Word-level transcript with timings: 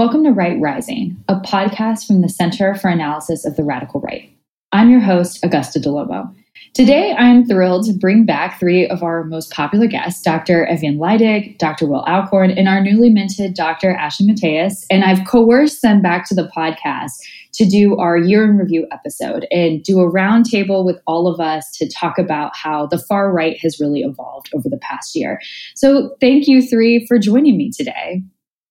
Welcome 0.00 0.24
to 0.24 0.30
Right 0.30 0.58
Rising, 0.58 1.22
a 1.28 1.34
podcast 1.40 2.06
from 2.06 2.22
the 2.22 2.28
Center 2.30 2.74
for 2.74 2.88
Analysis 2.88 3.44
of 3.44 3.56
the 3.56 3.64
Radical 3.64 4.00
Right. 4.00 4.34
I'm 4.72 4.88
your 4.88 5.00
host, 5.00 5.44
Augusta 5.44 5.78
DeLobo. 5.78 6.34
Today, 6.72 7.14
I'm 7.18 7.44
thrilled 7.44 7.84
to 7.84 7.92
bring 7.92 8.24
back 8.24 8.58
three 8.58 8.88
of 8.88 9.02
our 9.02 9.24
most 9.24 9.50
popular 9.50 9.86
guests, 9.86 10.22
Dr. 10.22 10.66
Eviane 10.70 10.96
Leidig, 10.96 11.58
Dr. 11.58 11.86
Will 11.86 12.02
Allchorn, 12.04 12.58
and 12.58 12.66
our 12.66 12.82
newly 12.82 13.10
minted 13.10 13.52
Dr. 13.52 13.90
Ashley 13.90 14.26
Mattheis. 14.26 14.86
And 14.88 15.04
I've 15.04 15.26
coerced 15.26 15.82
them 15.82 16.00
back 16.00 16.26
to 16.28 16.34
the 16.34 16.50
podcast 16.56 17.12
to 17.52 17.66
do 17.66 17.98
our 17.98 18.16
year 18.16 18.44
in 18.44 18.56
review 18.56 18.86
episode 18.90 19.46
and 19.50 19.82
do 19.82 20.00
a 20.00 20.10
roundtable 20.10 20.82
with 20.82 20.98
all 21.06 21.28
of 21.28 21.40
us 21.40 21.70
to 21.72 21.86
talk 21.90 22.16
about 22.16 22.56
how 22.56 22.86
the 22.86 22.96
far 22.98 23.30
right 23.30 23.58
has 23.60 23.78
really 23.78 24.00
evolved 24.00 24.48
over 24.54 24.70
the 24.70 24.78
past 24.78 25.14
year. 25.14 25.38
So 25.76 26.16
thank 26.22 26.48
you 26.48 26.66
three 26.66 27.04
for 27.06 27.18
joining 27.18 27.58
me 27.58 27.70
today. 27.70 28.22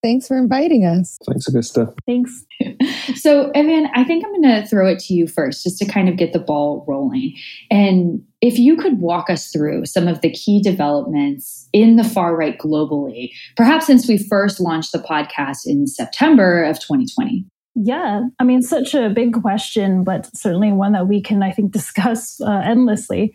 Thanks 0.02 0.28
for 0.28 0.38
inviting 0.38 0.86
us. 0.86 1.18
Thanks, 1.28 1.48
Augusta. 1.48 1.94
Thanks. 2.06 2.46
so, 3.16 3.52
Evan, 3.52 3.90
I 3.94 4.04
think 4.06 4.24
I'm 4.24 4.42
going 4.42 4.62
to 4.62 4.68
throw 4.68 4.88
it 4.88 5.00
to 5.00 5.14
you 5.14 5.28
first 5.28 5.64
just 5.64 5.78
to 5.80 5.86
kind 5.86 6.08
of 6.08 6.16
get 6.16 6.32
the 6.32 6.40
ball 6.40 6.86
rolling. 6.88 7.36
And 7.70 8.22
if 8.42 8.58
you 8.58 8.78
could 8.78 9.00
walk 9.02 9.30
us 9.30 9.52
through 9.52 9.86
some 9.86 10.08
of 10.08 10.22
the 10.22 10.32
key 10.32 10.62
developments 10.62 11.68
in 11.74 11.98
the 11.98 12.06
far 12.06 12.36
right 12.36 12.58
globally, 12.58 13.32
perhaps 13.58 13.88
since 13.88 14.08
we 14.08 14.18
first 14.18 14.62
launched 14.62 14.94
the 14.94 15.00
podcast 15.00 15.60
in 15.66 15.86
September 15.86 16.64
of 16.64 16.80
2020. 16.80 17.46
Yeah, 17.82 18.24
I 18.40 18.44
mean, 18.44 18.62
such 18.62 18.94
a 18.94 19.10
big 19.10 19.42
question, 19.42 20.04
but 20.04 20.30
certainly 20.36 20.74
one 20.74 20.92
that 20.92 21.08
we 21.08 21.22
can, 21.22 21.42
I 21.42 21.52
think, 21.52 21.72
discuss 21.80 22.42
uh, 22.42 22.62
endlessly. 22.66 23.34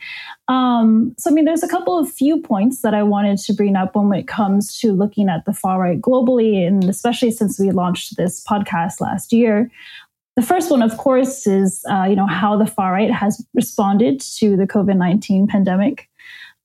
Um, 0.49 1.15
so, 1.17 1.31
I 1.31 1.33
mean, 1.33 1.47
there's 1.47 1.63
a 1.63 1.69
couple 1.69 1.99
of 1.99 2.13
few 2.13 2.43
points 2.43 2.83
that 2.83 2.93
I 2.93 3.03
wanted 3.05 3.39
to 3.39 3.55
bring 3.55 3.75
up 3.75 3.97
when 3.97 4.13
it 4.13 4.29
comes 4.29 4.79
to 4.81 4.93
looking 4.93 5.31
at 5.31 5.47
the 5.47 5.55
far 5.55 5.81
right 5.81 5.99
globally, 5.99 6.67
and 6.67 6.85
especially 6.85 7.31
since 7.31 7.59
we 7.59 7.71
launched 7.71 8.19
this 8.19 8.45
podcast 8.45 9.01
last 9.01 9.33
year. 9.33 9.71
The 10.37 10.43
first 10.43 10.71
one, 10.71 10.83
of 10.83 10.99
course, 10.99 11.47
is 11.47 11.83
uh, 11.91 12.05
you 12.05 12.17
know 12.17 12.27
how 12.27 12.59
the 12.59 12.67
far 12.67 12.93
right 12.93 13.11
has 13.11 13.43
responded 13.55 14.21
to 14.39 14.59
the 14.59 14.67
COVID 14.67 14.97
nineteen 14.97 15.47
pandemic. 15.47 16.11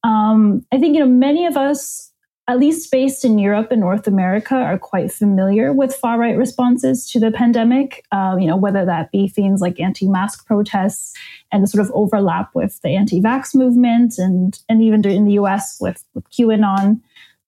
Um, 0.04 0.66
I 0.74 0.80
think 0.80 0.96
you 0.96 1.00
know 1.00 1.10
many 1.10 1.46
of 1.46 1.56
us 1.56 2.09
at 2.50 2.58
least 2.58 2.90
based 2.92 3.24
in 3.24 3.38
Europe 3.38 3.68
and 3.70 3.80
North 3.80 4.08
America, 4.08 4.56
are 4.56 4.80
quite 4.80 5.12
familiar 5.12 5.72
with 5.72 5.96
far 5.96 6.18
right 6.18 6.36
responses 6.36 7.08
to 7.12 7.20
the 7.20 7.30
pandemic. 7.30 8.04
Uh, 8.12 8.38
you 8.40 8.48
know, 8.48 8.58
whether 8.58 8.86
that 8.86 9.12
be 9.12 9.28
things 9.28 9.62
like 9.62 9.80
anti-mask 9.80 10.48
protests 10.48 11.16
and 11.52 11.62
the 11.62 11.68
sort 11.68 11.86
of 11.86 11.92
overlap 11.94 12.50
with 12.56 12.82
the 12.82 12.90
anti-vax 12.90 13.54
movement, 13.54 14.16
and 14.18 14.60
and 14.68 14.82
even 14.82 15.06
in 15.06 15.26
the 15.26 15.34
U.S. 15.34 15.78
with 15.80 16.04
with 16.16 16.28
QAnon. 16.32 17.00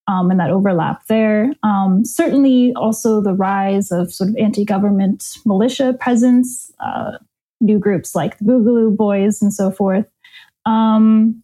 Um, 0.08 0.30
and 0.30 0.40
that 0.40 0.50
overlap 0.50 1.06
there. 1.08 1.54
Um, 1.64 2.04
certainly, 2.04 2.74
also 2.76 3.22
the 3.22 3.34
rise 3.34 3.92
of 3.92 4.14
sort 4.14 4.30
of 4.30 4.36
anti-government 4.38 5.38
militia 5.46 5.94
presence, 6.00 6.72
uh, 6.80 7.14
new 7.60 7.80
groups 7.80 8.14
like 8.14 8.38
the 8.38 8.46
Boogaloo 8.46 8.96
Boys 8.96 9.42
and 9.42 9.54
so 9.54 9.72
forth. 9.72 10.06
Um, 10.66 11.44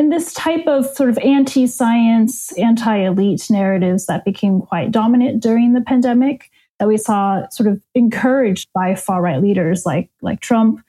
and 0.00 0.10
this 0.10 0.32
type 0.32 0.66
of 0.66 0.86
sort 0.86 1.10
of 1.10 1.18
anti 1.18 1.66
science, 1.66 2.56
anti 2.56 2.96
elite 2.96 3.46
narratives 3.50 4.06
that 4.06 4.24
became 4.24 4.62
quite 4.62 4.90
dominant 4.90 5.42
during 5.42 5.74
the 5.74 5.82
pandemic 5.82 6.50
that 6.78 6.88
we 6.88 6.96
saw 6.96 7.46
sort 7.50 7.68
of 7.68 7.82
encouraged 7.94 8.66
by 8.72 8.94
far 8.94 9.20
right 9.20 9.42
leaders 9.42 9.84
like, 9.84 10.08
like 10.22 10.40
Trump, 10.40 10.82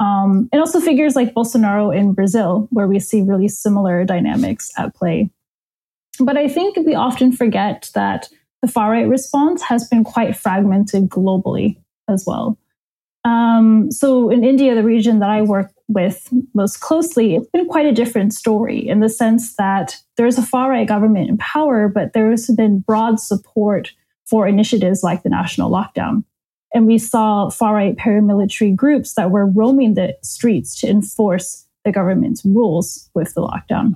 um, 0.00 0.48
and 0.52 0.60
also 0.60 0.80
figures 0.80 1.14
like 1.14 1.32
Bolsonaro 1.32 1.96
in 1.96 2.12
Brazil, 2.12 2.66
where 2.72 2.88
we 2.88 2.98
see 2.98 3.22
really 3.22 3.46
similar 3.46 4.04
dynamics 4.04 4.72
at 4.76 4.92
play. 4.96 5.30
But 6.18 6.36
I 6.36 6.48
think 6.48 6.76
we 6.76 6.96
often 6.96 7.30
forget 7.30 7.90
that 7.94 8.28
the 8.62 8.68
far 8.68 8.90
right 8.90 9.06
response 9.06 9.62
has 9.62 9.88
been 9.88 10.02
quite 10.02 10.36
fragmented 10.36 11.08
globally 11.08 11.76
as 12.08 12.24
well. 12.26 12.58
Um, 13.24 13.92
so 13.92 14.28
in 14.28 14.42
India, 14.42 14.74
the 14.74 14.82
region 14.82 15.20
that 15.20 15.30
I 15.30 15.42
work 15.42 15.70
with 15.88 16.28
most 16.54 16.80
closely, 16.80 17.36
it's 17.36 17.48
been 17.50 17.66
quite 17.66 17.86
a 17.86 17.92
different 17.92 18.34
story 18.34 18.88
in 18.88 19.00
the 19.00 19.08
sense 19.08 19.54
that 19.56 19.96
there's 20.16 20.38
a 20.38 20.42
far 20.42 20.70
right 20.70 20.88
government 20.88 21.28
in 21.28 21.38
power, 21.38 21.88
but 21.88 22.12
there's 22.12 22.48
been 22.50 22.80
broad 22.80 23.20
support 23.20 23.92
for 24.24 24.48
initiatives 24.48 25.02
like 25.02 25.22
the 25.22 25.28
national 25.28 25.70
lockdown. 25.70 26.24
And 26.74 26.86
we 26.86 26.98
saw 26.98 27.48
far 27.50 27.74
right 27.74 27.96
paramilitary 27.96 28.74
groups 28.74 29.14
that 29.14 29.30
were 29.30 29.46
roaming 29.46 29.94
the 29.94 30.16
streets 30.22 30.78
to 30.80 30.88
enforce 30.88 31.64
the 31.84 31.92
government's 31.92 32.44
rules 32.44 33.08
with 33.14 33.34
the 33.34 33.42
lockdown. 33.42 33.94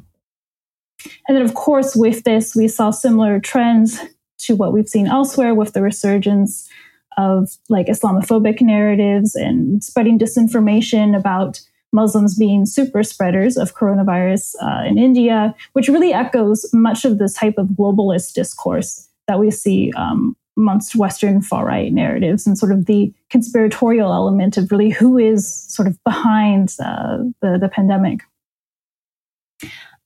And 1.26 1.36
then, 1.36 1.42
of 1.42 1.54
course, 1.54 1.96
with 1.96 2.24
this, 2.24 2.54
we 2.54 2.68
saw 2.68 2.90
similar 2.90 3.40
trends 3.40 4.00
to 4.38 4.54
what 4.54 4.72
we've 4.72 4.88
seen 4.88 5.06
elsewhere 5.06 5.54
with 5.54 5.72
the 5.72 5.82
resurgence 5.82 6.68
of 7.16 7.50
like 7.68 7.86
Islamophobic 7.86 8.60
narratives 8.60 9.34
and 9.34 9.82
spreading 9.82 10.18
disinformation 10.18 11.18
about 11.18 11.60
Muslims 11.92 12.36
being 12.36 12.66
super 12.66 13.02
spreaders 13.02 13.56
of 13.56 13.74
coronavirus 13.74 14.54
uh, 14.62 14.84
in 14.86 14.98
India, 14.98 15.54
which 15.72 15.88
really 15.88 16.12
echoes 16.12 16.68
much 16.72 17.04
of 17.04 17.18
this 17.18 17.34
type 17.34 17.54
of 17.58 17.68
globalist 17.68 18.34
discourse 18.34 19.08
that 19.26 19.38
we 19.38 19.50
see 19.50 19.92
um, 19.96 20.36
amongst 20.56 20.94
Western 20.94 21.40
far 21.40 21.66
right 21.66 21.92
narratives 21.92 22.46
and 22.46 22.58
sort 22.58 22.72
of 22.72 22.86
the 22.86 23.12
conspiratorial 23.30 24.12
element 24.12 24.56
of 24.56 24.70
really 24.70 24.90
who 24.90 25.18
is 25.18 25.52
sort 25.52 25.88
of 25.88 26.02
behind 26.04 26.74
uh, 26.82 27.18
the, 27.40 27.58
the 27.58 27.68
pandemic. 27.68 28.20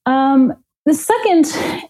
Um, 0.06 0.54
the 0.86 0.94
second 0.94 1.46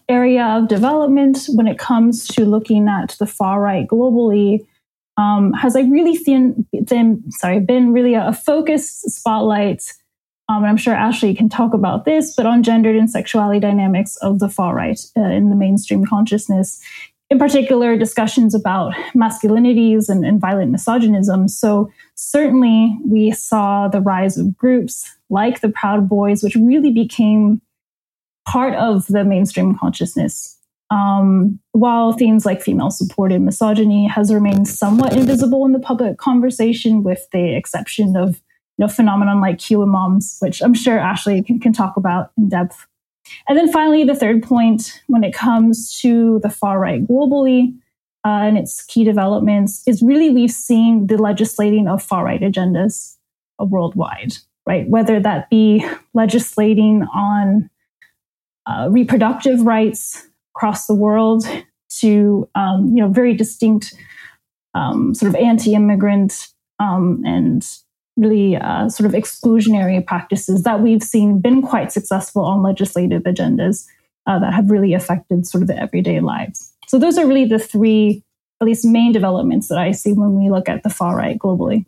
area 0.07 0.45
of 0.45 0.69
development 0.69 1.47
when 1.49 1.67
it 1.67 1.77
comes 1.77 2.27
to 2.29 2.45
looking 2.45 2.87
at 2.87 3.15
the 3.19 3.27
far 3.27 3.59
right 3.59 3.87
globally 3.87 4.65
um, 5.17 5.53
has 5.53 5.75
like 5.75 5.85
really 5.89 6.15
thin, 6.15 6.65
thin, 6.87 7.23
sorry, 7.31 7.59
been 7.59 7.93
really 7.93 8.13
a, 8.13 8.27
a 8.27 8.33
spotlight. 8.77 9.83
Um, 10.47 10.57
and 10.57 10.67
I'm 10.67 10.77
sure 10.77 10.93
Ashley 10.93 11.33
can 11.33 11.49
talk 11.49 11.73
about 11.73 12.05
this, 12.05 12.35
but 12.35 12.45
on 12.45 12.63
gendered 12.63 12.95
and 12.95 13.09
sexuality 13.09 13.59
dynamics 13.59 14.15
of 14.17 14.39
the 14.39 14.49
far 14.49 14.75
right 14.75 14.99
uh, 15.17 15.21
in 15.21 15.49
the 15.49 15.55
mainstream 15.55 16.05
consciousness. 16.05 16.79
In 17.31 17.39
particular, 17.39 17.97
discussions 17.97 18.53
about 18.53 18.93
masculinities 19.15 20.09
and, 20.09 20.23
and 20.23 20.39
violent 20.39 20.71
misogynism. 20.71 21.47
So, 21.47 21.91
certainly, 22.13 22.95
we 23.03 23.31
saw 23.31 23.87
the 23.87 24.01
rise 24.01 24.37
of 24.37 24.55
groups 24.55 25.09
like 25.31 25.61
the 25.61 25.69
Proud 25.69 26.07
Boys, 26.07 26.43
which 26.43 26.55
really 26.55 26.91
became 26.91 27.61
part 28.47 28.75
of 28.75 29.07
the 29.07 29.23
mainstream 29.23 29.75
consciousness 29.75 30.55
um, 30.95 31.59
while 31.73 32.13
things 32.13 32.45
like 32.45 32.61
female 32.61 32.89
supported 32.89 33.41
misogyny 33.41 34.07
has 34.07 34.33
remained 34.33 34.67
somewhat 34.67 35.13
invisible 35.13 35.65
in 35.65 35.73
the 35.73 35.79
public 35.79 36.17
conversation, 36.17 37.03
with 37.03 37.27
the 37.33 37.53
exception 37.53 38.15
of 38.15 38.35
you 38.77 38.85
know, 38.85 38.87
phenomenon 38.87 39.41
like 39.41 39.57
QAmoms, 39.57 40.41
which 40.41 40.61
I'm 40.61 40.73
sure 40.73 40.97
Ashley 40.97 41.43
can, 41.43 41.59
can 41.59 41.73
talk 41.73 41.97
about 41.97 42.31
in 42.37 42.47
depth. 42.47 42.87
And 43.49 43.57
then 43.57 43.69
finally, 43.71 44.05
the 44.05 44.15
third 44.15 44.41
point 44.41 45.01
when 45.07 45.25
it 45.25 45.33
comes 45.33 45.99
to 45.99 46.39
the 46.43 46.49
far 46.49 46.79
right 46.79 47.05
globally 47.05 47.75
uh, 48.23 48.43
and 48.43 48.57
its 48.57 48.85
key 48.85 49.03
developments 49.03 49.83
is 49.85 50.01
really 50.01 50.29
we've 50.29 50.51
seen 50.51 51.07
the 51.07 51.17
legislating 51.17 51.89
of 51.89 52.01
far 52.01 52.23
right 52.23 52.41
agendas 52.41 53.17
worldwide, 53.59 54.37
right? 54.65 54.87
Whether 54.87 55.19
that 55.19 55.49
be 55.49 55.85
legislating 56.13 57.03
on 57.13 57.69
uh, 58.65 58.87
reproductive 58.91 59.61
rights, 59.61 60.27
across 60.55 60.87
the 60.87 60.95
world 60.95 61.45
to 61.99 62.49
um, 62.55 62.87
you 62.87 63.01
know 63.01 63.09
very 63.09 63.33
distinct 63.33 63.93
um, 64.73 65.13
sort 65.13 65.29
of 65.29 65.35
anti-immigrant 65.35 66.47
um, 66.79 67.21
and 67.25 67.67
really 68.17 68.55
uh, 68.55 68.89
sort 68.89 69.07
of 69.07 69.13
exclusionary 69.13 70.05
practices 70.05 70.63
that 70.63 70.81
we've 70.81 71.03
seen 71.03 71.39
been 71.39 71.61
quite 71.61 71.91
successful 71.91 72.43
on 72.43 72.63
legislative 72.63 73.23
agendas 73.23 73.85
uh, 74.27 74.39
that 74.39 74.53
have 74.53 74.71
really 74.71 74.93
affected 74.93 75.45
sort 75.45 75.61
of 75.61 75.67
the 75.67 75.77
everyday 75.77 76.19
lives. 76.19 76.73
So 76.87 76.97
those 76.97 77.17
are 77.17 77.27
really 77.27 77.45
the 77.45 77.59
three, 77.59 78.23
at 78.61 78.65
least 78.65 78.85
main 78.85 79.11
developments 79.11 79.67
that 79.67 79.77
I 79.77 79.91
see 79.91 80.13
when 80.13 80.35
we 80.35 80.49
look 80.49 80.69
at 80.69 80.83
the 80.83 80.89
far 80.89 81.15
right 81.15 81.37
globally. 81.37 81.85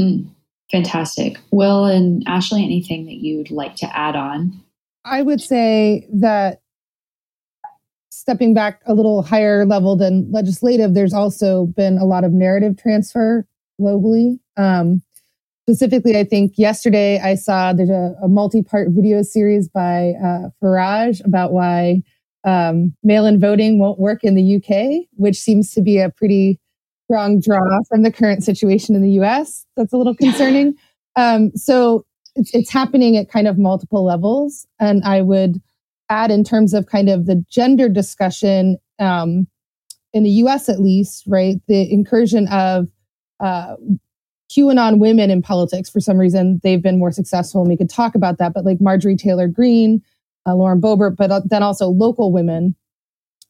Mm, 0.00 0.28
fantastic. 0.70 1.38
Will 1.50 1.86
and 1.86 2.22
Ashley, 2.26 2.62
anything 2.62 3.06
that 3.06 3.16
you'd 3.16 3.50
like 3.50 3.76
to 3.76 3.98
add 3.98 4.14
on? 4.14 4.62
I 5.04 5.22
would 5.22 5.40
say 5.40 6.06
that 6.12 6.60
stepping 8.26 8.54
back 8.54 8.82
a 8.86 8.92
little 8.92 9.22
higher 9.22 9.64
level 9.64 9.94
than 9.94 10.28
legislative, 10.32 10.94
there's 10.94 11.14
also 11.14 11.66
been 11.66 11.96
a 11.96 12.04
lot 12.04 12.24
of 12.24 12.32
narrative 12.32 12.76
transfer 12.76 13.46
globally. 13.80 14.40
Um, 14.56 15.00
specifically, 15.62 16.18
I 16.18 16.24
think 16.24 16.54
yesterday 16.56 17.20
I 17.20 17.36
saw 17.36 17.72
there's 17.72 17.88
a, 17.88 18.16
a 18.20 18.26
multi-part 18.26 18.88
video 18.90 19.22
series 19.22 19.68
by 19.68 20.14
uh, 20.20 20.48
Farage 20.60 21.24
about 21.24 21.52
why 21.52 22.02
um, 22.42 22.96
mail-in 23.04 23.38
voting 23.38 23.78
won't 23.78 24.00
work 24.00 24.24
in 24.24 24.34
the 24.34 24.56
UK, 24.56 25.06
which 25.12 25.36
seems 25.36 25.70
to 25.74 25.80
be 25.80 26.00
a 26.00 26.10
pretty 26.10 26.58
strong 27.04 27.38
draw 27.38 27.78
from 27.88 28.02
the 28.02 28.10
current 28.10 28.42
situation 28.42 28.96
in 28.96 29.02
the 29.02 29.20
US. 29.22 29.64
That's 29.76 29.92
a 29.92 29.96
little 29.96 30.16
concerning. 30.16 30.74
Um, 31.14 31.52
so 31.54 32.04
it's, 32.34 32.52
it's 32.52 32.72
happening 32.72 33.16
at 33.16 33.30
kind 33.30 33.46
of 33.46 33.56
multiple 33.56 34.04
levels, 34.04 34.66
and 34.80 35.04
I 35.04 35.22
would 35.22 35.62
add 36.08 36.30
in 36.30 36.44
terms 36.44 36.74
of 36.74 36.86
kind 36.86 37.08
of 37.08 37.26
the 37.26 37.44
gender 37.50 37.88
discussion, 37.88 38.78
um, 38.98 39.46
in 40.12 40.22
the 40.22 40.30
US 40.30 40.68
at 40.68 40.80
least, 40.80 41.24
right, 41.26 41.56
the 41.68 41.90
incursion 41.92 42.48
of 42.48 42.88
uh, 43.40 43.76
QAnon 44.50 44.98
women 44.98 45.30
in 45.30 45.42
politics, 45.42 45.90
for 45.90 46.00
some 46.00 46.16
reason, 46.16 46.60
they've 46.62 46.82
been 46.82 46.98
more 46.98 47.10
successful. 47.10 47.60
And 47.62 47.68
we 47.68 47.76
could 47.76 47.90
talk 47.90 48.14
about 48.14 48.38
that. 48.38 48.54
But 48.54 48.64
like 48.64 48.80
Marjorie 48.80 49.16
Taylor 49.16 49.48
Greene, 49.48 50.02
uh, 50.46 50.54
Lauren 50.54 50.80
Boebert, 50.80 51.16
but 51.16 51.30
uh, 51.30 51.40
then 51.44 51.62
also 51.62 51.88
local 51.88 52.32
women 52.32 52.76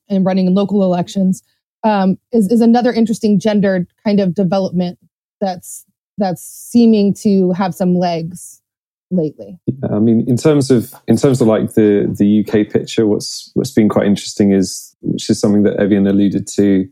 and 0.09 0.25
running 0.25 0.47
in 0.47 0.55
local 0.55 0.83
elections 0.83 1.43
um, 1.85 2.19
is, 2.33 2.51
is 2.51 2.61
another 2.61 2.93
interesting 2.93 3.39
gendered 3.39 3.87
kind 4.05 4.21
of 4.21 4.35
development 4.35 4.99
that's 5.41 5.85
that's 6.19 6.43
seeming 6.43 7.13
to 7.13 7.53
have 7.53 7.75
some 7.75 7.95
legs 7.95 8.63
lately. 9.11 9.59
Yeah, 9.67 9.95
I 9.95 9.99
mean, 9.99 10.25
in 10.27 10.37
terms 10.37 10.71
of 10.71 10.95
in 11.07 11.17
terms 11.17 11.41
of 11.41 11.49
like 11.49 11.75
the 11.75 12.13
the 12.19 12.41
UK 12.41 12.71
picture, 12.71 13.07
what's 13.07 13.51
what's 13.55 13.71
been 13.71 13.89
quite 13.89 14.07
interesting 14.07 14.53
is 14.53 14.95
which 15.01 15.31
is 15.31 15.41
something 15.41 15.63
that 15.65 15.77
Eviane 15.79 16.09
alluded 16.09 16.47
to 16.49 16.89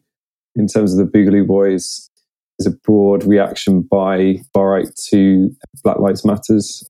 in 0.56 0.66
terms 0.66 0.96
of 0.96 0.98
the 0.98 1.18
Boogaloo 1.18 1.46
Boys 1.46 2.10
is 2.58 2.66
a 2.66 2.70
broad 2.70 3.24
reaction 3.24 3.82
by 3.82 4.36
far 4.52 4.70
right 4.70 4.94
to 5.08 5.50
Black 5.82 5.98
Lives 5.98 6.24
Matters 6.24 6.88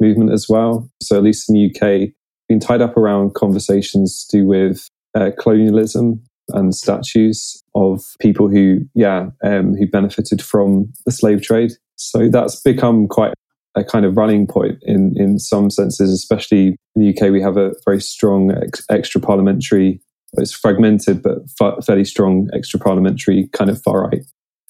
movement 0.00 0.32
as 0.32 0.48
well. 0.48 0.88
So 1.02 1.16
at 1.16 1.22
least 1.22 1.48
in 1.48 1.54
the 1.54 1.66
UK, 1.68 2.10
been 2.48 2.60
tied 2.60 2.80
up 2.80 2.96
around 2.96 3.34
conversations 3.34 4.26
to 4.26 4.38
do 4.38 4.46
with 4.46 4.88
uh, 5.14 5.30
colonialism 5.38 6.22
and 6.48 6.74
statues 6.74 7.62
of 7.74 8.02
people 8.18 8.48
who, 8.48 8.80
yeah, 8.94 9.28
um, 9.44 9.74
who 9.74 9.86
benefited 9.86 10.42
from 10.42 10.92
the 11.06 11.12
slave 11.12 11.42
trade. 11.42 11.72
So 11.96 12.28
that's 12.28 12.60
become 12.60 13.06
quite 13.06 13.34
a 13.74 13.84
kind 13.84 14.04
of 14.04 14.16
running 14.16 14.46
point 14.46 14.78
in 14.82 15.14
in 15.16 15.38
some 15.38 15.70
senses, 15.70 16.12
especially 16.12 16.76
in 16.94 17.02
the 17.02 17.10
UK. 17.10 17.30
We 17.30 17.42
have 17.42 17.56
a 17.56 17.72
very 17.84 18.00
strong 18.00 18.52
ex- 18.52 18.84
extra 18.90 19.20
parliamentary. 19.20 20.00
It's 20.34 20.52
fragmented, 20.52 21.22
but 21.22 21.42
fairly 21.84 22.04
strong 22.04 22.48
extra 22.54 22.80
parliamentary 22.80 23.48
kind 23.52 23.70
of 23.70 23.82
far 23.82 24.08
right. 24.08 24.24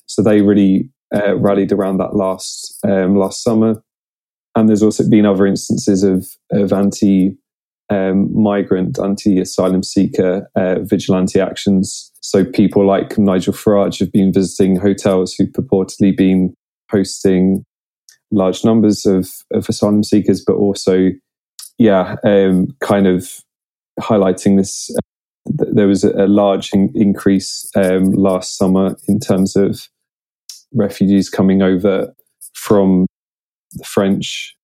So 0.06 0.22
they 0.22 0.42
really 0.42 0.90
uh, 1.14 1.36
rallied 1.36 1.72
around 1.72 1.98
that 1.98 2.14
last 2.14 2.78
um, 2.84 3.16
last 3.16 3.42
summer. 3.42 3.82
And 4.54 4.68
there's 4.68 4.82
also 4.82 5.08
been 5.08 5.26
other 5.26 5.46
instances 5.46 6.02
of 6.02 6.28
of 6.50 6.72
anti 6.72 7.36
um, 7.90 8.30
migrant, 8.40 8.98
anti 8.98 9.40
asylum 9.40 9.82
seeker 9.82 10.48
uh, 10.56 10.80
vigilante 10.80 11.40
actions. 11.40 12.10
So 12.20 12.44
people 12.44 12.86
like 12.86 13.18
Nigel 13.18 13.52
Farage 13.52 13.98
have 14.00 14.12
been 14.12 14.32
visiting 14.32 14.76
hotels 14.76 15.34
who've 15.34 15.50
purportedly 15.50 16.16
been 16.16 16.54
hosting 16.90 17.64
large 18.32 18.64
numbers 18.64 19.06
of, 19.06 19.30
of 19.52 19.68
asylum 19.68 20.02
seekers, 20.02 20.42
but 20.44 20.54
also, 20.54 21.10
yeah, 21.78 22.16
um, 22.24 22.68
kind 22.80 23.06
of 23.06 23.28
highlighting 24.00 24.56
this. 24.56 24.90
Uh, 24.90 24.98
there 25.72 25.86
was 25.86 26.02
a, 26.02 26.10
a 26.24 26.26
large 26.26 26.72
in, 26.72 26.90
increase 26.94 27.70
um, 27.76 28.10
last 28.12 28.56
summer 28.56 28.96
in 29.06 29.20
terms 29.20 29.54
of 29.54 29.88
refugees 30.72 31.28
coming 31.28 31.62
over 31.62 32.12
from 32.54 33.06
the 33.72 33.84
French 33.84 34.56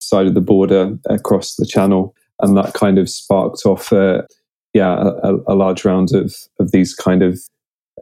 side 0.00 0.26
of 0.26 0.34
the 0.34 0.40
border 0.40 0.96
across 1.06 1.56
the 1.56 1.66
Channel, 1.66 2.14
and 2.40 2.56
that 2.56 2.74
kind 2.74 2.98
of 2.98 3.08
sparked 3.08 3.64
off, 3.64 3.92
uh, 3.92 4.22
yeah, 4.74 5.10
a, 5.22 5.34
a, 5.46 5.54
large 5.54 5.84
round 5.84 6.14
of 6.14 6.34
of 6.58 6.72
these 6.72 6.94
kind 6.94 7.22
of 7.22 7.38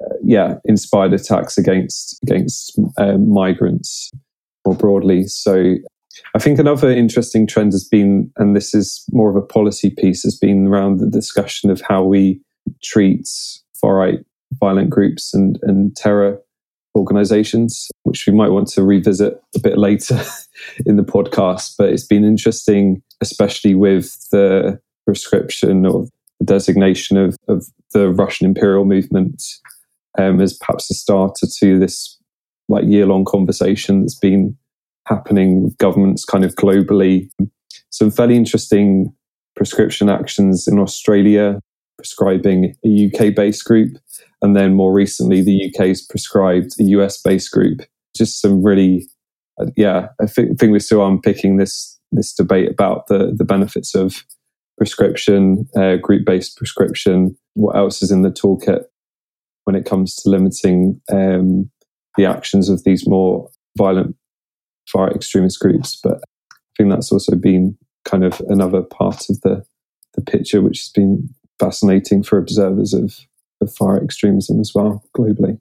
uh, 0.00 0.14
yeah 0.22 0.54
inspired 0.64 1.12
attacks 1.12 1.58
against 1.58 2.18
against 2.22 2.78
um, 2.96 3.28
migrants 3.28 4.10
more 4.66 4.76
broadly. 4.76 5.24
So 5.24 5.76
I 6.34 6.38
think 6.38 6.58
another 6.58 6.90
interesting 6.90 7.46
trend 7.46 7.72
has 7.72 7.84
been, 7.84 8.30
and 8.36 8.54
this 8.54 8.74
is 8.74 9.04
more 9.12 9.30
of 9.30 9.36
a 9.36 9.46
policy 9.46 9.90
piece, 9.90 10.22
has 10.22 10.36
been 10.36 10.66
around 10.66 10.98
the 10.98 11.06
discussion 11.06 11.70
of 11.70 11.80
how 11.80 12.02
we 12.02 12.40
treat 12.82 13.28
far 13.80 13.96
right 13.96 14.18
violent 14.58 14.90
groups 14.90 15.32
and, 15.32 15.58
and 15.62 15.96
terror 15.96 16.40
organizations, 16.96 17.88
which 18.02 18.26
we 18.26 18.32
might 18.32 18.50
want 18.50 18.68
to 18.68 18.82
revisit 18.82 19.40
a 19.54 19.60
bit 19.60 19.78
later 19.78 20.20
in 20.86 20.96
the 20.96 21.02
podcast. 21.02 21.74
But 21.78 21.90
it's 21.90 22.06
been 22.06 22.24
interesting, 22.24 23.02
especially 23.20 23.74
with 23.74 24.28
the 24.30 24.80
proscription 25.06 25.86
or 25.86 26.06
the 26.40 26.46
designation 26.46 27.16
of, 27.16 27.36
of 27.48 27.66
the 27.92 28.10
Russian 28.10 28.46
imperial 28.46 28.84
movement 28.84 29.42
um, 30.18 30.40
as 30.40 30.56
perhaps 30.56 30.90
a 30.90 30.94
starter 30.94 31.46
to 31.60 31.78
this 31.78 32.19
like 32.70 32.84
year 32.86 33.04
long 33.04 33.24
conversation 33.24 34.00
that's 34.00 34.18
been 34.18 34.56
happening 35.06 35.64
with 35.64 35.76
governments 35.78 36.24
kind 36.24 36.44
of 36.44 36.54
globally. 36.54 37.28
Some 37.90 38.10
fairly 38.10 38.36
interesting 38.36 39.12
proscription 39.56 40.08
actions 40.08 40.68
in 40.68 40.78
Australia, 40.78 41.60
proscribing 41.98 42.76
a 42.86 43.10
UK 43.10 43.34
based 43.34 43.64
group. 43.64 43.98
And 44.40 44.56
then 44.56 44.74
more 44.74 44.92
recently, 44.92 45.42
the 45.42 45.70
UK's 45.70 46.06
proscribed 46.06 46.72
a 46.80 46.84
US 46.84 47.20
based 47.20 47.50
group. 47.50 47.82
Just 48.16 48.40
some 48.40 48.62
really, 48.62 49.06
uh, 49.60 49.66
yeah, 49.76 50.08
I 50.20 50.26
think, 50.26 50.58
think 50.58 50.72
we're 50.72 50.78
still 50.78 51.06
unpicking 51.06 51.56
this 51.56 51.98
this 52.12 52.32
debate 52.32 52.70
about 52.70 53.08
the 53.08 53.34
the 53.36 53.44
benefits 53.44 53.94
of 53.94 54.24
proscription, 54.78 55.68
uh, 55.76 55.96
group 55.96 56.24
based 56.24 56.56
proscription. 56.56 57.36
What 57.54 57.76
else 57.76 58.02
is 58.02 58.10
in 58.10 58.22
the 58.22 58.30
toolkit 58.30 58.84
when 59.64 59.76
it 59.76 59.84
comes 59.84 60.14
to 60.16 60.30
limiting 60.30 61.00
um, 61.12 61.70
the 62.16 62.26
actions 62.26 62.68
of 62.68 62.84
these 62.84 63.06
more 63.06 63.48
violent 63.76 64.16
far 64.88 65.10
extremist 65.10 65.60
groups. 65.60 65.98
But 66.02 66.20
I 66.52 66.56
think 66.76 66.90
that's 66.90 67.12
also 67.12 67.36
been 67.36 67.76
kind 68.04 68.24
of 68.24 68.40
another 68.48 68.82
part 68.82 69.28
of 69.30 69.40
the 69.42 69.64
the 70.14 70.22
picture, 70.22 70.60
which 70.60 70.80
has 70.80 70.88
been 70.88 71.28
fascinating 71.58 72.22
for 72.22 72.38
observers 72.38 72.94
of, 72.94 73.16
of 73.60 73.72
far 73.72 74.02
extremism 74.02 74.60
as 74.60 74.72
well 74.74 75.04
globally. 75.16 75.60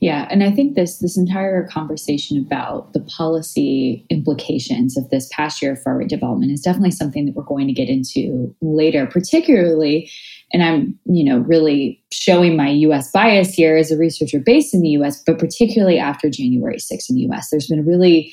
Yeah, 0.00 0.26
and 0.30 0.42
I 0.42 0.50
think 0.50 0.74
this 0.74 0.98
this 0.98 1.16
entire 1.16 1.66
conversation 1.68 2.38
about 2.38 2.92
the 2.92 3.00
policy 3.00 4.04
implications 4.10 4.96
of 4.96 5.08
this 5.10 5.28
past 5.32 5.62
year 5.62 5.72
of 5.72 5.82
far 5.82 5.98
right 5.98 6.08
development 6.08 6.52
is 6.52 6.60
definitely 6.60 6.90
something 6.90 7.26
that 7.26 7.34
we're 7.34 7.42
going 7.44 7.66
to 7.66 7.72
get 7.72 7.88
into 7.88 8.54
later, 8.60 9.06
particularly 9.06 10.10
and 10.52 10.62
I'm, 10.62 10.98
you 11.06 11.24
know, 11.24 11.38
really 11.38 12.00
showing 12.12 12.56
my 12.56 12.68
US 12.70 13.10
bias 13.10 13.52
here 13.52 13.76
as 13.76 13.90
a 13.90 13.98
researcher 13.98 14.38
based 14.38 14.72
in 14.72 14.82
the 14.82 14.90
US, 14.90 15.20
but 15.26 15.38
particularly 15.38 15.98
after 15.98 16.30
January 16.30 16.76
6th 16.76 17.10
in 17.10 17.16
the 17.16 17.26
US. 17.30 17.50
There's 17.50 17.66
been 17.66 17.84
really 17.84 18.32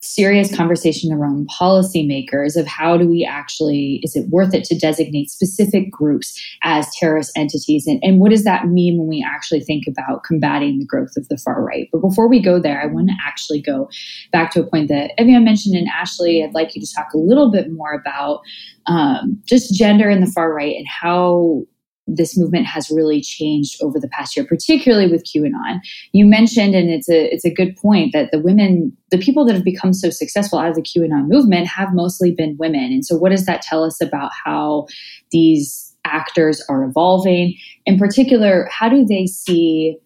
serious 0.00 0.54
conversation 0.54 1.12
around 1.12 1.48
policymakers 1.48 2.56
of 2.56 2.66
how 2.66 2.96
do 2.96 3.08
we 3.08 3.24
actually 3.24 4.00
is 4.02 4.14
it 4.14 4.28
worth 4.28 4.54
it 4.54 4.64
to 4.64 4.78
designate 4.78 5.30
specific 5.30 5.90
groups 5.90 6.40
as 6.62 6.88
terrorist 6.94 7.32
entities? 7.36 7.86
And, 7.86 8.02
and 8.02 8.20
what 8.20 8.30
does 8.30 8.44
that 8.44 8.68
mean 8.68 8.98
when 8.98 9.08
we 9.08 9.26
actually 9.26 9.60
think 9.60 9.84
about 9.86 10.24
combating 10.24 10.78
the 10.78 10.86
growth 10.86 11.16
of 11.16 11.28
the 11.28 11.36
far 11.36 11.62
right? 11.62 11.88
But 11.92 12.00
before 12.00 12.28
we 12.28 12.40
go 12.40 12.58
there 12.60 12.80
i 12.80 12.86
want 12.86 13.08
to 13.08 13.14
actually 13.24 13.60
go 13.60 13.88
back 14.32 14.50
to 14.52 14.60
a 14.60 14.66
point 14.66 14.88
that 14.88 15.12
eviane 15.18 15.44
mentioned 15.44 15.74
and 15.76 15.88
ashley 15.88 16.42
i'd 16.42 16.54
like 16.54 16.74
you 16.74 16.80
to 16.80 16.94
talk 16.94 17.12
a 17.14 17.18
little 17.18 17.50
bit 17.50 17.70
more 17.72 17.92
about 17.92 18.40
um, 18.86 19.40
just 19.44 19.74
gender 19.74 20.08
in 20.08 20.20
the 20.20 20.26
far 20.26 20.52
right 20.52 20.76
and 20.76 20.86
how 20.88 21.62
this 22.08 22.36
movement 22.36 22.66
has 22.66 22.90
really 22.90 23.20
changed 23.20 23.82
over 23.82 24.00
the 24.00 24.08
past 24.08 24.36
year, 24.36 24.46
particularly 24.46 25.10
with 25.10 25.24
QAnon. 25.24 25.80
You 26.12 26.26
mentioned, 26.26 26.74
and 26.74 26.90
it's 26.90 27.08
a 27.08 27.32
it's 27.32 27.44
a 27.44 27.52
good 27.52 27.76
point 27.76 28.12
that 28.12 28.30
the 28.32 28.40
women, 28.40 28.96
the 29.10 29.18
people 29.18 29.44
that 29.44 29.54
have 29.54 29.64
become 29.64 29.92
so 29.92 30.10
successful 30.10 30.58
out 30.58 30.70
of 30.70 30.74
the 30.74 30.82
QAnon 30.82 31.28
movement, 31.28 31.66
have 31.66 31.90
mostly 31.92 32.32
been 32.32 32.56
women. 32.58 32.84
And 32.84 33.04
so, 33.04 33.16
what 33.16 33.30
does 33.30 33.46
that 33.46 33.62
tell 33.62 33.84
us 33.84 34.00
about 34.00 34.30
how 34.44 34.86
these 35.30 35.94
actors 36.04 36.64
are 36.68 36.84
evolving? 36.84 37.54
In 37.86 37.98
particular, 37.98 38.68
how 38.70 38.88
do 38.88 39.04
they 39.04 39.26
see 39.26 39.98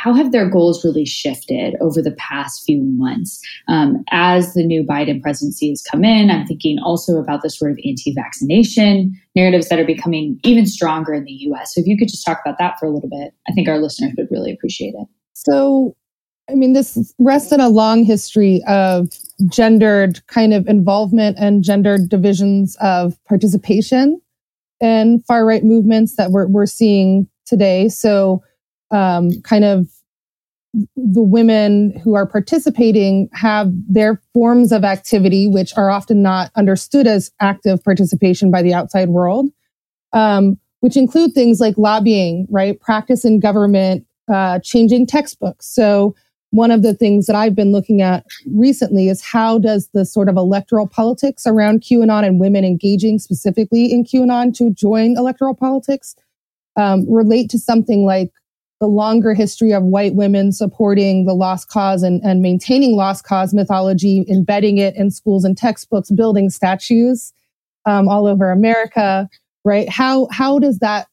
how 0.00 0.14
have 0.14 0.30
their 0.30 0.48
goals 0.48 0.84
really 0.84 1.04
shifted 1.04 1.74
over 1.80 2.00
the 2.00 2.12
past 2.12 2.64
few 2.64 2.80
months 2.80 3.40
um, 3.66 4.04
as 4.12 4.54
the 4.54 4.64
new 4.64 4.84
Biden 4.84 5.20
presidency 5.20 5.70
has 5.70 5.82
come 5.82 6.04
in? 6.04 6.30
I'm 6.30 6.46
thinking 6.46 6.78
also 6.78 7.16
about 7.16 7.42
the 7.42 7.50
sort 7.50 7.72
of 7.72 7.78
anti 7.84 8.12
vaccination 8.14 9.20
narratives 9.34 9.68
that 9.68 9.80
are 9.80 9.84
becoming 9.84 10.38
even 10.44 10.66
stronger 10.66 11.14
in 11.14 11.24
the 11.24 11.32
US. 11.32 11.74
So, 11.74 11.80
if 11.80 11.88
you 11.88 11.98
could 11.98 12.08
just 12.08 12.24
talk 12.24 12.40
about 12.44 12.58
that 12.58 12.78
for 12.78 12.86
a 12.86 12.90
little 12.90 13.08
bit, 13.08 13.34
I 13.48 13.52
think 13.52 13.68
our 13.68 13.78
listeners 13.78 14.12
would 14.16 14.28
really 14.30 14.52
appreciate 14.52 14.94
it. 14.94 15.08
So, 15.32 15.96
I 16.48 16.54
mean, 16.54 16.74
this 16.74 17.12
rests 17.18 17.50
in 17.50 17.58
a 17.58 17.68
long 17.68 18.04
history 18.04 18.62
of 18.68 19.08
gendered 19.48 20.24
kind 20.28 20.54
of 20.54 20.68
involvement 20.68 21.38
and 21.40 21.64
gendered 21.64 22.08
divisions 22.08 22.76
of 22.80 23.18
participation 23.24 24.20
in 24.80 25.20
far 25.26 25.44
right 25.44 25.64
movements 25.64 26.14
that 26.16 26.30
we're, 26.30 26.46
we're 26.46 26.66
seeing 26.66 27.28
today. 27.46 27.88
So, 27.88 28.44
um, 28.90 29.30
kind 29.42 29.64
of 29.64 29.88
the 30.96 31.22
women 31.22 31.98
who 32.04 32.14
are 32.14 32.26
participating 32.26 33.28
have 33.32 33.72
their 33.88 34.20
forms 34.34 34.70
of 34.70 34.84
activity, 34.84 35.46
which 35.46 35.76
are 35.76 35.90
often 35.90 36.22
not 36.22 36.50
understood 36.56 37.06
as 37.06 37.30
active 37.40 37.82
participation 37.82 38.50
by 38.50 38.62
the 38.62 38.74
outside 38.74 39.08
world, 39.08 39.48
um, 40.12 40.58
which 40.80 40.96
include 40.96 41.32
things 41.32 41.58
like 41.58 41.76
lobbying, 41.78 42.46
right? 42.50 42.78
Practice 42.80 43.24
in 43.24 43.40
government, 43.40 44.06
uh, 44.32 44.58
changing 44.60 45.06
textbooks. 45.06 45.66
So 45.66 46.14
one 46.50 46.70
of 46.70 46.82
the 46.82 46.94
things 46.94 47.26
that 47.26 47.36
I've 47.36 47.54
been 47.54 47.72
looking 47.72 48.00
at 48.00 48.24
recently 48.52 49.08
is 49.08 49.22
how 49.22 49.58
does 49.58 49.88
the 49.92 50.04
sort 50.04 50.28
of 50.28 50.36
electoral 50.36 50.86
politics 50.86 51.46
around 51.46 51.80
QAnon 51.80 52.26
and 52.26 52.40
women 52.40 52.64
engaging 52.64 53.18
specifically 53.18 53.92
in 53.92 54.04
QAnon 54.04 54.54
to 54.56 54.70
join 54.70 55.16
electoral 55.16 55.54
politics 55.54 56.14
um, 56.76 57.10
relate 57.10 57.50
to 57.50 57.58
something 57.58 58.04
like 58.04 58.30
the 58.80 58.86
longer 58.86 59.34
history 59.34 59.72
of 59.72 59.82
white 59.82 60.14
women 60.14 60.52
supporting 60.52 61.24
the 61.24 61.34
lost 61.34 61.68
cause 61.68 62.02
and, 62.02 62.22
and 62.22 62.42
maintaining 62.42 62.94
lost 62.94 63.24
cause 63.24 63.52
mythology, 63.52 64.24
embedding 64.28 64.78
it 64.78 64.94
in 64.94 65.10
schools 65.10 65.44
and 65.44 65.56
textbooks, 65.56 66.10
building 66.10 66.48
statues 66.48 67.32
um, 67.86 68.08
all 68.08 68.26
over 68.26 68.50
America, 68.50 69.28
right? 69.64 69.88
How 69.88 70.28
how 70.30 70.58
does 70.58 70.78
that 70.78 71.08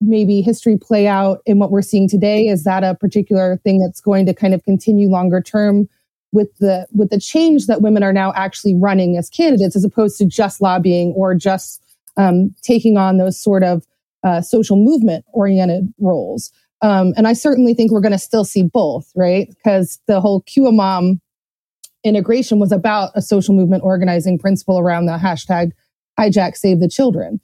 maybe 0.00 0.42
history 0.42 0.76
play 0.76 1.06
out 1.06 1.40
in 1.46 1.58
what 1.58 1.70
we're 1.70 1.82
seeing 1.82 2.08
today? 2.08 2.46
Is 2.46 2.64
that 2.64 2.84
a 2.84 2.94
particular 2.94 3.56
thing 3.64 3.80
that's 3.80 4.00
going 4.00 4.26
to 4.26 4.34
kind 4.34 4.54
of 4.54 4.62
continue 4.64 5.08
longer 5.08 5.40
term 5.40 5.88
with 6.32 6.56
the 6.58 6.86
with 6.92 7.10
the 7.10 7.18
change 7.18 7.66
that 7.66 7.82
women 7.82 8.02
are 8.02 8.12
now 8.12 8.32
actually 8.36 8.76
running 8.76 9.16
as 9.16 9.28
candidates, 9.28 9.74
as 9.74 9.84
opposed 9.84 10.18
to 10.18 10.24
just 10.24 10.60
lobbying 10.60 11.12
or 11.16 11.34
just 11.34 11.82
um, 12.16 12.54
taking 12.62 12.96
on 12.96 13.18
those 13.18 13.40
sort 13.40 13.64
of 13.64 13.84
uh, 14.22 14.40
social 14.40 14.76
movement 14.76 15.24
oriented 15.32 15.92
roles? 15.98 16.52
Um, 16.82 17.14
and 17.16 17.28
I 17.28 17.32
certainly 17.32 17.74
think 17.74 17.92
we're 17.92 18.00
going 18.00 18.12
to 18.12 18.18
still 18.18 18.44
see 18.44 18.64
both, 18.64 19.10
right? 19.14 19.48
Because 19.48 20.00
the 20.08 20.20
whole 20.20 20.42
QAnon 20.42 21.20
integration 22.04 22.58
was 22.58 22.72
about 22.72 23.12
a 23.14 23.22
social 23.22 23.54
movement 23.54 23.84
organizing 23.84 24.38
principle 24.38 24.78
around 24.78 25.06
the 25.06 25.16
hashtag 25.16 25.70
hijack 26.18 26.56
save 26.56 26.80
the 26.80 26.88
children. 26.88 27.40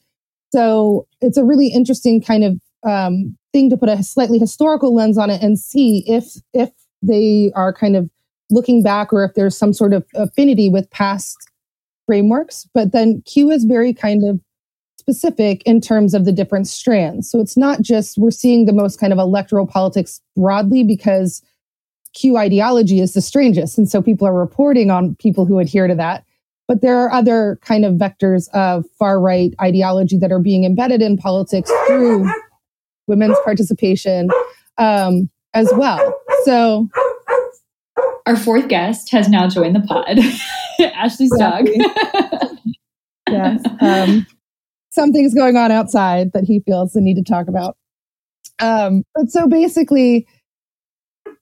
So 0.53 1.07
it's 1.21 1.37
a 1.37 1.45
really 1.45 1.69
interesting 1.69 2.21
kind 2.21 2.45
of 2.45 2.61
um, 2.89 3.37
thing 3.53 3.71
to 3.71 3.77
put 3.77 3.89
a 3.89 4.03
slightly 4.03 4.39
historical 4.39 4.95
lens 4.95 5.19
on 5.19 5.31
it 5.31 5.43
and 5.43 5.59
see 5.59 6.05
if 6.07 6.25
if 6.53 6.71
they 7.03 7.53
are 7.55 7.73
kind 7.73 7.97
of 7.97 8.11
looking 8.51 8.83
back 8.83 9.13
or 9.13 9.25
if 9.25 9.35
there's 9.35 9.57
some 9.57 9.73
sort 9.73 9.93
of 9.93 10.05
affinity 10.15 10.69
with 10.69 10.91
past 10.91 11.37
frameworks. 12.07 12.67
But 12.75 12.93
then 12.93 13.23
Q 13.23 13.51
is 13.51 13.65
very 13.65 13.93
kind 13.93 14.25
of 14.27 14.41
specific 15.09 15.63
in 15.63 15.81
terms 15.81 16.13
of 16.13 16.27
the 16.27 16.33
different 16.33 16.67
strands. 16.67 17.31
So 17.31 17.41
it's 17.41 17.57
not 17.57 17.81
just 17.81 18.19
we're 18.19 18.31
seeing 18.31 18.67
the 18.67 18.75
most 18.75 19.01
kind 19.01 19.11
of 19.11 19.19
electoral 19.19 19.67
politics 19.67 20.21
broadly 20.37 20.85
because 20.85 21.43
Q 22.13 22.37
ideology 22.37 23.01
is 23.01 23.15
the 23.15 23.23
strangest. 23.23 23.79
And 23.79 23.89
so 23.89 24.03
people 24.03 24.29
are 24.29 24.35
reporting 24.35 24.91
on 24.91 25.15
people 25.15 25.47
who 25.47 25.61
adhere 25.61 25.87
to 25.87 25.95
that. 25.95 26.25
But 26.67 26.83
there 26.83 26.99
are 26.99 27.11
other 27.11 27.59
kind 27.63 27.87
of 27.87 27.95
vectors 27.95 28.51
of 28.51 28.85
far 28.99 29.19
right 29.19 29.55
ideology 29.63 30.19
that 30.19 30.31
are 30.31 30.41
being 30.41 30.65
embedded 30.65 31.01
in 31.01 31.17
politics 31.17 31.71
through 31.87 32.31
women's 33.07 33.39
participation 33.45 34.29
um, 34.77 35.31
as 35.55 35.71
well. 35.73 36.21
So 36.45 36.87
our 38.27 38.37
fourth 38.37 38.69
guest 38.69 39.11
has 39.13 39.31
now 39.31 39.49
joined 39.49 39.75
the 39.75 39.81
pod, 39.81 40.19
Ashley's 40.95 41.33
dog. 41.39 41.67
yes. 43.31 43.63
Um, 43.81 44.27
something's 44.91 45.35
going 45.35 45.57
on 45.57 45.71
outside 45.71 46.33
that 46.33 46.45
he 46.45 46.61
feels 46.61 46.93
the 46.93 47.01
need 47.01 47.15
to 47.17 47.23
talk 47.23 47.49
about. 47.49 47.77
Um, 48.59 49.05
but 49.15 49.31
so 49.31 49.47
basically, 49.47 50.27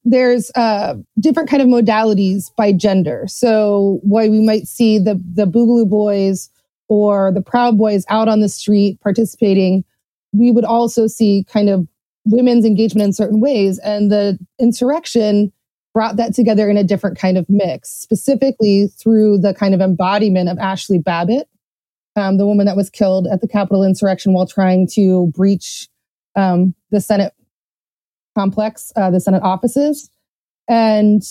there's 0.05 0.51
uh, 0.55 0.95
different 1.19 1.49
kind 1.49 1.63
of 1.63 1.69
modalities 1.69 2.55
by 2.57 2.73
gender. 2.73 3.25
So 3.27 3.99
why 4.03 4.29
we 4.29 4.41
might 4.41 4.67
see 4.67 4.99
the 4.99 5.21
the 5.35 5.47
Boogaloo 5.47 5.89
Boys 5.89 6.51
or 6.89 7.33
the 7.33 7.43
Proud 7.43 7.77
Boys 7.77 8.05
out 8.09 8.29
on 8.29 8.41
the 8.41 8.49
street 8.49 9.01
participating, 9.01 9.85
we 10.33 10.51
would 10.53 10.65
also 10.65 11.07
see 11.07 11.45
kind 11.49 11.69
of 11.69 11.87
women's 12.25 12.65
engagement 12.65 13.07
in 13.07 13.13
certain 13.13 13.41
ways, 13.41 13.79
and 13.81 14.11
the 14.13 14.39
insurrection 14.61 15.53
brought 15.95 16.17
that 16.17 16.35
together 16.35 16.69
in 16.69 16.77
a 16.77 16.85
different 16.85 17.19
kind 17.19 17.39
of 17.39 17.47
mix, 17.49 17.89
specifically 17.91 18.89
through 18.89 19.39
the 19.39 19.55
kind 19.55 19.75
of 19.75 19.81
embodiment 19.81 20.49
of 20.49 20.59
Ashli 20.59 21.03
Babbitt, 21.03 21.49
um, 22.17 22.39
the 22.39 22.47
woman 22.47 22.67
that 22.67 22.77
was 22.77 22.91
killed 22.91 23.27
at 23.27 23.41
the 23.41 23.49
Capitol 23.49 23.85
insurrection 23.85 24.33
while 24.33 24.47
trying 24.47 24.89
to 24.95 25.27
breach 25.35 25.89
um, 26.35 26.75
the 26.91 27.01
Senate 27.01 27.35
complex, 28.37 28.93
uh, 28.97 29.11
the 29.11 29.21
Senate 29.21 29.43
offices, 29.43 30.11
and 30.69 31.23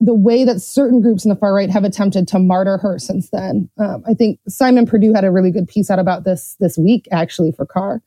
the 0.00 0.14
way 0.14 0.44
that 0.44 0.60
certain 0.60 1.02
groups 1.02 1.24
in 1.24 1.28
the 1.28 1.36
far 1.36 1.54
right 1.54 1.68
have 1.68 1.84
attempted 1.84 2.26
to 2.28 2.38
martyr 2.38 2.78
her 2.78 2.98
since 2.98 3.28
then. 3.30 3.68
Um, 3.78 4.02
I 4.06 4.14
think 4.14 4.40
Simon 4.48 4.86
Purdue 4.86 5.12
had 5.12 5.24
a 5.24 5.30
really 5.30 5.50
good 5.50 5.68
piece 5.68 5.90
out 5.90 5.98
about 5.98 6.24
this 6.24 6.56
this 6.58 6.78
week, 6.78 7.06
actually, 7.12 7.52
for 7.52 7.66
CARR. 7.66 8.02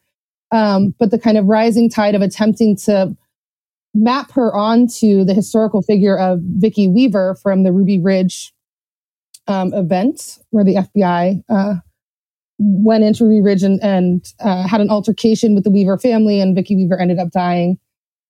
Um, 0.52 0.96
but 1.00 1.12
the 1.12 1.20
kind 1.20 1.38
of 1.38 1.46
rising 1.46 1.90
tide 1.90 2.16
of 2.16 2.22
attempting 2.22 2.76
to 2.78 3.16
map 3.94 4.32
her 4.32 4.56
onto 4.56 5.24
the 5.24 5.34
historical 5.34 5.84
figure 5.84 6.18
of 6.18 6.40
Vicki 6.42 6.88
Weaver 6.88 7.36
from 7.36 7.64
the 7.64 7.72
Ruby 7.72 8.00
Ridge 8.00 8.54
um, 9.48 9.74
event, 9.74 10.40
where 10.50 10.64
the 10.64 10.76
FBI 10.76 11.44
uh, 11.50 11.76
went 12.64 13.04
into 13.04 13.26
Ruby 13.26 13.42
Ridge 13.42 13.64
and, 13.64 13.82
and 13.84 14.34
uh, 14.40 14.68
had 14.68 14.82
an 14.82 14.90
altercation 14.90 15.54
with 15.54 15.64
the 15.64 15.70
Weaver 15.70 15.98
family, 15.98 16.40
and 16.40 16.56
Vicki 16.56 16.76
Weaver 16.76 17.00
ended 17.00 17.20
up 17.20 17.32
dying 17.32 17.78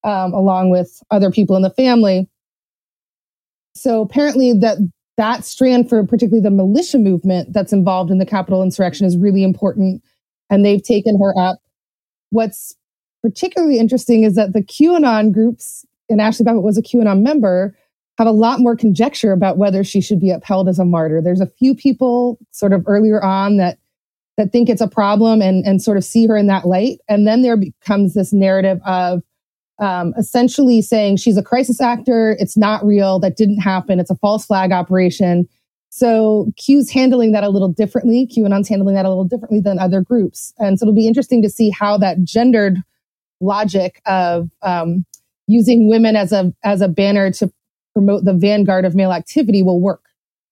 um, 0.04 0.34
along 0.34 0.70
with 0.70 1.02
other 1.12 1.32
people 1.32 1.56
in 1.56 1.62
the 1.62 1.70
family. 1.70 2.28
So 3.76 4.02
apparently, 4.02 4.54
that 4.54 4.78
that 5.18 5.46
strand 5.46 5.90
for 5.90 6.04
particularly 6.06 6.42
the 6.42 6.50
militia 6.50 6.98
movement 6.98 7.54
that's 7.54 7.74
involved 7.74 8.10
in 8.10 8.18
the 8.18 8.26
Capitol 8.26 8.64
insurrection 8.64 9.06
is 9.06 9.18
really 9.18 9.44
important, 9.44 10.04
and 10.50 10.66
they've 10.66 10.84
taken 10.84 11.20
her 11.20 11.38
up. 11.38 11.60
What's 12.32 12.76
particularly 13.22 13.80
interesting 13.80 14.24
is 14.24 14.36
that 14.36 14.54
the 14.54 14.64
QAnon 14.64 15.32
groups, 15.32 15.86
and 16.10 16.20
Ashli 16.20 16.44
Babbitt 16.44 16.64
was 16.64 16.78
a 16.78 16.82
QAnon 16.82 17.22
member, 17.22 17.78
have 18.18 18.28
a 18.28 18.32
lot 18.32 18.60
more 18.60 18.76
conjecture 18.76 19.32
about 19.32 19.58
whether 19.58 19.84
she 19.84 20.02
should 20.02 20.20
be 20.20 20.30
upheld 20.30 20.68
as 20.68 20.80
a 20.80 20.86
martyr. 20.86 21.22
There's 21.22 21.42
a 21.42 21.48
few 21.48 21.74
people 21.74 22.38
sort 22.52 22.74
of 22.74 22.84
earlier 22.88 23.24
on 23.24 23.58
that 23.58 23.78
that 24.38 24.52
think 24.52 24.70
it's 24.70 24.82
a 24.82 24.88
problem 24.88 25.42
and, 25.42 25.66
and 25.66 25.82
sort 25.82 25.98
of 25.98 26.04
see 26.04 26.26
her 26.28 26.36
in 26.36 26.48
that 26.48 26.66
light. 26.66 27.00
And 27.08 27.28
then 27.28 27.42
there 27.42 27.58
becomes 27.58 28.14
this 28.14 28.34
narrative 28.34 28.80
of 28.86 29.22
um, 29.80 30.14
essentially 30.18 30.82
saying 30.82 31.18
she's 31.18 31.38
a 31.38 31.44
crisis 31.44 31.82
actor. 31.82 32.36
It's 32.40 32.58
not 32.58 32.86
real. 32.86 33.20
That 33.20 33.38
didn't 33.38 33.60
happen. 33.60 34.00
It's 34.00 34.10
a 34.10 34.16
false 34.16 34.46
flag 34.46 34.72
operation. 34.72 35.48
So 35.90 36.52
Q's 36.58 36.90
handling 36.90 37.34
that 37.34 37.44
a 37.44 37.50
little 37.50 37.68
differently. 37.68 38.28
QAnon's 38.28 38.68
handling 38.68 38.96
that 38.96 39.06
a 39.06 39.10
little 39.10 39.26
differently 39.26 39.62
than 39.62 39.78
other 39.78 40.02
groups. 40.02 40.54
And 40.58 40.80
so 40.80 40.86
it'll 40.86 40.96
be 40.96 41.08
interesting 41.08 41.42
to 41.44 41.50
see 41.50 41.70
how 41.70 41.98
that 42.00 42.24
gendered 42.24 42.82
logic 43.42 44.02
of 44.06 44.50
um, 44.64 45.06
using 45.48 45.90
women 45.90 46.16
as 46.16 46.32
a 46.32 46.54
as 46.64 46.82
a 46.82 46.88
banner 46.88 47.32
to 47.34 47.52
promote 47.94 48.26
the 48.26 48.34
vanguard 48.34 48.86
of 48.86 48.96
male 48.96 49.12
activity 49.12 49.62
will 49.62 49.80
work. 49.80 50.03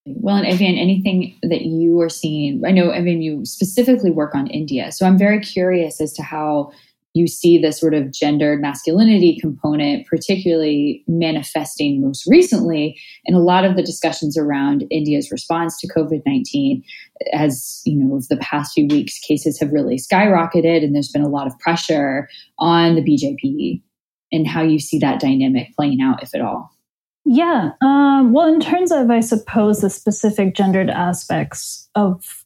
Well, 0.04 0.36
and 0.36 0.46
Eviane, 0.46 0.78
anything 0.78 1.38
that 1.42 1.62
you 1.62 2.00
are 2.00 2.08
seeing, 2.08 2.62
I 2.66 2.72
know, 2.72 2.88
Eviane, 2.88 3.22
you 3.22 3.44
specifically 3.44 4.10
work 4.10 4.34
on 4.34 4.48
India. 4.48 4.90
So 4.90 5.06
I'm 5.06 5.16
very 5.16 5.38
curious 5.38 6.00
as 6.00 6.12
to 6.14 6.22
how 6.22 6.72
you 7.14 7.28
see 7.28 7.58
the 7.58 7.72
sort 7.72 7.94
of 7.94 8.10
gendered 8.10 8.60
masculinity 8.60 9.38
component, 9.40 10.06
particularly 10.06 11.04
manifesting 11.06 12.00
most 12.00 12.26
recently 12.26 12.98
in 13.26 13.34
a 13.34 13.40
lot 13.40 13.64
of 13.64 13.76
the 13.76 13.82
discussions 13.82 14.36
around 14.36 14.84
India's 14.90 15.30
response 15.30 15.78
to 15.80 15.92
COVID 15.92 16.22
19. 16.26 16.82
As 17.32 17.82
you 17.84 17.96
know, 17.96 18.16
of 18.16 18.26
the 18.28 18.38
past 18.38 18.72
few 18.72 18.86
weeks, 18.86 19.18
cases 19.18 19.60
have 19.60 19.72
really 19.72 19.96
skyrocketed, 19.96 20.82
and 20.82 20.94
there's 20.94 21.12
been 21.12 21.22
a 21.22 21.28
lot 21.28 21.46
of 21.46 21.58
pressure 21.58 22.28
on 22.58 22.94
the 22.94 23.02
BJP 23.02 23.82
and 24.32 24.48
how 24.48 24.62
you 24.62 24.78
see 24.78 24.98
that 24.98 25.20
dynamic 25.20 25.68
playing 25.76 26.00
out, 26.00 26.22
if 26.22 26.34
at 26.34 26.40
all. 26.40 26.70
Yeah. 27.24 27.70
Um, 27.80 28.32
well, 28.32 28.52
in 28.52 28.60
terms 28.60 28.90
of, 28.90 29.10
I 29.10 29.20
suppose, 29.20 29.80
the 29.80 29.90
specific 29.90 30.54
gendered 30.54 30.90
aspects 30.90 31.88
of, 31.94 32.44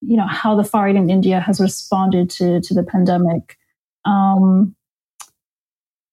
you 0.00 0.16
know, 0.16 0.26
how 0.26 0.54
the 0.54 0.64
far 0.64 0.84
right 0.84 0.96
in 0.96 1.10
India 1.10 1.40
has 1.40 1.60
responded 1.60 2.30
to 2.30 2.60
to 2.60 2.74
the 2.74 2.82
pandemic. 2.82 3.58
Um, 4.04 4.74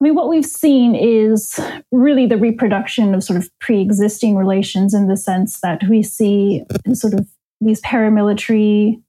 I 0.02 0.04
mean, 0.04 0.16
what 0.16 0.28
we've 0.28 0.46
seen 0.46 0.94
is 0.94 1.58
really 1.92 2.26
the 2.26 2.38
reproduction 2.38 3.16
of 3.16 3.24
sort 3.24 3.38
of 3.38 3.50
pre-existing 3.60 4.36
relations 4.36 4.94
in 4.94 5.08
the 5.08 5.16
sense 5.16 5.62
that 5.62 5.82
we 5.90 6.04
see 6.04 6.64
sort 6.94 7.14
of 7.14 7.28
these 7.62 7.82
paramilitary 7.82 9.02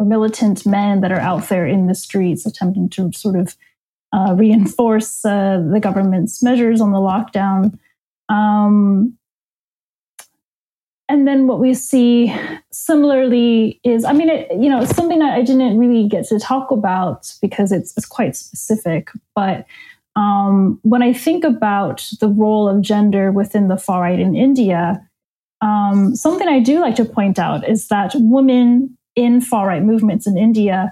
or 0.00 0.06
militant 0.06 0.66
men 0.66 1.00
that 1.00 1.12
are 1.12 1.20
out 1.20 1.48
there 1.48 1.66
in 1.66 1.86
the 1.86 1.94
streets 1.94 2.44
attempting 2.44 2.88
to 2.88 3.12
sort 3.12 3.36
of 3.36 3.56
uh, 4.12 4.34
reinforce 4.36 5.24
uh, 5.24 5.62
the 5.72 5.80
government's 5.80 6.42
measures 6.42 6.80
on 6.80 6.90
the 6.90 6.98
lockdown. 6.98 7.78
Um, 8.32 9.18
and 11.08 11.28
then 11.28 11.46
what 11.46 11.60
we 11.60 11.74
see 11.74 12.34
similarly 12.70 13.78
is, 13.84 14.04
I 14.04 14.14
mean, 14.14 14.30
it, 14.30 14.50
you 14.52 14.70
know, 14.70 14.84
something 14.86 15.18
that 15.18 15.34
I 15.34 15.42
didn't 15.42 15.78
really 15.78 16.08
get 16.08 16.26
to 16.28 16.38
talk 16.38 16.70
about 16.70 17.30
because 17.42 17.70
it's, 17.70 17.92
it's 17.96 18.06
quite 18.06 18.34
specific. 18.34 19.10
But 19.34 19.66
um, 20.16 20.80
when 20.82 21.02
I 21.02 21.12
think 21.12 21.44
about 21.44 22.08
the 22.20 22.28
role 22.28 22.66
of 22.66 22.80
gender 22.80 23.30
within 23.30 23.68
the 23.68 23.76
far 23.76 24.00
right 24.00 24.18
in 24.18 24.34
India, 24.34 25.06
um, 25.60 26.16
something 26.16 26.48
I 26.48 26.60
do 26.60 26.80
like 26.80 26.96
to 26.96 27.04
point 27.04 27.38
out 27.38 27.68
is 27.68 27.88
that 27.88 28.12
women 28.14 28.96
in 29.14 29.42
far 29.42 29.68
right 29.68 29.82
movements 29.82 30.26
in 30.26 30.38
India 30.38 30.90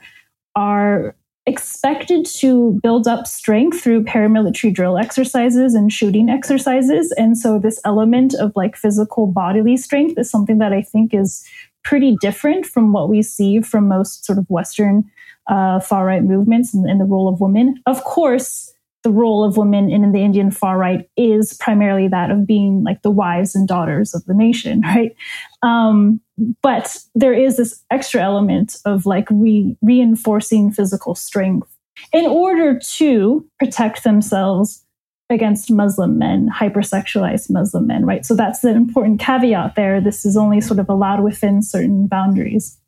are 0.55 1.17
expected 1.51 2.25
to 2.25 2.79
build 2.83 3.07
up 3.07 3.27
strength 3.27 3.83
through 3.83 4.05
paramilitary 4.05 4.73
drill 4.73 4.97
exercises 4.97 5.75
and 5.75 5.93
shooting 5.93 6.31
exercises. 6.31 7.13
And 7.19 7.37
so, 7.37 7.59
this 7.59 7.81
element 7.85 8.35
of 8.35 8.53
like 8.57 8.77
physical 8.77 9.27
bodily 9.27 9.77
strength 9.77 10.19
is 10.19 10.31
something 10.31 10.59
that 10.59 10.73
I 10.73 10.83
think 10.83 11.13
is 11.13 11.45
pretty 11.83 12.17
different 12.21 12.67
from 12.67 12.93
what 12.93 13.09
we 13.09 13.23
see 13.23 13.61
from 13.61 13.89
most 13.89 14.25
sort 14.25 14.39
of 14.39 14.49
Western 14.49 15.11
uh, 15.49 15.81
far 15.81 16.07
right 16.07 16.23
movements 16.23 16.73
and, 16.73 16.89
and 16.89 17.01
the 17.01 17.05
role 17.05 17.29
of 17.29 17.41
women. 17.41 17.83
Of 17.87 18.05
course, 18.05 18.70
the 19.03 19.11
role 19.11 19.45
of 19.45 19.57
women 19.57 19.91
in, 19.91 20.13
the 20.13 20.21
Indian 20.21 20.51
far 20.51 20.77
right 20.77 21.09
is 21.17 21.55
primarily 21.55 22.09
that 22.09 22.31
of 22.31 22.47
being 22.47 22.83
like 22.85 23.03
the 23.03 23.11
wives 23.11 23.55
and 23.55 23.67
daughters 23.67 24.15
of 24.15 24.25
the 24.27 24.35
nation, 24.35 24.81
right? 24.85 25.15
Um, 25.63 26.21
but 26.63 26.99
there 27.15 27.35
is 27.35 27.57
this 27.57 27.83
extra 27.91 28.23
element 28.23 28.77
of 28.85 29.07
like 29.07 29.29
re- 29.31 29.77
reinforcing 29.83 30.71
physical 30.71 31.15
strength 31.15 31.69
in 32.13 32.27
order 32.27 32.79
to 32.79 33.47
protect 33.59 34.05
themselves 34.05 34.85
against 35.29 35.71
Muslim 35.71 36.19
men, 36.19 36.51
hypersexualized 36.51 37.51
Muslim 37.51 37.87
men, 37.87 38.05
right? 38.05 38.27
So 38.27 38.35
that's 38.35 38.61
the 38.61 38.71
important 38.71 39.21
caveat 39.21 39.77
there. 39.77 40.01
This 40.01 40.25
is 40.25 40.37
only 40.37 40.61
sort 40.61 40.81
of 40.81 40.89
allowed 40.89 41.23
within 41.23 41.63
certain 41.63 42.07
boundaries. 42.07 42.79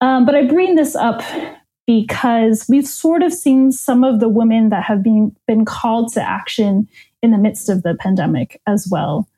Um, 0.00 0.26
but 0.26 0.34
I 0.34 0.46
bring 0.46 0.74
this 0.74 0.96
up 0.96 1.22
because 1.90 2.66
we've 2.68 2.86
sort 2.86 3.20
of 3.20 3.32
seen 3.32 3.72
some 3.72 4.04
of 4.04 4.20
the 4.20 4.28
women 4.28 4.68
that 4.68 4.84
have 4.84 5.02
been, 5.02 5.34
been 5.48 5.64
called 5.64 6.12
to 6.12 6.22
action 6.22 6.86
in 7.20 7.32
the 7.32 7.36
midst 7.36 7.68
of 7.68 7.82
the 7.82 7.96
pandemic 7.98 8.62
as 8.68 8.86
well, 8.88 9.28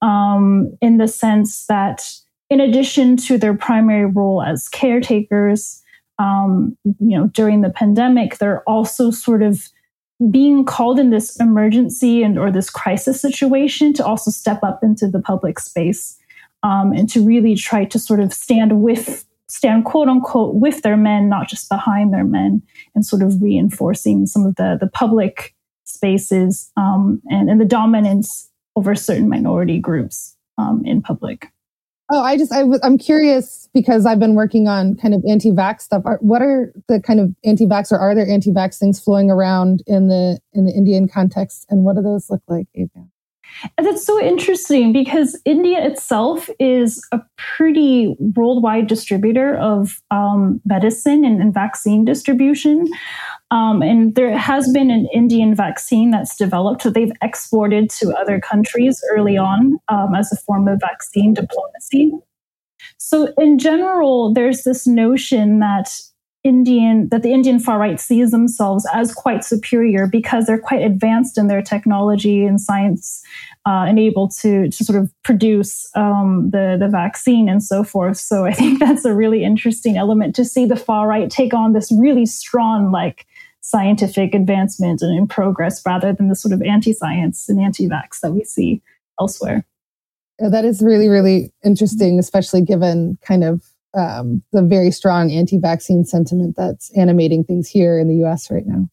um, 0.00 0.74
in 0.80 0.96
the 0.96 1.06
sense 1.06 1.66
that 1.66 2.10
in 2.48 2.62
addition 2.62 3.18
to 3.18 3.36
their 3.36 3.52
primary 3.52 4.06
role 4.06 4.42
as 4.42 4.70
caretakers, 4.70 5.82
um, 6.18 6.74
you 6.98 7.14
know, 7.14 7.26
during 7.26 7.60
the 7.60 7.68
pandemic, 7.68 8.38
they're 8.38 8.62
also 8.62 9.10
sort 9.10 9.42
of 9.42 9.68
being 10.30 10.64
called 10.64 10.98
in 10.98 11.10
this 11.10 11.38
emergency 11.38 12.22
and 12.22 12.38
or 12.38 12.50
this 12.50 12.70
crisis 12.70 13.20
situation 13.20 13.92
to 13.92 14.02
also 14.02 14.30
step 14.30 14.60
up 14.62 14.82
into 14.82 15.06
the 15.08 15.20
public 15.20 15.58
space 15.58 16.18
um, 16.62 16.90
and 16.92 17.10
to 17.10 17.22
really 17.22 17.54
try 17.54 17.84
to 17.84 17.98
sort 17.98 18.18
of 18.18 18.32
stand 18.32 18.80
with 18.80 19.26
stand 19.48 19.84
quote 19.84 20.08
unquote 20.08 20.54
with 20.54 20.82
their 20.82 20.96
men, 20.96 21.28
not 21.28 21.48
just 21.48 21.68
behind 21.68 22.12
their 22.12 22.24
men, 22.24 22.62
and 22.94 23.04
sort 23.04 23.22
of 23.22 23.40
reinforcing 23.42 24.26
some 24.26 24.46
of 24.46 24.54
the, 24.56 24.76
the 24.80 24.88
public 24.88 25.54
spaces 25.84 26.70
um, 26.76 27.20
and, 27.30 27.50
and 27.50 27.60
the 27.60 27.64
dominance 27.64 28.50
over 28.76 28.94
certain 28.94 29.28
minority 29.28 29.78
groups 29.78 30.36
um, 30.58 30.82
in 30.84 31.02
public. 31.02 31.48
Oh, 32.10 32.22
I 32.22 32.38
just 32.38 32.52
I 32.52 32.62
was 32.62 32.80
I'm 32.82 32.96
curious 32.96 33.68
because 33.74 34.06
I've 34.06 34.18
been 34.18 34.34
working 34.34 34.66
on 34.66 34.96
kind 34.96 35.14
of 35.14 35.22
anti-vax 35.28 35.82
stuff. 35.82 36.02
Are, 36.06 36.18
what 36.22 36.40
are 36.40 36.72
the 36.88 37.00
kind 37.00 37.20
of 37.20 37.34
anti-vax 37.44 37.92
or 37.92 37.98
are 37.98 38.14
there 38.14 38.26
anti-vax 38.26 38.78
things 38.78 38.98
flowing 38.98 39.30
around 39.30 39.82
in 39.86 40.08
the 40.08 40.38
in 40.54 40.64
the 40.64 40.72
Indian 40.72 41.06
context, 41.06 41.66
and 41.68 41.84
what 41.84 41.96
do 41.96 42.02
those 42.02 42.30
look 42.30 42.42
like, 42.48 42.66
Ava? 42.74 43.06
And 43.76 43.86
that's 43.86 44.04
so 44.04 44.20
interesting 44.20 44.92
because 44.92 45.40
India 45.44 45.84
itself 45.84 46.48
is 46.58 47.04
a 47.12 47.20
pretty 47.36 48.16
worldwide 48.18 48.86
distributor 48.86 49.56
of 49.56 50.00
um, 50.10 50.60
medicine 50.64 51.24
and, 51.24 51.40
and, 51.40 51.52
vaccine 51.52 52.04
distribution. 52.04 52.86
Um, 53.50 53.82
and 53.82 54.14
there 54.14 54.36
has 54.36 54.70
been 54.72 54.90
an 54.90 55.08
Indian 55.12 55.54
vaccine 55.54 56.10
that's 56.10 56.36
developed 56.36 56.84
that 56.84 56.94
they've 56.94 57.12
exported 57.22 57.90
to 57.90 58.14
other 58.16 58.40
countries 58.40 59.02
early 59.10 59.36
on 59.36 59.78
um, 59.88 60.14
as 60.14 60.30
a 60.32 60.36
form 60.36 60.68
of 60.68 60.80
vaccine 60.80 61.34
diplomacy. 61.34 62.12
So, 62.98 63.32
in 63.38 63.58
general, 63.58 64.32
there's 64.32 64.62
this 64.62 64.86
notion 64.86 65.58
that 65.60 66.00
Indian 66.48 67.08
that 67.10 67.22
the 67.22 67.32
Indian 67.32 67.60
far 67.60 67.78
right 67.78 68.00
sees 68.00 68.30
themselves 68.30 68.86
as 68.92 69.14
quite 69.14 69.44
superior 69.44 70.06
because 70.06 70.46
they're 70.46 70.58
quite 70.58 70.82
advanced 70.82 71.36
in 71.38 71.46
their 71.46 71.62
technology 71.62 72.44
and 72.44 72.60
science 72.60 73.22
uh, 73.66 73.84
and 73.86 73.98
able 73.98 74.28
to 74.28 74.68
to 74.70 74.84
sort 74.84 74.98
of 74.98 75.12
produce 75.22 75.88
um, 75.94 76.50
the 76.50 76.76
the 76.80 76.88
vaccine 76.88 77.48
and 77.48 77.62
so 77.62 77.84
forth. 77.84 78.16
So 78.16 78.46
I 78.46 78.52
think 78.52 78.78
that's 78.80 79.04
a 79.04 79.14
really 79.14 79.44
interesting 79.44 79.96
element 79.96 80.34
to 80.36 80.44
see 80.44 80.64
the 80.64 80.76
far 80.76 81.06
right 81.06 81.30
take 81.30 81.52
on 81.52 81.74
this 81.74 81.92
really 81.92 82.26
strong 82.26 82.90
like 82.90 83.26
scientific 83.60 84.34
advancement 84.34 85.02
and 85.02 85.16
in 85.18 85.26
progress 85.26 85.84
rather 85.84 86.12
than 86.12 86.28
the 86.28 86.36
sort 86.36 86.54
of 86.54 86.62
anti-science 86.62 87.48
and 87.48 87.60
anti-vax 87.60 88.20
that 88.20 88.32
we 88.32 88.42
see 88.42 88.80
elsewhere. 89.20 89.66
That 90.38 90.64
is 90.64 90.80
really 90.80 91.08
really 91.08 91.52
interesting, 91.62 92.18
especially 92.18 92.62
given 92.62 93.18
kind 93.22 93.44
of 93.44 93.62
um, 93.96 94.42
the 94.52 94.62
very 94.62 94.90
strong 94.90 95.30
anti-vaccine 95.30 96.04
sentiment 96.04 96.56
that's 96.56 96.90
animating 96.96 97.44
things 97.44 97.68
here 97.68 97.98
in 97.98 98.08
the 98.08 98.16
U.S. 98.16 98.50
right 98.50 98.66
now. 98.66 98.88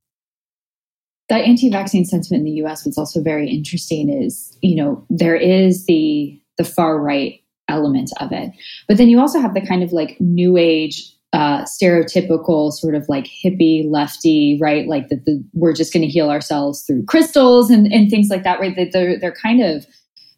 That 1.29 1.41
anti-vaccine 1.41 2.05
sentiment 2.05 2.41
in 2.41 2.45
the 2.45 2.57
U.S. 2.59 2.85
What's 2.85 2.97
also 2.97 3.21
very 3.21 3.49
interesting 3.49 4.09
is, 4.09 4.57
you 4.61 4.75
know, 4.75 5.05
there 5.09 5.35
is 5.35 5.85
the 5.85 6.39
the 6.57 6.63
far 6.63 6.99
right 6.99 7.41
element 7.67 8.11
of 8.19 8.31
it, 8.31 8.51
but 8.87 8.97
then 8.97 9.09
you 9.09 9.19
also 9.19 9.39
have 9.39 9.53
the 9.53 9.65
kind 9.65 9.83
of 9.83 9.91
like 9.91 10.15
new 10.19 10.55
age 10.55 11.15
uh, 11.35 11.65
stereotypical 11.65 12.71
sort 12.71 12.95
of 12.95 13.09
like 13.09 13.25
hippie 13.25 13.83
lefty, 13.89 14.57
right? 14.61 14.87
Like 14.87 15.09
that 15.09 15.25
the, 15.25 15.43
we're 15.53 15.73
just 15.73 15.91
going 15.91 16.03
to 16.03 16.07
heal 16.07 16.29
ourselves 16.29 16.83
through 16.83 17.03
crystals 17.07 17.69
and, 17.69 17.91
and 17.91 18.09
things 18.09 18.29
like 18.29 18.43
that, 18.43 18.57
right? 18.61 18.73
That 18.77 18.93
they're, 18.93 19.19
they're 19.19 19.33
kind 19.33 19.61
of 19.61 19.85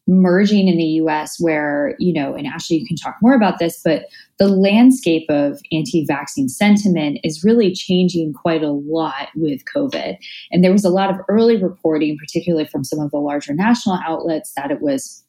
merging 0.07 0.67
in 0.67 0.77
the 0.77 0.85
US 1.03 1.39
where, 1.39 1.95
you 1.99 2.13
know, 2.13 2.33
and 2.33 2.47
Ashley, 2.47 2.77
you 2.77 2.87
can 2.87 2.97
talk 2.97 3.15
more 3.21 3.35
about 3.35 3.59
this, 3.59 3.79
but 3.83 4.05
the 4.39 4.47
landscape 4.47 5.25
of 5.29 5.59
anti 5.71 6.05
vaccine 6.05 6.47
sentiment 6.47 7.19
is 7.23 7.43
really 7.43 7.73
changing 7.73 8.33
quite 8.33 8.63
a 8.63 8.71
lot 8.71 9.29
with 9.35 9.63
COVID. 9.73 10.17
And 10.51 10.63
there 10.63 10.71
was 10.71 10.85
a 10.85 10.89
lot 10.89 11.09
of 11.09 11.17
early 11.27 11.61
reporting, 11.61 12.17
particularly 12.17 12.65
from 12.65 12.83
some 12.83 12.99
of 12.99 13.11
the 13.11 13.17
larger 13.17 13.53
national 13.53 13.99
outlets, 14.05 14.53
that 14.55 14.71
it 14.71 14.81
was 14.81 15.23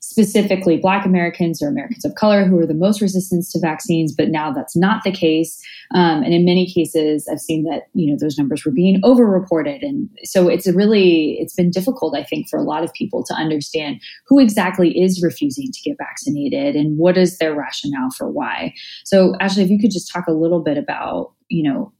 specifically 0.00 0.76
Black 0.76 1.04
Americans 1.04 1.62
or 1.62 1.68
Americans 1.68 2.04
of 2.04 2.14
color 2.14 2.44
who 2.44 2.58
are 2.58 2.66
the 2.66 2.74
most 2.74 3.00
resistant 3.00 3.44
to 3.50 3.60
vaccines, 3.60 4.14
but 4.14 4.28
now 4.28 4.52
that's 4.52 4.76
not 4.76 5.02
the 5.04 5.12
case. 5.12 5.60
Um, 5.94 6.22
and 6.22 6.32
in 6.32 6.44
many 6.44 6.70
cases, 6.70 7.28
I've 7.30 7.40
seen 7.40 7.64
that 7.64 7.88
you 7.94 8.10
know 8.10 8.16
those 8.18 8.38
numbers 8.38 8.64
were 8.64 8.72
being 8.72 9.00
overreported, 9.02 9.82
and 9.82 10.08
so 10.24 10.48
it's 10.48 10.66
really 10.68 11.36
it's 11.40 11.54
been 11.54 11.70
difficult, 11.70 12.16
I 12.16 12.24
think, 12.24 12.48
for 12.48 12.58
a 12.58 12.64
lot 12.64 12.82
of 12.82 12.92
people 12.92 13.24
to 13.24 13.34
understand 13.34 14.00
who 14.26 14.38
exactly 14.38 15.00
is 15.00 15.22
refusing 15.22 15.70
to 15.72 15.80
get 15.82 15.96
vaccinated 15.98 16.74
and 16.76 16.98
what 16.98 17.16
is 17.16 17.38
their 17.38 17.54
rationale 17.54 18.10
for 18.16 18.30
why. 18.30 18.74
So, 19.04 19.34
Ashley, 19.40 19.64
if 19.64 19.70
you 19.70 19.78
could 19.78 19.92
just 19.92 20.10
talk 20.12 20.26
a 20.26 20.32
little 20.32 20.60
bit 20.60 20.78
about 20.78 21.32
you 21.48 21.68
know 21.68 21.92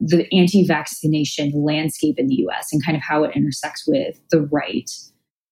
the 0.00 0.26
anti-vaccination 0.32 1.52
landscape 1.54 2.18
in 2.18 2.26
the 2.26 2.34
U.S. 2.36 2.68
and 2.72 2.84
kind 2.84 2.96
of 2.96 3.02
how 3.02 3.24
it 3.24 3.34
intersects 3.34 3.84
with 3.86 4.18
the 4.30 4.42
right. 4.42 4.90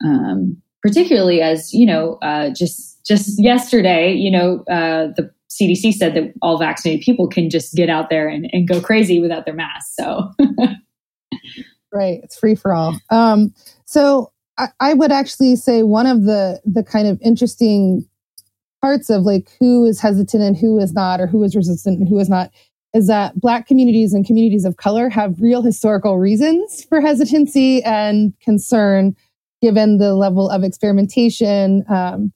Um, 0.04 0.60
particularly 0.84 1.40
as 1.40 1.72
you 1.72 1.86
know, 1.86 2.18
uh, 2.22 2.50
just 2.50 3.04
just 3.04 3.42
yesterday, 3.42 4.12
you 4.12 4.30
know, 4.30 4.62
uh, 4.70 5.08
the 5.16 5.30
CDC 5.50 5.94
said 5.94 6.14
that 6.14 6.32
all 6.42 6.58
vaccinated 6.58 7.04
people 7.04 7.26
can 7.26 7.48
just 7.48 7.74
get 7.74 7.88
out 7.88 8.10
there 8.10 8.28
and, 8.28 8.48
and 8.52 8.68
go 8.68 8.80
crazy 8.80 9.20
without 9.20 9.46
their 9.46 9.54
masks. 9.54 9.94
So, 9.96 10.30
right, 11.92 12.20
it's 12.22 12.38
free 12.38 12.54
for 12.54 12.74
all. 12.74 12.98
Um, 13.10 13.54
so, 13.86 14.30
I, 14.58 14.68
I 14.78 14.94
would 14.94 15.10
actually 15.10 15.56
say 15.56 15.82
one 15.82 16.06
of 16.06 16.24
the 16.24 16.60
the 16.64 16.84
kind 16.84 17.08
of 17.08 17.18
interesting 17.22 18.06
parts 18.82 19.08
of 19.08 19.22
like 19.22 19.50
who 19.58 19.86
is 19.86 20.00
hesitant 20.00 20.42
and 20.42 20.56
who 20.56 20.78
is 20.78 20.92
not, 20.92 21.18
or 21.18 21.26
who 21.26 21.42
is 21.42 21.56
resistant 21.56 21.98
and 21.98 22.08
who 22.08 22.18
is 22.18 22.28
not, 22.28 22.50
is 22.92 23.06
that 23.06 23.40
Black 23.40 23.66
communities 23.66 24.12
and 24.12 24.26
communities 24.26 24.66
of 24.66 24.76
color 24.76 25.08
have 25.08 25.40
real 25.40 25.62
historical 25.62 26.18
reasons 26.18 26.84
for 26.84 27.00
hesitancy 27.00 27.82
and 27.84 28.34
concern 28.40 29.16
given 29.64 29.96
the 29.96 30.14
level 30.14 30.50
of 30.50 30.62
experimentation 30.62 31.86
um, 31.88 32.30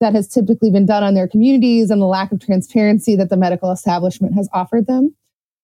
that 0.00 0.12
has 0.14 0.26
typically 0.26 0.68
been 0.68 0.84
done 0.84 1.04
on 1.04 1.14
their 1.14 1.28
communities 1.28 1.92
and 1.92 2.02
the 2.02 2.06
lack 2.06 2.32
of 2.32 2.44
transparency 2.44 3.14
that 3.14 3.30
the 3.30 3.36
medical 3.36 3.70
establishment 3.70 4.34
has 4.34 4.48
offered 4.52 4.88
them. 4.88 5.14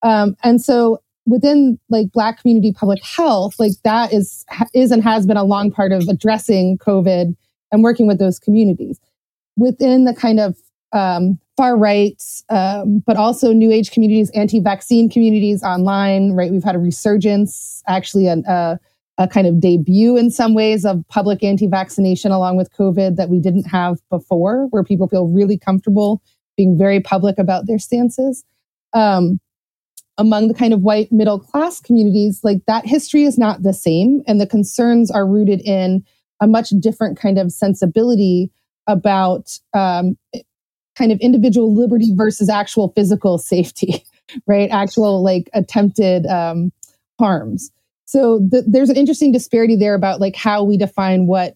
Um, 0.04 0.36
and 0.44 0.62
so 0.62 1.02
within 1.26 1.76
like 1.88 2.12
black 2.12 2.40
community 2.40 2.72
public 2.72 3.02
health 3.02 3.56
like 3.58 3.72
that 3.82 4.12
is 4.12 4.46
is 4.72 4.92
and 4.92 5.02
has 5.02 5.26
been 5.26 5.36
a 5.36 5.42
long 5.44 5.70
part 5.70 5.92
of 5.92 6.08
addressing 6.08 6.78
covid 6.78 7.36
and 7.70 7.82
working 7.82 8.06
with 8.06 8.18
those 8.18 8.38
communities 8.38 8.98
within 9.56 10.06
the 10.06 10.14
kind 10.14 10.40
of 10.40 10.56
um, 10.92 11.38
far 11.54 11.76
right 11.76 12.22
um, 12.48 13.02
but 13.06 13.18
also 13.18 13.52
new 13.52 13.70
age 13.70 13.90
communities 13.90 14.30
anti-vaccine 14.30 15.10
communities 15.10 15.62
online 15.62 16.32
right 16.32 16.50
we've 16.50 16.64
had 16.64 16.76
a 16.76 16.78
resurgence 16.78 17.82
actually 17.88 18.26
a, 18.26 18.36
a 18.48 18.78
a 19.18 19.26
kind 19.26 19.46
of 19.46 19.60
debut 19.60 20.16
in 20.16 20.30
some 20.30 20.54
ways 20.54 20.84
of 20.84 21.02
public 21.08 21.42
anti-vaccination 21.42 22.30
along 22.30 22.56
with 22.56 22.72
COVID 22.72 23.16
that 23.16 23.28
we 23.28 23.40
didn't 23.40 23.64
have 23.64 23.98
before, 24.10 24.68
where 24.70 24.84
people 24.84 25.08
feel 25.08 25.26
really 25.26 25.58
comfortable 25.58 26.22
being 26.56 26.78
very 26.78 27.00
public 27.00 27.36
about 27.38 27.66
their 27.66 27.78
stances. 27.78 28.44
Um, 28.92 29.40
among 30.16 30.48
the 30.48 30.54
kind 30.54 30.72
of 30.72 30.80
white 30.80 31.12
middle 31.12 31.38
class 31.38 31.80
communities, 31.80 32.40
like 32.42 32.58
that 32.66 32.86
history 32.86 33.24
is 33.24 33.38
not 33.38 33.62
the 33.62 33.72
same, 33.72 34.22
and 34.26 34.40
the 34.40 34.46
concerns 34.46 35.10
are 35.10 35.26
rooted 35.26 35.60
in 35.62 36.04
a 36.40 36.46
much 36.46 36.70
different 36.80 37.18
kind 37.18 37.38
of 37.38 37.52
sensibility 37.52 38.50
about 38.86 39.58
um, 39.74 40.16
kind 40.96 41.12
of 41.12 41.18
individual 41.20 41.74
liberty 41.74 42.12
versus 42.14 42.48
actual 42.48 42.92
physical 42.96 43.38
safety, 43.38 44.04
right? 44.46 44.70
Actual 44.70 45.22
like 45.22 45.48
attempted 45.54 46.26
um, 46.26 46.72
harms. 47.18 47.70
So 48.08 48.38
the, 48.38 48.64
there's 48.66 48.88
an 48.88 48.96
interesting 48.96 49.32
disparity 49.32 49.76
there 49.76 49.94
about 49.94 50.18
like 50.18 50.34
how 50.34 50.64
we 50.64 50.78
define 50.78 51.26
what 51.26 51.54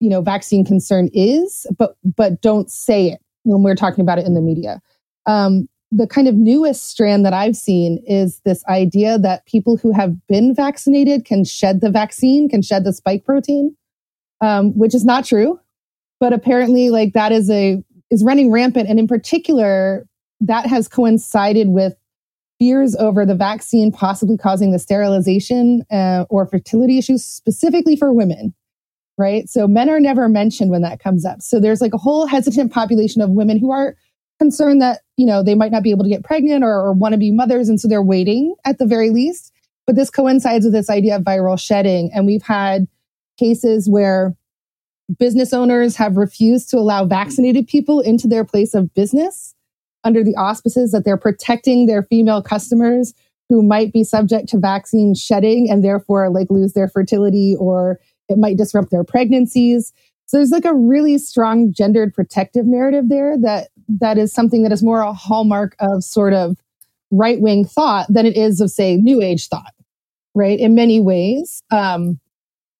you 0.00 0.10
know 0.10 0.20
vaccine 0.20 0.62
concern 0.62 1.08
is, 1.14 1.66
but 1.78 1.96
but 2.04 2.42
don't 2.42 2.70
say 2.70 3.08
it 3.08 3.22
when 3.44 3.62
we're 3.62 3.74
talking 3.74 4.02
about 4.02 4.18
it 4.18 4.26
in 4.26 4.34
the 4.34 4.42
media. 4.42 4.82
Um, 5.24 5.66
the 5.90 6.06
kind 6.06 6.28
of 6.28 6.34
newest 6.34 6.90
strand 6.90 7.24
that 7.24 7.32
I've 7.32 7.56
seen 7.56 8.04
is 8.06 8.42
this 8.44 8.62
idea 8.66 9.18
that 9.20 9.46
people 9.46 9.78
who 9.78 9.90
have 9.90 10.14
been 10.26 10.54
vaccinated 10.54 11.24
can 11.24 11.42
shed 11.42 11.80
the 11.80 11.90
vaccine, 11.90 12.50
can 12.50 12.60
shed 12.60 12.84
the 12.84 12.92
spike 12.92 13.24
protein, 13.24 13.74
um, 14.42 14.76
which 14.76 14.94
is 14.94 15.06
not 15.06 15.24
true. 15.24 15.58
But 16.20 16.34
apparently, 16.34 16.90
like 16.90 17.14
that 17.14 17.32
is 17.32 17.48
a 17.48 17.82
is 18.10 18.22
running 18.22 18.52
rampant, 18.52 18.90
and 18.90 18.98
in 18.98 19.08
particular, 19.08 20.06
that 20.42 20.66
has 20.66 20.86
coincided 20.86 21.68
with 21.68 21.94
fears 22.58 22.96
over 22.96 23.24
the 23.24 23.34
vaccine 23.34 23.92
possibly 23.92 24.36
causing 24.36 24.72
the 24.72 24.78
sterilization 24.78 25.84
uh, 25.90 26.24
or 26.28 26.46
fertility 26.46 26.98
issues 26.98 27.24
specifically 27.24 27.96
for 27.96 28.12
women 28.12 28.54
right? 29.18 29.48
So 29.48 29.66
men 29.66 29.90
are 29.90 30.00
never 30.00 30.28
mentioned 30.28 30.70
when 30.70 30.82
that 30.82 31.00
comes 31.00 31.26
up. 31.26 31.42
So 31.42 31.60
there's 31.60 31.80
like 31.80 31.92
a 31.92 31.98
whole 31.98 32.26
hesitant 32.26 32.72
population 32.72 33.20
of 33.20 33.30
women 33.30 33.58
who 33.58 33.72
are 33.72 33.96
concerned 34.38 34.80
that 34.80 35.00
you 35.16 35.26
know 35.26 35.42
they 35.42 35.56
might 35.56 35.72
not 35.72 35.82
be 35.82 35.90
able 35.90 36.04
to 36.04 36.08
get 36.08 36.22
pregnant 36.22 36.62
or, 36.62 36.70
or 36.70 36.92
want 36.92 37.12
to 37.12 37.18
be 37.18 37.32
mothers 37.32 37.68
and 37.68 37.80
so 37.80 37.88
they're 37.88 38.00
waiting 38.00 38.54
at 38.64 38.78
the 38.78 38.86
very 38.86 39.10
least. 39.10 39.52
But 39.86 39.96
this 39.96 40.10
coincides 40.10 40.64
with 40.64 40.72
this 40.72 40.88
idea 40.88 41.16
of 41.16 41.22
viral 41.22 41.60
shedding 41.60 42.10
and 42.14 42.24
we've 42.24 42.42
had 42.42 42.86
cases 43.36 43.88
where 43.88 44.36
business 45.18 45.52
owners 45.52 45.96
have 45.96 46.16
refused 46.16 46.70
to 46.70 46.76
allow 46.76 47.04
vaccinated 47.04 47.66
people 47.66 48.00
into 48.00 48.28
their 48.28 48.44
place 48.44 48.74
of 48.74 48.94
business 48.94 49.54
under 50.04 50.22
the 50.22 50.34
auspices 50.36 50.92
that 50.92 51.04
they're 51.04 51.16
protecting 51.16 51.86
their 51.86 52.02
female 52.02 52.42
customers 52.42 53.14
who 53.48 53.62
might 53.62 53.92
be 53.92 54.04
subject 54.04 54.48
to 54.48 54.58
vaccine 54.58 55.14
shedding 55.14 55.70
and 55.70 55.82
therefore 55.82 56.30
like 56.30 56.48
lose 56.50 56.74
their 56.74 56.88
fertility 56.88 57.56
or 57.58 57.98
it 58.28 58.38
might 58.38 58.56
disrupt 58.56 58.90
their 58.90 59.04
pregnancies. 59.04 59.92
So 60.26 60.36
there's 60.36 60.50
like 60.50 60.66
a 60.66 60.74
really 60.74 61.16
strong 61.16 61.72
gendered 61.72 62.14
protective 62.14 62.66
narrative 62.66 63.08
there 63.08 63.38
that 63.38 63.68
that 64.00 64.18
is 64.18 64.32
something 64.32 64.62
that 64.62 64.72
is 64.72 64.82
more 64.82 65.00
a 65.00 65.12
hallmark 65.12 65.74
of 65.80 66.04
sort 66.04 66.34
of 66.34 66.58
right 67.10 67.40
wing 67.40 67.64
thought 67.64 68.06
than 68.10 68.26
it 68.26 68.36
is 68.36 68.60
of 68.60 68.70
say 68.70 68.96
new 68.96 69.22
age 69.22 69.48
thought, 69.48 69.72
right? 70.34 70.58
In 70.58 70.74
many 70.74 71.00
ways. 71.00 71.62
Um, 71.70 72.20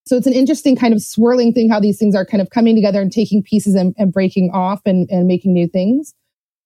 so 0.04 0.16
it's 0.16 0.26
an 0.26 0.32
interesting 0.34 0.76
kind 0.76 0.94
of 0.94 1.02
swirling 1.02 1.52
thing 1.52 1.70
how 1.70 1.80
these 1.80 1.98
things 1.98 2.14
are 2.14 2.24
kind 2.24 2.40
of 2.40 2.50
coming 2.50 2.74
together 2.74 3.00
and 3.00 3.12
taking 3.12 3.42
pieces 3.42 3.74
and, 3.74 3.94
and 3.98 4.12
breaking 4.12 4.50
off 4.52 4.80
and, 4.84 5.08
and 5.10 5.26
making 5.26 5.52
new 5.52 5.68
things. 5.68 6.14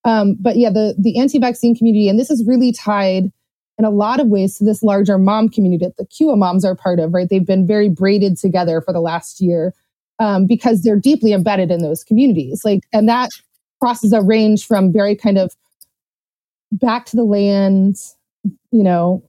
Um, 0.05 0.37
but 0.41 0.57
yeah, 0.57 0.71
the 0.71 0.95
the 0.99 1.19
anti-vaccine 1.19 1.77
community, 1.77 2.09
and 2.09 2.19
this 2.19 2.31
is 2.31 2.45
really 2.47 2.73
tied 2.73 3.31
in 3.79 3.85
a 3.85 3.91
lot 3.91 4.21
of 4.21 4.29
ways 4.29 4.59
to 4.59 4.65
this 4.65 4.83
larger 4.83 5.19
mom 5.19 5.49
community 5.49 5.85
that 5.85 5.97
the 5.97 6.07
QA 6.07 6.37
moms 6.37 6.65
are 6.65 6.75
part 6.75 7.01
of, 7.01 7.15
right? 7.15 7.29
They've 7.29 7.47
been 7.47 7.67
very 7.67 7.89
braided 7.89 8.37
together 8.37 8.81
for 8.81 8.93
the 8.93 9.01
last 9.01 9.41
year 9.41 9.75
um, 10.19 10.47
because 10.47 10.83
they're 10.83 10.99
deeply 10.99 11.33
embedded 11.33 11.71
in 11.71 11.83
those 11.83 12.05
communities. 12.05 12.65
Like, 12.65 12.83
and 12.93 13.09
that 13.09 13.31
crosses 13.81 14.13
a 14.13 14.23
range 14.23 14.67
from 14.67 14.93
very 14.93 15.17
kind 15.17 15.39
of 15.39 15.55
back 16.71 17.07
to 17.07 17.17
the 17.17 17.25
land, 17.25 17.97
you 18.71 18.83
know, 18.83 19.23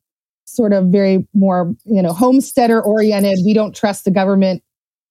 sort 0.46 0.74
of 0.74 0.88
very 0.88 1.28
more, 1.34 1.74
you 1.86 2.02
know, 2.02 2.14
homesteader 2.14 2.82
oriented. 2.82 3.40
We 3.46 3.54
don't 3.54 3.76
trust 3.76 4.06
the 4.06 4.12
government, 4.12 4.62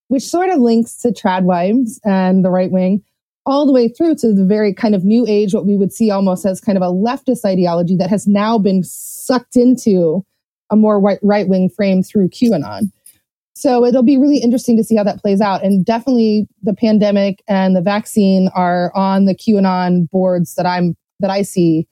which 0.08 0.22
sort 0.22 0.50
of 0.50 0.58
links 0.58 0.96
to 0.98 1.08
trad 1.08 1.42
wives 1.42 2.00
and 2.04 2.44
the 2.44 2.50
right 2.50 2.70
wing 2.70 3.02
all 3.44 3.66
the 3.66 3.72
way 3.72 3.88
through 3.88 4.14
to 4.16 4.32
the 4.32 4.44
very 4.44 4.72
kind 4.72 4.94
of 4.94 5.04
new 5.04 5.26
age, 5.26 5.52
what 5.54 5.66
we 5.66 5.76
would 5.76 5.92
see 5.92 6.10
almost 6.10 6.46
as 6.46 6.60
kind 6.60 6.78
of 6.78 6.82
a 6.82 6.92
leftist 6.92 7.44
ideology 7.44 7.96
that 7.96 8.10
has 8.10 8.26
now 8.26 8.58
been 8.58 8.82
sucked 8.84 9.56
into 9.56 10.24
a 10.70 10.76
more 10.76 11.00
right 11.00 11.48
wing 11.48 11.68
frame 11.68 12.02
through 12.02 12.28
QAnon. 12.28 12.90
So 13.54 13.84
it'll 13.84 14.02
be 14.02 14.16
really 14.16 14.38
interesting 14.38 14.76
to 14.78 14.84
see 14.84 14.96
how 14.96 15.04
that 15.04 15.20
plays 15.20 15.40
out. 15.40 15.62
And 15.62 15.84
definitely 15.84 16.48
the 16.62 16.74
pandemic 16.74 17.42
and 17.46 17.76
the 17.76 17.82
vaccine 17.82 18.48
are 18.54 18.90
on 18.94 19.26
the 19.26 19.34
QAnon 19.34 20.08
boards 20.10 20.54
that 20.54 20.66
I'm, 20.66 20.96
that 21.20 21.30
I 21.30 21.42
see, 21.42 21.86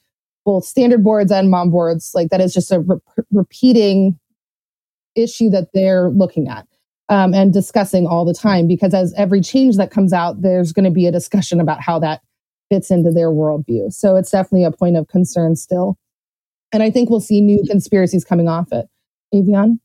both 0.45 0.65
standard 0.65 1.05
boards 1.05 1.31
and 1.31 1.51
mom 1.51 1.71
boards. 1.71 2.13
Like 2.15 2.31
that 2.31 2.41
is 2.41 2.55
just 2.55 2.73
a 2.73 2.81
re- 2.81 2.99
repeating 3.31 4.19
issue 5.15 5.51
that 5.51 5.69
they're 5.75 6.09
looking 6.11 6.49
at 6.49 6.67
um, 7.11 7.35
and 7.35 7.53
discussing 7.53 8.07
all 8.07 8.25
the 8.25 8.33
time 8.33 8.67
because 8.67 8.95
as 8.95 9.13
every 9.17 9.41
change 9.41 9.77
that 9.77 9.91
comes 9.91 10.13
out, 10.13 10.41
there's 10.41 10.73
going 10.73 10.85
to 10.85 10.91
be 10.91 11.07
a 11.07 11.13
discussion 11.13 11.61
about 11.61 11.83
how 11.83 11.99
that 11.99 12.23
fits 12.71 12.91
into 12.91 13.11
their 13.11 13.31
worldview. 13.31 13.93
So 13.93 14.17
it's 14.17 14.31
definitely 14.31 14.65
a 14.65 14.71
point 14.71 14.97
of 14.97 15.09
concern 15.09 15.57
still. 15.57 15.99
And 16.73 16.85
I 16.85 16.91
think 16.91 17.11
we'll 17.11 17.21
see 17.21 17.41
new 17.41 17.65
conspiracies 17.69 18.25
coming 18.25 18.49
off 18.49 18.69
it. 18.73 18.87
Avian? 19.35 19.81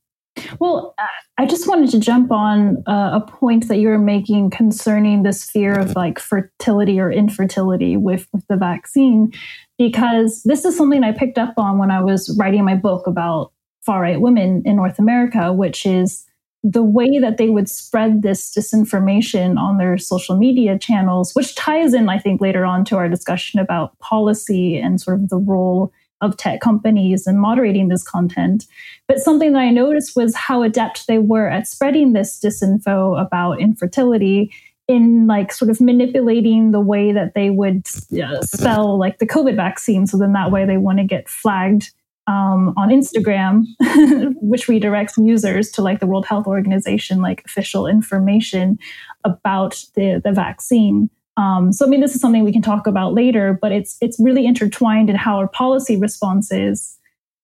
Well, 0.60 0.94
I 1.38 1.46
just 1.46 1.66
wanted 1.66 1.90
to 1.90 1.98
jump 1.98 2.30
on 2.30 2.84
uh, 2.86 3.20
a 3.20 3.26
point 3.26 3.66
that 3.68 3.78
you 3.78 3.88
were 3.88 3.98
making 3.98 4.50
concerning 4.50 5.22
this 5.22 5.50
fear 5.50 5.76
of 5.76 5.96
like 5.96 6.20
fertility 6.20 7.00
or 7.00 7.10
infertility 7.10 7.96
with, 7.96 8.28
with 8.32 8.46
the 8.46 8.56
vaccine, 8.56 9.32
because 9.78 10.42
this 10.44 10.64
is 10.64 10.76
something 10.76 11.02
I 11.02 11.12
picked 11.12 11.38
up 11.38 11.54
on 11.56 11.78
when 11.78 11.90
I 11.90 12.02
was 12.02 12.36
writing 12.38 12.64
my 12.64 12.74
book 12.74 13.06
about 13.06 13.50
far 13.80 14.02
right 14.02 14.20
women 14.20 14.62
in 14.64 14.76
North 14.76 14.98
America, 14.98 15.52
which 15.52 15.86
is 15.86 16.26
the 16.62 16.82
way 16.82 17.18
that 17.20 17.36
they 17.36 17.48
would 17.48 17.68
spread 17.68 18.22
this 18.22 18.52
disinformation 18.52 19.58
on 19.58 19.78
their 19.78 19.96
social 19.98 20.36
media 20.36 20.78
channels, 20.78 21.32
which 21.34 21.54
ties 21.54 21.94
in, 21.94 22.08
I 22.08 22.18
think, 22.18 22.40
later 22.40 22.64
on 22.64 22.84
to 22.86 22.96
our 22.96 23.08
discussion 23.08 23.60
about 23.60 23.98
policy 24.00 24.76
and 24.76 25.00
sort 25.00 25.20
of 25.20 25.28
the 25.28 25.38
role 25.38 25.92
of 26.20 26.36
tech 26.36 26.60
companies 26.60 27.26
and 27.26 27.38
moderating 27.38 27.88
this 27.88 28.02
content. 28.02 28.66
But 29.06 29.18
something 29.18 29.52
that 29.52 29.60
I 29.60 29.70
noticed 29.70 30.16
was 30.16 30.34
how 30.34 30.62
adept 30.62 31.06
they 31.06 31.18
were 31.18 31.48
at 31.48 31.66
spreading 31.66 32.14
this 32.14 32.40
disinfo 32.40 33.20
about 33.20 33.60
infertility 33.60 34.52
in 34.88 35.26
like 35.26 35.52
sort 35.52 35.70
of 35.70 35.80
manipulating 35.80 36.70
the 36.70 36.80
way 36.80 37.12
that 37.12 37.34
they 37.34 37.50
would 37.50 37.86
uh, 38.22 38.40
spell 38.42 38.98
like 38.98 39.18
the 39.18 39.26
COVID 39.26 39.56
vaccine. 39.56 40.06
So 40.06 40.16
then 40.16 40.32
that 40.32 40.50
way 40.50 40.64
they 40.64 40.78
want 40.78 40.98
to 40.98 41.04
get 41.04 41.28
flagged 41.28 41.90
um, 42.26 42.74
on 42.76 42.88
Instagram, 42.88 43.64
which 44.40 44.66
redirects 44.66 45.12
users 45.24 45.70
to 45.72 45.82
like 45.82 46.00
the 46.00 46.06
World 46.06 46.26
Health 46.26 46.46
Organization, 46.46 47.20
like 47.20 47.42
official 47.44 47.86
information 47.86 48.78
about 49.24 49.82
the, 49.94 50.20
the 50.22 50.32
vaccine. 50.32 51.08
Um, 51.36 51.72
so 51.72 51.86
I 51.86 51.88
mean, 51.88 52.00
this 52.00 52.14
is 52.14 52.20
something 52.20 52.44
we 52.44 52.52
can 52.52 52.62
talk 52.62 52.86
about 52.86 53.12
later, 53.12 53.58
but 53.60 53.70
it's 53.70 53.96
it's 54.00 54.18
really 54.18 54.46
intertwined 54.46 55.10
in 55.10 55.16
how 55.16 55.36
our 55.36 55.48
policy 55.48 55.96
responses 55.96 56.98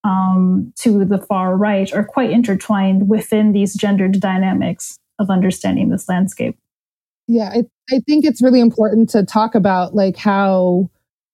um, 0.05 0.73
to 0.79 1.05
the 1.05 1.19
far 1.19 1.57
right 1.57 1.93
are 1.93 2.05
quite 2.05 2.31
intertwined 2.31 3.09
within 3.09 3.53
these 3.53 3.75
gendered 3.75 4.19
dynamics 4.19 4.99
of 5.19 5.31
understanding 5.31 5.91
this 5.91 6.09
landscape. 6.09 6.57
Yeah, 7.29 7.51
I, 7.53 7.65
I 7.95 8.01
think 8.07 8.25
it's 8.25 8.43
really 8.43 8.61
important 8.61 9.11
to 9.11 9.25
talk 9.25 9.55
about 9.55 9.95
like 9.95 10.17
how 10.17 10.91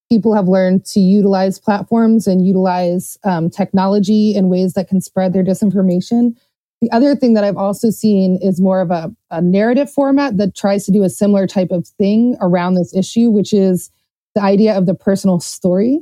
people 0.08 0.34
have 0.34 0.48
learned 0.48 0.84
to 0.86 1.00
utilize 1.00 1.58
platforms 1.58 2.26
and 2.26 2.46
utilize 2.46 3.18
um, 3.24 3.50
technology 3.50 4.34
in 4.34 4.48
ways 4.48 4.72
that 4.72 4.88
can 4.88 5.00
spread 5.00 5.32
their 5.32 5.44
disinformation. 5.44 6.34
The 6.80 6.90
other 6.92 7.14
thing 7.16 7.34
that 7.34 7.44
I've 7.44 7.56
also 7.56 7.90
seen 7.90 8.38
is 8.40 8.60
more 8.60 8.80
of 8.80 8.90
a, 8.90 9.14
a 9.30 9.42
narrative 9.42 9.90
format 9.90 10.36
that 10.38 10.54
tries 10.54 10.86
to 10.86 10.92
do 10.92 11.02
a 11.02 11.10
similar 11.10 11.46
type 11.46 11.70
of 11.70 11.86
thing 11.86 12.36
around 12.40 12.74
this 12.74 12.94
issue, 12.94 13.30
which 13.30 13.52
is 13.52 13.90
the 14.34 14.42
idea 14.42 14.76
of 14.76 14.86
the 14.86 14.94
personal 14.94 15.40
story. 15.40 16.00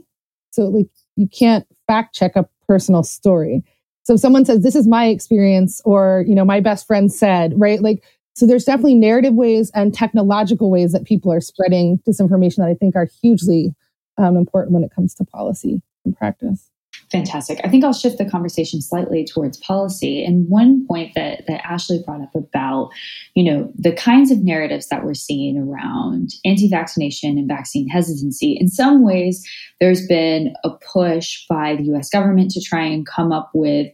So, 0.51 0.64
like, 0.64 0.88
you 1.16 1.29
can't 1.29 1.66
fact 1.87 2.14
check 2.14 2.37
a 2.37 2.47
personal 2.69 3.03
story. 3.03 3.64
So, 4.03 4.14
if 4.14 4.21
someone 4.21 4.45
says, 4.45 4.62
This 4.62 4.77
is 4.77 4.87
my 4.87 5.07
experience, 5.07 5.81
or, 5.85 6.25
you 6.29 6.35
know, 6.35 6.45
my 6.45 6.61
best 6.61 6.87
friend 6.87 7.11
said, 7.11 7.55
right? 7.57 7.81
Like, 7.81 8.05
so 8.35 8.47
there's 8.47 8.66
definitely 8.66 8.97
narrative 8.97 9.33
ways 9.33 9.71
and 9.75 9.95
technological 9.95 10.71
ways 10.71 10.92
that 10.92 11.05
people 11.05 11.33
are 11.33 11.40
spreading 11.40 11.99
disinformation 12.07 12.57
that 12.57 12.69
I 12.69 12.75
think 12.75 12.95
are 12.95 13.09
hugely 13.23 13.75
um, 14.18 14.37
important 14.37 14.72
when 14.72 14.85
it 14.85 14.92
comes 14.94 15.14
to 15.16 15.24
policy 15.24 15.83
and 16.05 16.16
practice. 16.16 16.70
Fantastic. 17.12 17.61
I 17.62 17.68
think 17.68 17.85
I'll 17.85 17.92
shift 17.92 18.18
the 18.18 18.29
conversation 18.29 18.83
slightly 18.83 19.24
towards 19.24 19.59
policy. 19.59 20.24
And 20.24 20.48
one 20.48 20.87
point 20.87 21.14
that, 21.14 21.46
that 21.46 21.64
Ashley 21.64 22.02
brought 22.05 22.20
up 22.20 22.35
about, 22.35 22.90
you 23.35 23.44
know, 23.44 23.70
the 23.76 23.92
kinds 23.92 24.31
of 24.31 24.42
narratives 24.42 24.88
that 24.88 25.05
we're 25.05 25.14
seeing 25.14 25.57
around 25.57 26.31
anti-vaccination 26.44 27.38
and 27.38 27.46
vaccine 27.46 27.88
hesitancy. 27.88 28.57
In 28.59 28.68
some 28.68 29.05
ways, 29.05 29.46
there's 29.81 30.07
been 30.07 30.55
a 30.64 30.70
push 30.70 31.44
by 31.48 31.76
the 31.76 31.85
US 31.94 32.09
government 32.09 32.50
to 32.52 32.61
try 32.61 32.85
and 32.85 33.07
come 33.07 33.31
up 33.31 33.50
with 33.55 33.87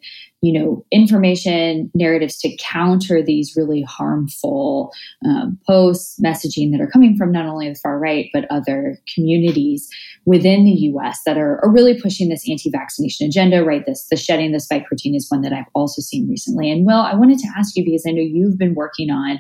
you 0.43 0.53
know, 0.53 0.85
information 0.91 1.89
narratives 1.95 2.37
to 2.39 2.55
counter 2.57 3.23
these 3.23 3.55
really 3.57 3.83
harmful 3.83 4.93
um, 5.25 5.57
posts, 5.69 6.19
messaging 6.21 6.73
that 6.73 6.81
are 6.81 6.91
coming 6.91 7.17
from 7.17 7.31
not 7.31 7.47
only 7.47 7.69
the 7.69 7.77
far 7.77 7.97
right, 7.97 8.29
but 8.33 8.45
other 8.51 8.99
communities 9.15 9.89
within 10.25 10.65
the 10.65 10.73
US 10.73 11.21
that 11.27 11.39
are, 11.39 11.65
are 11.65 11.71
really 11.71 12.01
pushing 12.01 12.29
this 12.29 12.49
anti 12.51 12.71
vaccination 12.71 13.29
agenda, 13.29 13.65
right? 13.65 13.87
This, 13.87 14.09
the 14.11 14.17
shedding 14.17 14.51
the 14.51 14.59
spike 14.59 14.85
protein 14.87 15.15
is 15.15 15.31
one 15.31 15.43
that 15.43 15.53
I've 15.53 15.71
also 15.75 16.03
seen 16.03 16.29
recently. 16.29 16.73
And 16.73 16.85
Will, 16.85 17.01
I 17.01 17.15
wanted 17.15 17.39
to 17.39 17.49
ask 17.57 17.77
you 17.77 17.85
because 17.85 18.05
I 18.05 18.11
know 18.11 18.21
you've 18.21 18.59
been 18.59 18.75
working 18.75 19.11
on 19.11 19.39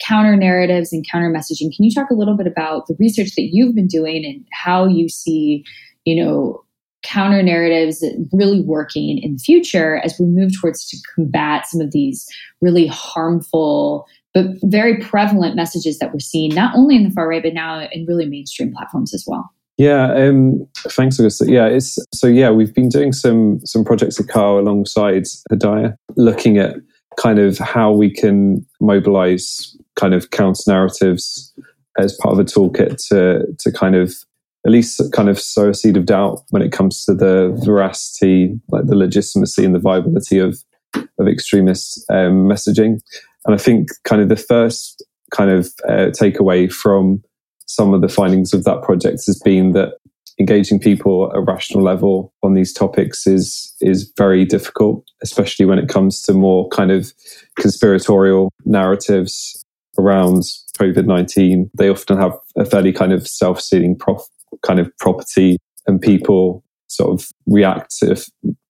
counter 0.00 0.36
narratives 0.36 0.92
and 0.92 1.06
counter 1.10 1.30
messaging. 1.30 1.74
Can 1.74 1.84
you 1.84 1.90
talk 1.90 2.10
a 2.10 2.14
little 2.14 2.36
bit 2.36 2.46
about 2.46 2.88
the 2.88 2.96
research 2.98 3.34
that 3.36 3.48
you've 3.52 3.74
been 3.74 3.86
doing 3.86 4.22
and 4.26 4.44
how 4.52 4.86
you 4.86 5.08
see, 5.08 5.64
you 6.04 6.22
know, 6.22 6.62
counter 7.06 7.42
narratives 7.42 8.04
really 8.32 8.60
working 8.60 9.18
in 9.18 9.34
the 9.34 9.38
future 9.38 9.98
as 9.98 10.18
we 10.18 10.26
move 10.26 10.50
towards 10.60 10.86
to 10.88 10.96
combat 11.14 11.66
some 11.66 11.80
of 11.80 11.92
these 11.92 12.26
really 12.60 12.86
harmful 12.86 14.06
but 14.34 14.48
very 14.64 14.98
prevalent 14.98 15.56
messages 15.56 15.98
that 15.98 16.12
we're 16.12 16.20
seeing 16.20 16.54
not 16.54 16.76
only 16.76 16.94
in 16.94 17.04
the 17.04 17.10
far 17.10 17.26
right, 17.26 17.42
but 17.42 17.54
now 17.54 17.88
in 17.90 18.04
really 18.04 18.26
mainstream 18.26 18.70
platforms 18.70 19.14
as 19.14 19.24
well. 19.26 19.50
Yeah, 19.78 20.12
um, 20.12 20.68
thanks, 20.76 21.18
Augusta. 21.18 21.50
Yeah, 21.50 21.66
it's 21.66 21.98
so. 22.14 22.26
Yeah, 22.26 22.50
we've 22.50 22.74
been 22.74 22.90
doing 22.90 23.12
some 23.12 23.60
some 23.64 23.84
projects 23.84 24.20
at 24.20 24.28
CARR 24.28 24.58
alongside 24.58 25.24
Hedayah, 25.50 25.96
looking 26.16 26.58
at 26.58 26.76
kind 27.18 27.38
of 27.38 27.58
how 27.58 27.92
we 27.92 28.10
can 28.10 28.66
mobilize 28.80 29.76
kind 29.94 30.12
of 30.12 30.30
counter 30.30 30.62
narratives 30.66 31.54
as 31.98 32.14
part 32.16 32.34
of 32.34 32.38
a 32.38 32.44
toolkit 32.44 33.06
to 33.08 33.46
to 33.58 33.72
kind 33.72 33.96
of 33.96 34.14
at 34.66 34.72
least 34.72 35.00
kind 35.12 35.28
of 35.28 35.38
sow 35.38 35.70
a 35.70 35.74
seed 35.74 35.96
of 35.96 36.06
doubt 36.06 36.42
when 36.50 36.60
it 36.60 36.72
comes 36.72 37.04
to 37.04 37.14
the 37.14 37.56
veracity, 37.64 38.58
like 38.68 38.86
the 38.86 38.96
legitimacy 38.96 39.64
and 39.64 39.74
the 39.74 39.80
viability 39.80 40.38
of 40.38 40.58
of 41.18 41.28
extremist 41.28 42.04
um, 42.10 42.46
messaging. 42.46 42.98
And 43.44 43.54
I 43.54 43.58
think 43.58 43.90
kind 44.04 44.20
of 44.20 44.28
the 44.28 44.36
first 44.36 45.04
kind 45.30 45.50
of 45.50 45.72
uh, 45.88 46.10
takeaway 46.10 46.72
from 46.72 47.22
some 47.66 47.94
of 47.94 48.00
the 48.00 48.08
findings 48.08 48.52
of 48.52 48.64
that 48.64 48.82
project 48.82 49.22
has 49.26 49.40
been 49.44 49.72
that 49.72 49.94
engaging 50.38 50.78
people 50.78 51.30
at 51.30 51.36
a 51.36 51.40
rational 51.40 51.82
level 51.82 52.32
on 52.42 52.54
these 52.54 52.72
topics 52.72 53.26
is 53.26 53.74
is 53.80 54.12
very 54.16 54.44
difficult, 54.44 55.04
especially 55.22 55.64
when 55.64 55.78
it 55.78 55.88
comes 55.88 56.22
to 56.22 56.32
more 56.32 56.68
kind 56.68 56.90
of 56.90 57.12
conspiratorial 57.58 58.50
narratives 58.64 59.62
around 59.98 60.42
COVID 60.78 61.06
nineteen. 61.06 61.70
They 61.76 61.88
often 61.88 62.18
have 62.18 62.32
a 62.56 62.64
fairly 62.64 62.92
kind 62.92 63.12
of 63.12 63.26
self 63.28 63.60
sealing 63.60 63.96
prof- 63.96 64.28
kind 64.64 64.80
of 64.80 64.90
property, 64.98 65.58
and 65.86 66.00
people 66.00 66.62
sort 66.88 67.10
of 67.10 67.28
react 67.46 67.96
to 67.98 68.16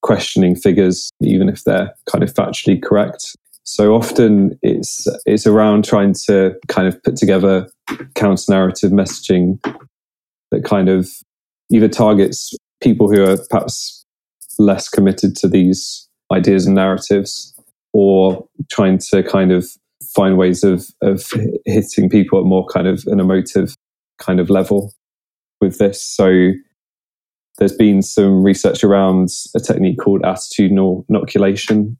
questioning 0.02 0.56
figures, 0.56 1.10
even 1.20 1.48
if 1.48 1.64
they're 1.64 1.92
kind 2.10 2.24
of 2.24 2.32
factually 2.32 2.82
correct. 2.82 3.36
So 3.64 3.94
often 3.94 4.58
it's 4.62 5.06
it's 5.26 5.46
around 5.46 5.84
trying 5.84 6.14
to 6.26 6.54
kind 6.68 6.86
of 6.86 7.02
put 7.02 7.16
together 7.16 7.68
counter 8.14 8.44
narrative 8.52 8.92
messaging 8.92 9.58
that 10.52 10.64
kind 10.64 10.88
of 10.88 11.10
either 11.70 11.88
targets 11.88 12.54
people 12.80 13.10
who 13.10 13.24
are 13.24 13.36
perhaps 13.50 14.04
less 14.58 14.88
committed 14.88 15.34
to 15.36 15.48
these 15.48 16.08
ideas 16.32 16.66
and 16.66 16.76
narratives 16.76 17.54
or 17.92 18.46
trying 18.70 18.98
to 18.98 19.22
kind 19.22 19.52
of 19.52 19.66
find 20.14 20.38
ways 20.38 20.62
of 20.62 20.86
of 21.02 21.32
hitting 21.64 22.08
people 22.08 22.38
at 22.38 22.44
more 22.44 22.66
kind 22.66 22.86
of 22.86 23.04
an 23.06 23.18
emotive 23.18 23.74
kind 24.18 24.38
of 24.38 24.48
level 24.48 24.92
with 25.66 25.78
this 25.78 26.02
so 26.02 26.52
there's 27.58 27.76
been 27.76 28.02
some 28.02 28.42
research 28.42 28.84
around 28.84 29.30
a 29.54 29.60
technique 29.60 29.98
called 29.98 30.22
attitudinal 30.22 31.04
inoculation 31.08 31.96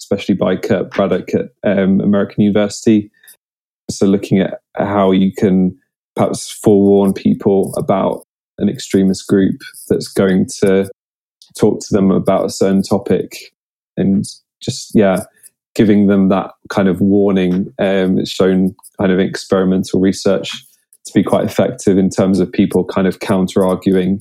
especially 0.00 0.34
by 0.34 0.56
Kurt 0.56 0.90
Braddock 0.90 1.28
at 1.34 1.50
um, 1.64 2.00
American 2.00 2.42
University 2.42 3.10
so 3.90 4.06
looking 4.06 4.40
at 4.40 4.60
how 4.76 5.10
you 5.10 5.32
can 5.32 5.76
perhaps 6.16 6.50
forewarn 6.50 7.12
people 7.12 7.74
about 7.76 8.24
an 8.58 8.68
extremist 8.68 9.26
group 9.26 9.60
that's 9.88 10.08
going 10.08 10.46
to 10.60 10.88
talk 11.58 11.80
to 11.80 11.92
them 11.92 12.10
about 12.10 12.46
a 12.46 12.50
certain 12.50 12.82
topic 12.82 13.52
and 13.96 14.24
just, 14.62 14.94
yeah, 14.94 15.24
giving 15.74 16.06
them 16.06 16.28
that 16.28 16.52
kind 16.68 16.88
of 16.88 17.00
warning. 17.00 17.72
Um, 17.78 18.18
it's 18.18 18.30
shown 18.30 18.74
kind 18.98 19.12
of 19.12 19.18
experimental 19.18 20.00
research 20.00 20.64
to 21.06 21.12
be 21.14 21.22
quite 21.22 21.44
effective 21.44 21.98
in 21.98 22.10
terms 22.10 22.40
of 22.40 22.52
people 22.52 22.84
kind 22.84 23.06
of 23.06 23.20
counter 23.20 23.64
arguing. 23.64 24.20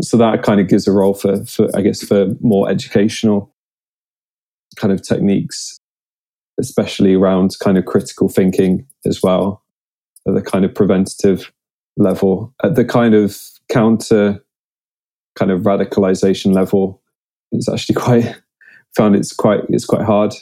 So 0.00 0.16
that 0.16 0.42
kind 0.42 0.60
of 0.60 0.68
gives 0.68 0.88
a 0.88 0.92
role 0.92 1.14
for, 1.14 1.44
for, 1.44 1.68
I 1.74 1.82
guess, 1.82 2.02
for 2.02 2.28
more 2.40 2.70
educational 2.70 3.54
kind 4.76 4.92
of 4.92 5.02
techniques 5.02 5.80
especially 6.60 7.14
around 7.14 7.58
kind 7.60 7.78
of 7.78 7.86
critical 7.86 8.28
thinking 8.28 8.86
as 9.06 9.22
well, 9.22 9.62
at 10.28 10.34
the 10.34 10.42
kind 10.42 10.64
of 10.64 10.74
preventative 10.74 11.50
level, 11.96 12.54
at 12.62 12.76
the 12.76 12.84
kind 12.84 13.14
of 13.14 13.36
counter 13.68 14.44
kind 15.36 15.50
of 15.50 15.62
radicalization 15.62 16.54
level. 16.54 17.02
It's 17.52 17.68
actually 17.68 17.94
quite 18.00 18.36
found 18.96 19.16
it's 19.16 19.32
quite 19.32 19.60
it's 19.70 19.86
quite 19.86 20.04
hard. 20.04 20.34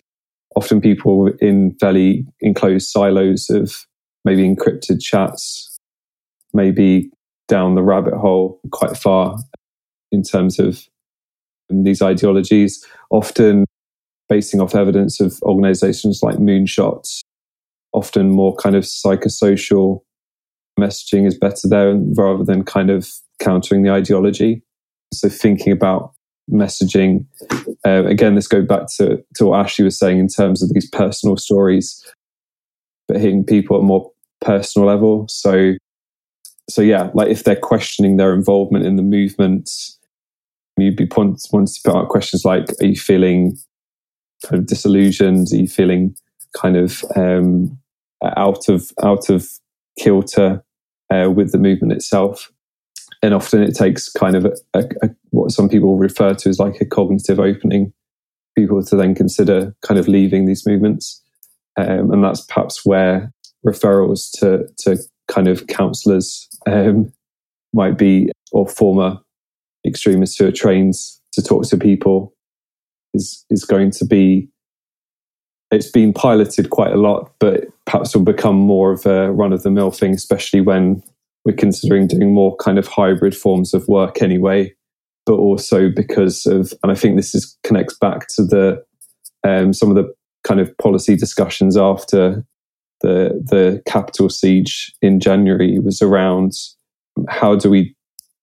Often 0.56 0.80
people 0.80 1.28
in 1.40 1.76
fairly 1.78 2.26
enclosed 2.40 2.90
silos 2.90 3.48
of 3.48 3.86
maybe 4.28 4.46
encrypted 4.46 5.00
chats, 5.00 5.78
maybe 6.52 7.10
down 7.48 7.74
the 7.74 7.82
rabbit 7.82 8.12
hole 8.12 8.60
quite 8.70 8.94
far 8.94 9.38
in 10.12 10.22
terms 10.22 10.58
of 10.58 10.84
these 11.70 12.02
ideologies. 12.02 12.84
Often 13.10 13.64
basing 14.28 14.60
off 14.60 14.74
evidence 14.74 15.18
of 15.18 15.40
organizations 15.42 16.20
like 16.22 16.36
Moonshots, 16.36 17.20
often 17.94 18.28
more 18.28 18.54
kind 18.56 18.76
of 18.76 18.84
psychosocial 18.84 20.02
messaging 20.78 21.26
is 21.26 21.36
better 21.36 21.66
there 21.66 21.94
rather 22.14 22.44
than 22.44 22.64
kind 22.64 22.90
of 22.90 23.08
countering 23.40 23.82
the 23.82 23.90
ideology. 23.90 24.62
So 25.14 25.30
thinking 25.30 25.72
about 25.72 26.12
messaging, 26.50 27.24
uh, 27.86 28.04
again, 28.04 28.34
this 28.34 28.46
goes 28.46 28.66
back 28.66 28.88
to, 28.98 29.24
to 29.36 29.46
what 29.46 29.60
Ashley 29.60 29.86
was 29.86 29.98
saying 29.98 30.18
in 30.18 30.28
terms 30.28 30.62
of 30.62 30.68
these 30.74 30.88
personal 30.90 31.38
stories, 31.38 32.04
but 33.08 33.16
hitting 33.18 33.42
people 33.42 33.78
at 33.78 33.82
more 33.82 34.12
personal 34.48 34.88
level. 34.88 35.26
So, 35.28 35.74
so 36.70 36.80
yeah, 36.80 37.10
like 37.12 37.28
if 37.28 37.44
they're 37.44 37.56
questioning 37.56 38.16
their 38.16 38.32
involvement 38.34 38.86
in 38.86 38.96
the 38.96 39.02
movement, 39.02 39.70
you'd 40.78 40.96
be 40.96 41.08
want, 41.16 41.46
wanting 41.52 41.66
to 41.66 41.80
put 41.84 41.96
out 41.96 42.08
questions 42.08 42.44
like, 42.44 42.66
are 42.80 42.86
you 42.86 42.96
feeling 42.96 43.56
kind 44.44 44.60
of 44.60 44.66
disillusioned? 44.66 45.48
Are 45.52 45.56
you 45.56 45.68
feeling 45.68 46.16
kind 46.56 46.76
of 46.76 47.04
um, 47.14 47.78
out 48.36 48.68
of 48.68 48.90
out 49.02 49.28
of 49.28 49.46
kilter 49.98 50.64
uh, 51.12 51.30
with 51.30 51.52
the 51.52 51.58
movement 51.58 51.92
itself? 51.92 52.50
And 53.22 53.34
often 53.34 53.62
it 53.62 53.74
takes 53.74 54.08
kind 54.08 54.36
of 54.36 54.44
a, 54.44 54.52
a, 54.74 54.84
a, 55.02 55.10
what 55.30 55.50
some 55.50 55.68
people 55.68 55.98
refer 55.98 56.34
to 56.34 56.48
as 56.48 56.60
like 56.60 56.80
a 56.80 56.86
cognitive 56.86 57.40
opening, 57.40 57.92
people 58.56 58.82
to 58.82 58.96
then 58.96 59.14
consider 59.14 59.74
kind 59.82 59.98
of 59.98 60.06
leaving 60.06 60.46
these 60.46 60.64
movements, 60.64 61.20
um, 61.76 62.12
and 62.12 62.22
that's 62.22 62.42
perhaps 62.42 62.86
where 62.86 63.32
referrals 63.66 64.30
to 64.38 64.66
to 64.78 65.02
kind 65.28 65.48
of 65.48 65.66
counsellors 65.66 66.48
um, 66.66 67.12
might 67.72 67.98
be, 67.98 68.30
or 68.52 68.66
former 68.66 69.18
extremists 69.86 70.36
who 70.36 70.46
are 70.46 70.52
trained 70.52 70.94
to 71.32 71.42
talk 71.42 71.64
to 71.68 71.76
people 71.76 72.34
is 73.14 73.44
is 73.50 73.64
going 73.64 73.90
to 73.90 74.04
be 74.04 74.48
it's 75.70 75.90
been 75.90 76.14
piloted 76.14 76.70
quite 76.70 76.92
a 76.92 76.96
lot, 76.96 77.30
but 77.38 77.66
perhaps 77.84 78.14
will 78.14 78.24
become 78.24 78.56
more 78.56 78.92
of 78.92 79.04
a 79.04 79.30
run 79.32 79.52
of 79.52 79.62
the 79.62 79.70
mill 79.70 79.90
thing, 79.90 80.14
especially 80.14 80.62
when 80.62 81.02
we're 81.44 81.56
considering 81.56 82.06
doing 82.06 82.32
more 82.32 82.56
kind 82.56 82.78
of 82.78 82.86
hybrid 82.86 83.36
forms 83.36 83.74
of 83.74 83.86
work 83.86 84.22
anyway. 84.22 84.74
But 85.26 85.34
also 85.34 85.90
because 85.90 86.46
of, 86.46 86.72
and 86.82 86.90
I 86.90 86.94
think 86.94 87.16
this 87.16 87.34
is 87.34 87.58
connects 87.64 87.96
back 87.98 88.28
to 88.36 88.44
the 88.44 88.82
um, 89.46 89.72
some 89.72 89.90
of 89.90 89.96
the 89.96 90.12
kind 90.42 90.58
of 90.58 90.76
policy 90.78 91.16
discussions 91.16 91.76
after 91.76 92.44
the 93.00 93.40
the 93.44 93.82
Capitol 93.86 94.28
siege 94.28 94.92
in 95.02 95.20
January 95.20 95.78
was 95.78 96.02
around 96.02 96.52
how 97.28 97.54
do 97.54 97.70
we 97.70 97.94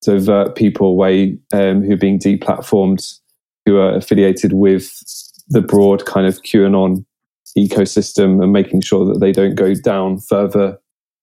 divert 0.01 0.55
people 0.55 0.87
away 0.87 1.37
um, 1.53 1.81
who 1.81 1.93
are 1.93 1.97
being 1.97 2.19
deplatformed 2.19 3.19
who 3.65 3.77
are 3.77 3.95
affiliated 3.95 4.53
with 4.53 4.91
the 5.47 5.61
broad 5.61 6.05
kind 6.05 6.27
of 6.27 6.41
QAnon 6.43 7.05
ecosystem 7.57 8.41
and 8.43 8.51
making 8.51 8.81
sure 8.81 9.05
that 9.05 9.19
they 9.19 9.31
don't 9.31 9.55
go 9.55 9.73
down 9.73 10.19
further 10.19 10.77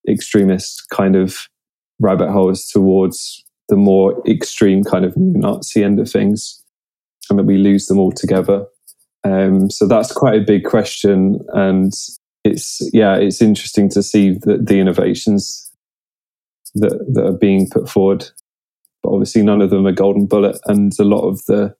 extremist 0.09 0.85
kind 0.91 1.15
of 1.15 1.49
rabbit 2.01 2.31
holes 2.31 2.67
towards 2.67 3.45
the 3.69 3.77
more 3.77 4.21
extreme 4.27 4.83
kind 4.83 5.05
of 5.05 5.17
neo-Nazi 5.17 5.85
end 5.85 6.01
of 6.01 6.11
things 6.11 6.63
and 7.31 7.39
that 7.39 7.45
we 7.45 7.57
lose 7.57 7.87
them 7.87 7.99
altogether. 7.99 8.67
Um, 9.25 9.71
so 9.71 9.87
that's 9.87 10.13
quite 10.13 10.41
a 10.41 10.45
big 10.45 10.65
question. 10.65 11.39
And 11.53 11.93
it's, 12.45 12.81
yeah, 12.93 13.17
it's 13.17 13.41
interesting 13.41 13.89
to 13.91 14.03
see 14.03 14.31
the, 14.31 14.59
the 14.59 14.79
innovations 14.79 15.71
that, 16.75 16.99
that 17.15 17.27
are 17.27 17.39
being 17.39 17.69
put 17.71 17.89
forward. 17.89 18.29
But 19.03 19.11
obviously 19.11 19.43
none 19.43 19.61
of 19.61 19.71
them 19.71 19.87
are 19.87 19.93
golden 19.93 20.27
bullet. 20.27 20.59
And 20.67 20.93
a 20.99 21.05
lot 21.05 21.27
of 21.29 21.45
the 21.47 21.75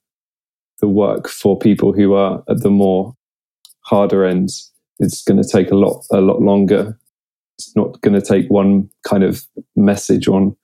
the 0.81 0.89
work 0.89 1.29
for 1.29 1.57
people 1.57 1.93
who 1.93 2.13
are 2.15 2.43
at 2.49 2.61
the 2.61 2.71
more 2.71 3.17
harder 3.83 4.27
ends 4.27 4.73
is 4.99 5.23
going 5.23 5.41
to 5.41 5.49
take 5.49 5.71
a 5.71 5.77
lot 5.77 6.05
a 6.11 6.21
lot 6.21 6.43
longer. 6.43 6.99
It's 7.57 7.75
not 7.77 8.01
going 8.01 8.21
to 8.21 8.27
take 8.27 8.49
one 8.49 8.91
kind 9.07 9.23
of 9.23 9.47
message 9.77 10.27
on 10.29 10.57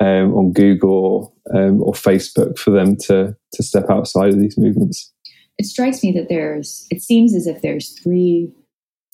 um, 0.00 0.34
on 0.34 0.52
Google 0.52 1.32
or, 1.52 1.58
um, 1.58 1.82
or 1.82 1.92
Facebook 1.92 2.58
for 2.58 2.70
them 2.70 2.96
to 3.06 3.36
to 3.52 3.62
step 3.62 3.90
outside 3.90 4.30
of 4.30 4.40
these 4.40 4.56
movements. 4.56 5.12
It 5.58 5.66
strikes 5.66 6.02
me 6.02 6.12
that 6.12 6.28
there's. 6.28 6.86
It 6.90 7.02
seems 7.02 7.34
as 7.34 7.46
if 7.46 7.60
there's 7.60 7.90
three 8.00 8.50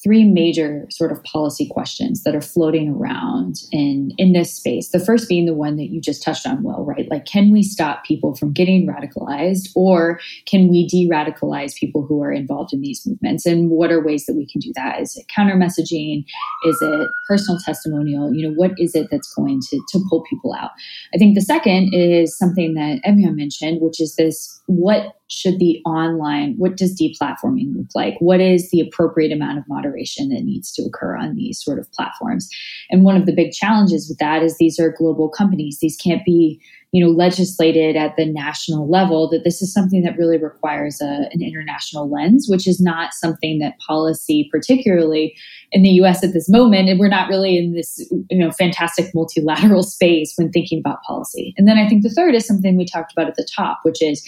three 0.04 0.24
major 0.24 0.86
sort 0.90 1.10
of 1.10 1.22
policy 1.24 1.66
questions 1.66 2.22
that 2.24 2.34
are 2.34 2.42
floating 2.42 2.90
around 2.90 3.56
in 3.72 4.12
in 4.18 4.34
this 4.34 4.54
space. 4.54 4.90
The 4.90 5.00
first 5.00 5.28
being 5.28 5.46
the 5.46 5.54
one 5.54 5.76
that 5.76 5.86
you 5.86 6.00
just 6.00 6.22
touched 6.22 6.46
on, 6.46 6.62
Will, 6.62 6.84
right? 6.84 7.10
Like, 7.10 7.24
can 7.24 7.50
we 7.50 7.62
stop 7.62 8.04
people 8.04 8.36
from 8.36 8.52
getting 8.52 8.86
radicalized, 8.86 9.70
or 9.74 10.20
can 10.46 10.68
we 10.68 10.86
de-radicalize 10.86 11.74
people 11.74 12.04
who 12.06 12.22
are 12.22 12.30
involved 12.30 12.74
in 12.74 12.82
these 12.82 13.04
movements? 13.06 13.46
And 13.46 13.70
what 13.70 13.90
are 13.90 14.04
ways 14.04 14.26
that 14.26 14.36
we 14.36 14.46
can 14.46 14.60
do 14.60 14.72
that? 14.76 15.00
Is 15.00 15.16
it 15.16 15.26
counter 15.34 15.56
messaging? 15.56 16.24
Is 16.66 16.78
it 16.82 17.08
personal 17.26 17.58
testimonial? 17.58 18.32
You 18.32 18.48
know, 18.48 18.54
what 18.54 18.72
is 18.76 18.94
it 18.94 19.08
that's 19.10 19.32
going 19.34 19.60
to 19.70 19.80
to 19.88 20.00
pull 20.10 20.22
people 20.28 20.52
out? 20.52 20.70
I 21.14 21.18
think 21.18 21.34
the 21.34 21.40
second 21.40 21.94
is 21.94 22.36
something 22.36 22.74
that 22.74 23.00
Eviane 23.06 23.36
mentioned, 23.36 23.80
which 23.80 24.00
is 24.00 24.16
this: 24.16 24.60
what 24.66 25.14
should 25.28 25.58
the 25.58 25.80
online, 25.86 26.54
what 26.58 26.76
does 26.76 27.00
deplatforming 27.00 27.74
look 27.74 27.86
like? 27.94 28.14
What 28.18 28.40
is 28.40 28.70
the 28.70 28.80
appropriate 28.80 29.32
amount 29.32 29.58
of 29.58 29.64
moderation 29.66 29.93
that 30.30 30.44
needs 30.44 30.72
to 30.72 30.82
occur 30.82 31.16
on 31.16 31.34
these 31.34 31.62
sort 31.62 31.78
of 31.78 31.90
platforms? 31.92 32.48
And 32.90 33.04
one 33.04 33.16
of 33.16 33.26
the 33.26 33.34
big 33.34 33.52
challenges 33.52 34.08
with 34.08 34.18
that 34.18 34.42
is 34.42 34.56
these 34.56 34.78
are 34.78 34.94
global 34.96 35.28
companies. 35.28 35.78
These 35.80 35.96
can't 35.96 36.24
be, 36.24 36.60
you 36.92 37.04
know, 37.04 37.10
legislated 37.10 37.96
at 37.96 38.16
the 38.16 38.26
national 38.26 38.88
level, 38.88 39.28
that 39.30 39.44
this 39.44 39.60
is 39.60 39.72
something 39.72 40.02
that 40.02 40.16
really 40.16 40.38
requires 40.38 41.00
a, 41.00 41.28
an 41.32 41.42
international 41.42 42.10
lens, 42.10 42.46
which 42.48 42.68
is 42.68 42.80
not 42.80 43.14
something 43.14 43.58
that 43.58 43.78
policy, 43.86 44.48
particularly 44.50 45.36
in 45.72 45.82
the 45.82 45.90
US 45.90 46.22
at 46.22 46.32
this 46.32 46.48
moment, 46.48 46.88
and 46.88 47.00
we're 47.00 47.08
not 47.08 47.28
really 47.28 47.56
in 47.56 47.74
this, 47.74 47.98
you 48.30 48.38
know, 48.38 48.50
fantastic 48.50 49.14
multilateral 49.14 49.82
space 49.82 50.32
when 50.36 50.50
thinking 50.50 50.78
about 50.78 51.02
policy. 51.02 51.54
And 51.56 51.66
then 51.66 51.78
I 51.78 51.88
think 51.88 52.02
the 52.02 52.10
third 52.10 52.34
is 52.34 52.46
something 52.46 52.76
we 52.76 52.86
talked 52.86 53.12
about 53.12 53.28
at 53.28 53.34
the 53.34 53.48
top, 53.56 53.80
which 53.82 54.02
is 54.02 54.24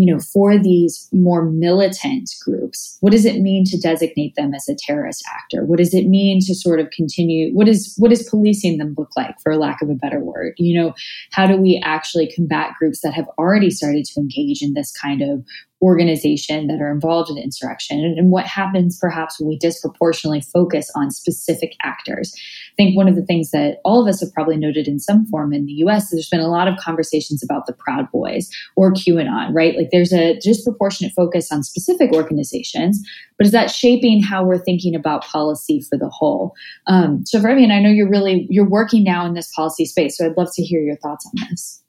you 0.00 0.10
know, 0.10 0.18
for 0.18 0.56
these 0.56 1.06
more 1.12 1.44
militant 1.44 2.30
groups, 2.42 2.96
what 3.00 3.12
does 3.12 3.26
it 3.26 3.42
mean 3.42 3.66
to 3.66 3.78
designate 3.78 4.34
them 4.34 4.54
as 4.54 4.66
a 4.66 4.74
terrorist 4.74 5.22
actor? 5.36 5.62
What 5.66 5.76
does 5.76 5.92
it 5.92 6.06
mean 6.06 6.40
to 6.46 6.54
sort 6.54 6.80
of 6.80 6.88
continue? 6.88 7.52
What 7.54 7.68
is 7.68 7.94
what 7.98 8.08
does 8.08 8.26
policing 8.26 8.78
them 8.78 8.94
look 8.96 9.10
like, 9.14 9.38
for 9.42 9.54
lack 9.58 9.82
of 9.82 9.90
a 9.90 9.94
better 9.94 10.20
word? 10.20 10.54
You 10.56 10.80
know, 10.80 10.94
how 11.32 11.46
do 11.46 11.58
we 11.58 11.82
actually 11.84 12.32
combat 12.34 12.72
groups 12.78 13.02
that 13.02 13.12
have 13.12 13.28
already 13.36 13.70
started 13.70 14.06
to 14.06 14.20
engage 14.20 14.62
in 14.62 14.72
this 14.72 14.90
kind 14.90 15.20
of 15.20 15.44
organization 15.82 16.66
that 16.66 16.80
are 16.80 16.92
involved 16.92 17.30
in 17.30 17.38
insurrection 17.38 17.98
and, 18.00 18.18
and, 18.18 18.30
what 18.30 18.46
happens 18.46 18.98
perhaps 18.98 19.40
when 19.40 19.48
we 19.48 19.56
disproportionately 19.56 20.40
focus 20.40 20.90
on 20.94 21.10
specific 21.10 21.74
actors. 21.82 22.34
I 22.72 22.74
think 22.76 22.96
one 22.96 23.08
of 23.08 23.16
the 23.16 23.24
things 23.24 23.50
that 23.50 23.78
all 23.82 24.02
of 24.02 24.08
us 24.08 24.20
have 24.20 24.32
probably 24.32 24.56
noted 24.56 24.86
in 24.86 24.98
some 24.98 25.26
form 25.26 25.52
in 25.54 25.64
the 25.64 25.72
US, 25.84 26.10
there's 26.10 26.28
been 26.28 26.40
a 26.40 26.48
lot 26.48 26.68
of 26.68 26.78
conversations 26.78 27.42
about 27.42 27.66
the 27.66 27.72
Proud 27.72 28.10
Boys 28.12 28.50
or 28.76 28.92
QAnon, 28.92 29.54
right? 29.54 29.74
Like 29.74 29.88
there's 29.90 30.12
a 30.12 30.38
disproportionate 30.40 31.12
focus 31.16 31.50
on 31.50 31.62
specific 31.62 32.12
organizations, 32.12 33.02
but 33.38 33.46
is 33.46 33.52
that 33.52 33.70
shaping 33.70 34.22
how 34.22 34.44
we're 34.44 34.58
thinking 34.58 34.94
about 34.94 35.24
policy 35.24 35.80
for 35.88 35.96
the 35.96 36.10
whole? 36.10 36.54
Um, 36.86 37.24
so, 37.24 37.40
Eviane, 37.40 37.72
I 37.72 37.80
know 37.80 37.88
you're 37.88 38.10
really 38.10 38.46
you're 38.50 38.68
working 38.68 39.02
now 39.02 39.24
in 39.24 39.32
this 39.32 39.50
policy 39.54 39.86
space, 39.86 40.18
so 40.18 40.26
I'd 40.26 40.36
love 40.36 40.50
to 40.54 40.62
hear 40.62 40.82
your 40.82 40.96
thoughts 40.96 41.26
on 41.26 41.48
this 41.48 41.79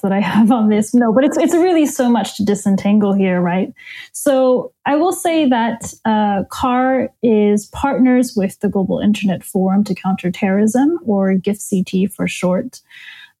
that 0.00 0.12
I 0.12 0.20
have 0.20 0.50
on 0.50 0.68
this. 0.68 0.94
No, 0.94 1.12
but 1.12 1.24
it's 1.24 1.36
it's 1.38 1.54
really 1.54 1.86
so 1.86 2.10
much 2.10 2.36
to 2.36 2.44
disentangle 2.44 3.12
here, 3.12 3.40
right? 3.40 3.72
So 4.12 4.72
I 4.86 4.96
will 4.96 5.12
say 5.12 5.48
that 5.48 5.92
uh, 6.04 6.44
CARR 6.50 7.08
is 7.22 7.66
partners 7.66 8.34
with 8.36 8.58
the 8.60 8.68
Global 8.68 8.98
Internet 8.98 9.44
Forum 9.44 9.84
to 9.84 9.94
Counter 9.94 10.30
Terrorism, 10.30 10.98
or 11.04 11.34
GIFCT 11.34 12.12
for 12.12 12.26
short. 12.26 12.80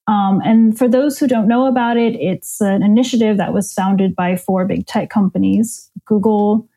Um, 0.06 0.40
and 0.44 0.76
for 0.76 0.88
those 0.88 1.18
who 1.18 1.28
don't 1.28 1.46
know 1.46 1.66
about 1.66 1.96
it, 1.96 2.16
it's 2.16 2.60
an 2.60 2.82
initiative 2.82 3.36
that 3.36 3.52
was 3.52 3.72
founded 3.72 4.16
by 4.16 4.36
four 4.36 4.64
big 4.64 4.86
tech 4.86 5.08
companies 5.08 5.90
Google, 6.04 6.68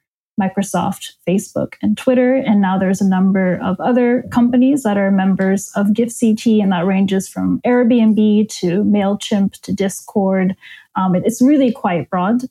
Microsoft, 0.42 1.14
Facebook, 1.28 1.76
and 1.82 1.98
Twitter. 1.98 2.36
And 2.36 2.62
now 2.62 2.78
there's 2.78 3.02
a 3.02 3.08
number 3.08 3.60
of 3.62 3.80
other 3.80 4.24
companies 4.32 4.84
that 4.84 4.98
are 4.98 5.12
members 5.12 5.72
of 5.76 5.88
GIFCT, 5.88 6.62
and 6.62 6.72
that 6.72 6.86
ranges 6.86 7.30
from 7.30 7.62
Airbnb 7.66 8.50
to 8.60 8.84
MailChimp 8.84 9.62
to 9.62 9.74
Discord. 9.74 10.56
Um, 10.96 11.16
it's 11.16 11.42
really 11.42 11.72
quite 11.72 12.10
broad. 12.10 12.44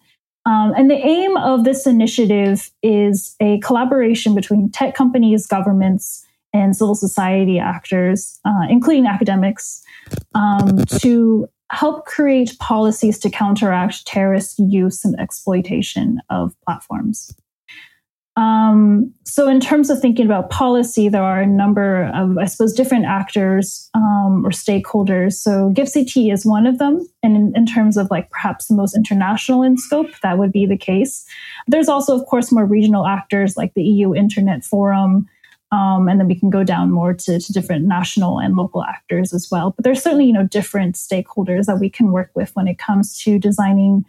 Um, 0.45 0.73
and 0.77 0.91
the 0.91 0.95
aim 0.95 1.37
of 1.37 1.65
this 1.65 1.87
initiative 1.87 2.71
is 2.83 3.37
a 3.41 3.61
collaboration 3.61 4.35
between 4.35 4.71
tech 4.71 4.95
companies, 4.95 5.47
governments, 5.47 6.25
and 6.53 6.77
civil 6.77 6.95
society 6.95 7.59
actors, 7.59 8.41
uh, 8.45 8.67
including 8.69 9.07
academics, 9.07 9.83
um, 10.35 10.85
to 10.87 11.49
help 11.71 12.05
create 12.05 12.59
policies 12.59 13.19
to 13.21 13.31
counteract 13.31 14.07
terrorist 14.07 14.59
use 14.59 15.05
and 15.05 15.19
exploitation 15.19 16.21
of 16.29 16.55
platforms. 16.67 17.35
Um, 18.37 19.13
so, 19.25 19.47
in 19.47 19.61
terms 19.61 19.91
of 19.91 20.01
thinking 20.01 20.25
about 20.25 20.49
policy, 20.49 21.09
there 21.11 21.23
are 21.23 21.43
a 21.43 21.47
number 21.47 22.11
of, 22.15 22.39
I 22.39 22.47
suppose, 22.47 22.73
different 22.73 23.05
actors 23.05 23.91
um, 23.95 24.43
or 24.45 24.51
stakeholders. 24.51 25.35
So, 25.35 25.71
GIFCT 25.75 26.33
is 26.33 26.47
one 26.47 26.67
of 26.67 26.79
them. 26.79 27.07
And 27.23 27.37
in, 27.37 27.53
in, 27.55 27.67
terms 27.67 27.99
of 27.99 28.11
like 28.11 28.31
perhaps 28.31 28.69
the 28.69 28.75
most 28.75 28.97
international 28.97 29.63
in 29.63 29.77
scope, 29.77 30.09
that 30.23 30.39
would 30.39 30.51
be 30.51 30.65
the 30.65 30.79
case. 30.79 31.27
There's 31.67 31.89
also, 31.89 32.19
of 32.19 32.27
course, 32.27 32.51
more 32.51 32.65
regional 32.65 33.07
actors 33.07 33.57
like 33.57 33.75
the 33.75 33.83
EU 33.83 34.15
Internet 34.15 34.65
Forum. 34.65 35.29
Um, 35.71 36.09
and 36.09 36.21
then 36.21 36.29
we 36.29 36.35
can 36.35 36.51
go 36.51 36.65
down 36.65 36.91
more 36.91 37.15
to, 37.15 37.41
to 37.41 37.53
different 37.53 37.87
national 37.87 38.39
and 38.39 38.57
local 38.57 38.83
actors 38.83 39.33
as 39.33 39.49
well. 39.51 39.71
But 39.71 39.85
there's 39.85 40.03
certainly, 40.03 40.27
you 40.27 40.33
know, 40.33 40.47
different 40.47 40.97
stakeholders 40.97 41.65
that 41.65 41.81
we 41.81 41.89
can 41.89 42.13
work 42.13 42.31
with 42.35 42.55
when 42.55 42.69
it 42.69 42.79
comes 42.79 43.19
to 43.23 43.39
designing 43.39 44.05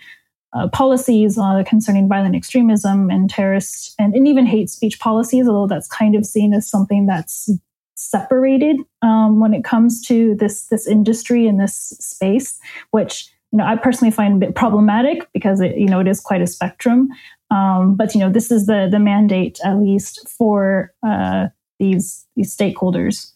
uh, 0.54 0.68
policies 0.68 1.38
uh, 1.38 1.64
concerning 1.66 2.08
violent 2.08 2.36
extremism 2.36 3.10
and 3.10 3.30
terrorist 3.30 3.96
and, 3.98 4.14
and, 4.14 4.28
even 4.28 4.46
hate 4.46 4.70
speech 4.70 5.00
policies, 5.00 5.48
although 5.48 5.68
that's 5.68 5.88
kind 5.88 6.16
of 6.16 6.26
seen 6.26 6.54
as 6.54 6.70
something 6.70 7.08
that's 7.08 7.50
separated 7.96 8.78
um, 9.02 9.40
when 9.40 9.54
it 9.54 9.64
comes 9.64 10.06
to 10.06 10.36
this 10.36 10.68
this 10.68 10.88
industry 10.88 11.48
and 11.48 11.60
this 11.60 11.76
space, 12.00 12.60
which 12.92 13.30
you 13.52 13.58
know 13.58 13.66
I 13.66 13.76
personally 13.76 14.12
find 14.12 14.36
a 14.36 14.46
bit 14.46 14.56
problematic 14.56 15.28
because 15.34 15.60
it 15.60 15.78
you 15.78 15.88
know 15.88 16.00
it 16.00 16.08
is 16.08 16.20
quite 16.20 16.42
a 16.42 16.48
spectrum. 16.48 17.10
Um, 17.50 17.96
but 17.96 18.14
you 18.14 18.20
know 18.20 18.30
this 18.30 18.52
is 18.52 18.66
the 18.68 18.88
the 18.92 19.00
mandate 19.00 19.60
at 19.64 19.80
least 19.80 20.28
for 20.30 20.94
uh, 21.06 21.48
these 21.80 22.26
these 22.36 22.56
stakeholders. 22.56 23.32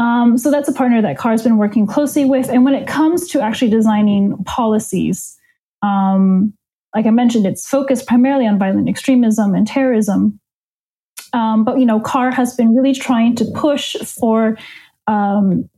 Um, 0.00 0.38
so 0.38 0.50
that's 0.50 0.68
a 0.68 0.72
partner 0.72 1.02
that 1.02 1.18
CARR 1.18 1.32
has 1.32 1.42
been 1.42 1.56
working 1.56 1.86
closely 1.86 2.24
with, 2.24 2.48
and 2.48 2.64
when 2.64 2.74
it 2.74 2.86
comes 2.86 3.28
to 3.28 3.40
actually 3.40 3.70
designing 3.70 4.36
policies 4.44 5.37
um, 5.82 6.52
like 6.94 7.06
I 7.06 7.10
mentioned, 7.10 7.46
it's 7.46 7.68
focused 7.68 8.06
primarily 8.06 8.46
on 8.46 8.58
violent 8.58 8.88
extremism 8.88 9.54
and 9.54 9.66
terrorism. 9.66 10.40
Um, 11.32 11.64
but 11.64 11.78
you 11.78 11.86
know, 11.86 12.00
CARR 12.00 12.30
has 12.30 12.56
been 12.56 12.74
really 12.74 12.94
trying 12.94 13.34
to 13.36 13.44
push 13.54 13.94
for 13.96 14.56
um, 15.06 15.68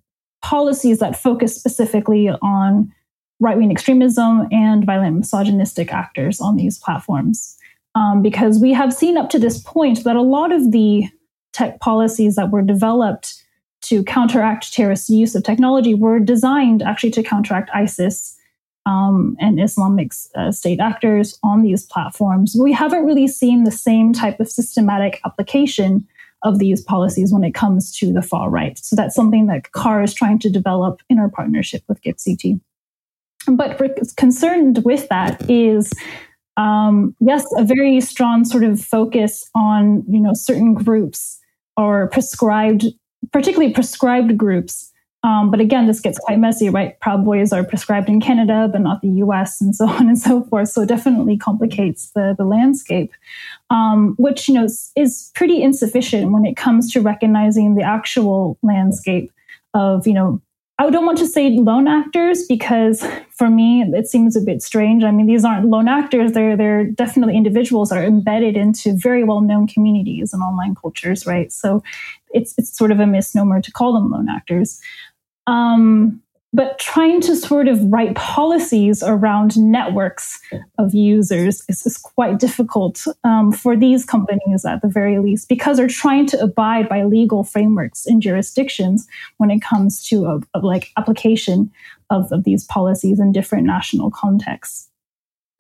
policies 0.42 1.00
that 1.00 1.20
focus 1.20 1.56
specifically 1.56 2.30
on 2.42 2.92
right-wing 3.40 3.70
extremism 3.70 4.46
and 4.52 4.84
violent 4.84 5.16
misogynistic 5.16 5.92
actors 5.92 6.40
on 6.40 6.56
these 6.56 6.78
platforms. 6.78 7.56
Um, 7.94 8.22
because 8.22 8.60
we 8.60 8.72
have 8.72 8.94
seen 8.94 9.16
up 9.16 9.30
to 9.30 9.38
this 9.38 9.60
point 9.62 10.04
that 10.04 10.14
a 10.14 10.22
lot 10.22 10.52
of 10.52 10.70
the 10.70 11.04
tech 11.52 11.80
policies 11.80 12.36
that 12.36 12.50
were 12.50 12.62
developed 12.62 13.42
to 13.82 14.04
counteract 14.04 14.72
terrorist 14.72 15.08
use 15.08 15.34
of 15.34 15.42
technology 15.42 15.94
were 15.94 16.20
designed 16.20 16.82
actually 16.82 17.10
to 17.10 17.22
counteract 17.22 17.70
ISIS 17.74 18.36
um, 18.90 19.37
and 19.38 19.61
Islamic 19.61 20.12
uh, 20.35 20.50
State 20.50 20.81
actors 20.81 21.38
on 21.44 21.62
these 21.62 21.87
platforms. 21.87 22.57
We 22.61 22.72
haven't 22.72 23.05
really 23.05 23.29
seen 23.29 23.62
the 23.62 23.70
same 23.70 24.12
type 24.12 24.40
of 24.40 24.50
systematic 24.50 25.20
application 25.24 26.07
of 26.42 26.59
these 26.59 26.81
policies 26.83 27.33
when 27.33 27.44
it 27.44 27.55
comes 27.55 27.96
to 27.98 28.12
the 28.12 28.22
far 28.22 28.50
right. 28.50 28.79
So 28.79 28.96
that's 28.96 29.14
something 29.14 29.46
that 29.46 29.72
CARR 29.72 30.03
is 30.03 30.14
trying 30.14 30.38
to 30.40 30.50
develop 30.50 31.00
in 31.09 31.18
our 31.18 31.29
partnership 31.29 31.83
with 31.87 32.03
GIFCT. 32.03 32.61
But 33.46 33.79
concerned 34.16 34.83
with 34.85 35.09
that 35.09 35.48
is 35.48 35.92
um, 36.57 37.14
yes, 37.20 37.46
a 37.57 37.64
very 37.64 38.00
strong 38.00 38.44
sort 38.44 38.64
of 38.64 38.81
focus 38.81 39.48
on 39.55 40.03
you 40.09 40.20
know 40.20 40.35
certain 40.35 40.74
groups 40.74 41.38
or 41.76 42.09
proscribed, 42.09 42.87
particularly 43.33 43.72
proscribed 43.72 44.37
groups 44.37 44.89
um, 45.22 45.50
but 45.50 45.61
again, 45.61 45.87
this 45.87 46.00
gets 46.00 46.18
quite 46.18 46.38
messy, 46.38 46.70
right? 46.70 46.98
Proud 47.00 47.24
Boys 47.24 47.52
are 47.52 47.62
proscribed 47.62 48.09
in 48.09 48.20
Canada, 48.20 48.68
but 48.72 48.80
not 48.80 49.02
the 49.02 49.09
US, 49.24 49.61
and 49.61 49.74
so 49.74 49.88
on 49.88 50.09
and 50.09 50.18
so 50.18 50.44
forth. 50.44 50.70
So 50.70 50.83
it 50.83 50.88
definitely 50.88 51.37
complicates 51.37 52.11
the, 52.11 52.35
the 52.37 52.44
landscape, 52.44 53.12
um, 53.68 54.14
which 54.18 54.48
you 54.48 54.54
know 54.54 54.64
is, 54.64 54.92
is 54.96 55.31
pretty 55.35 55.62
insufficient 55.62 56.33
when 56.33 56.46
it 56.46 56.56
comes 56.56 56.90
to 56.92 57.00
recognizing 57.00 57.75
the 57.75 57.83
actual 57.83 58.58
landscape 58.62 59.31
of 59.75 60.06
you 60.06 60.14
know 60.14 60.40
I 60.81 60.88
don't 60.88 61.04
want 61.04 61.18
to 61.18 61.27
say 61.27 61.50
lone 61.50 61.87
actors 61.87 62.46
because 62.48 63.06
for 63.31 63.50
me 63.50 63.83
it 63.83 64.06
seems 64.06 64.35
a 64.35 64.40
bit 64.40 64.62
strange. 64.62 65.04
I 65.04 65.10
mean, 65.10 65.27
these 65.27 65.44
aren't 65.44 65.66
lone 65.66 65.88
actors; 65.88 66.33
they're 66.33 66.56
they're 66.56 66.85
definitely 66.85 67.37
individuals 67.37 67.90
that 67.90 67.98
are 67.98 68.04
embedded 68.04 68.56
into 68.56 68.94
very 68.96 69.23
well 69.23 69.42
known 69.42 69.66
communities 69.66 70.33
and 70.33 70.42
online 70.42 70.75
cultures, 70.75 71.27
right? 71.27 71.52
So 71.52 71.83
it's 72.31 72.54
it's 72.56 72.77
sort 72.77 72.92
of 72.92 73.00
a 73.00 73.06
misnomer 73.06 73.60
to 73.60 73.71
call 73.71 73.92
them 73.92 74.10
lone 74.10 74.31
actors. 74.31 74.81
Um, 75.51 76.23
but 76.53 76.79
trying 76.81 77.21
to 77.23 77.37
sort 77.37 77.69
of 77.69 77.81
write 77.92 78.17
policies 78.17 79.05
around 79.05 79.57
networks 79.57 80.40
of 80.79 80.94
users 80.94 81.63
is, 81.69 81.87
is 81.87 81.96
quite 81.96 82.40
difficult 82.40 83.05
um, 83.23 83.53
for 83.53 83.77
these 83.77 84.05
companies 84.05 84.65
at 84.65 84.83
the 84.83 84.88
very 84.88 85.19
least 85.21 85.48
because 85.48 85.77
they're 85.77 85.87
trying 85.87 86.27
to 86.27 86.40
abide 86.40 86.88
by 86.88 87.05
legal 87.05 87.44
frameworks 87.44 88.05
in 88.05 88.21
jurisdictions 88.21 89.07
when 89.37 89.51
it 89.51 89.63
comes 89.63 90.05
to 90.09 90.27
a, 90.27 90.40
a 90.55 90.59
like 90.59 90.90
application 90.96 91.71
of, 92.11 92.33
of 92.33 92.42
these 92.42 92.65
policies 92.65 93.21
in 93.21 93.31
different 93.31 93.65
national 93.65 94.11
contexts. 94.11 94.89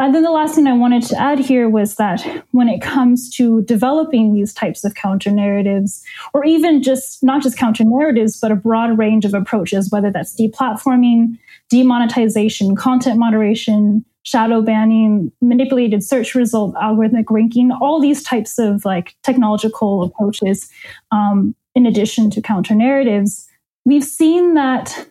And 0.00 0.14
then 0.14 0.22
the 0.22 0.30
last 0.30 0.54
thing 0.54 0.66
I 0.66 0.72
wanted 0.72 1.02
to 1.04 1.20
add 1.20 1.38
here 1.38 1.68
was 1.68 1.96
that 1.96 2.22
when 2.52 2.70
it 2.70 2.80
comes 2.80 3.28
to 3.36 3.60
developing 3.62 4.32
these 4.32 4.54
types 4.54 4.82
of 4.82 4.94
counter 4.94 5.30
narratives, 5.30 6.02
or 6.32 6.42
even 6.42 6.82
just 6.82 7.22
not 7.22 7.42
just 7.42 7.58
counter 7.58 7.84
narratives, 7.84 8.40
but 8.40 8.50
a 8.50 8.56
broad 8.56 8.96
range 8.96 9.26
of 9.26 9.34
approaches, 9.34 9.90
whether 9.90 10.10
that's 10.10 10.34
deplatforming, 10.34 11.38
demonetization, 11.68 12.74
content 12.76 13.18
moderation, 13.18 14.02
shadow 14.22 14.62
banning, 14.62 15.30
manipulated 15.42 16.02
search 16.02 16.34
result, 16.34 16.74
algorithmic 16.76 17.26
ranking, 17.28 17.70
all 17.70 18.00
these 18.00 18.22
types 18.22 18.58
of 18.58 18.86
like 18.86 19.14
technological 19.22 20.02
approaches, 20.02 20.70
um, 21.10 21.54
in 21.74 21.84
addition 21.84 22.30
to 22.30 22.40
counter 22.40 22.74
narratives, 22.74 23.46
we've 23.84 24.04
seen 24.04 24.54
that 24.54 25.06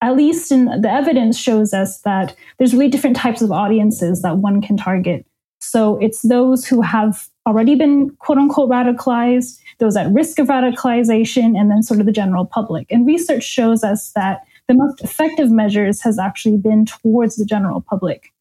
at 0.00 0.16
least 0.16 0.52
in 0.52 0.66
the 0.80 0.90
evidence 0.90 1.38
shows 1.38 1.74
us 1.74 2.00
that 2.02 2.34
there's 2.58 2.72
really 2.72 2.88
different 2.88 3.16
types 3.16 3.42
of 3.42 3.50
audiences 3.50 4.22
that 4.22 4.38
one 4.38 4.60
can 4.62 4.76
target. 4.76 5.26
So 5.60 5.96
it's 5.98 6.22
those 6.22 6.66
who 6.66 6.80
have 6.82 7.28
already 7.46 7.74
been 7.74 8.10
quote 8.18 8.38
unquote 8.38 8.70
radicalized, 8.70 9.58
those 9.78 9.96
at 9.96 10.12
risk 10.12 10.38
of 10.38 10.48
radicalization, 10.48 11.58
and 11.58 11.70
then 11.70 11.82
sort 11.82 12.00
of 12.00 12.06
the 12.06 12.12
general 12.12 12.44
public. 12.44 12.86
And 12.90 13.06
research 13.06 13.44
shows 13.44 13.82
us 13.82 14.12
that 14.12 14.42
the 14.68 14.74
most 14.74 15.02
effective 15.02 15.50
measures 15.50 16.00
has 16.02 16.18
actually 16.18 16.58
been 16.58 16.84
towards 16.84 17.36
the 17.36 17.44
general 17.44 17.80
public 17.80 18.32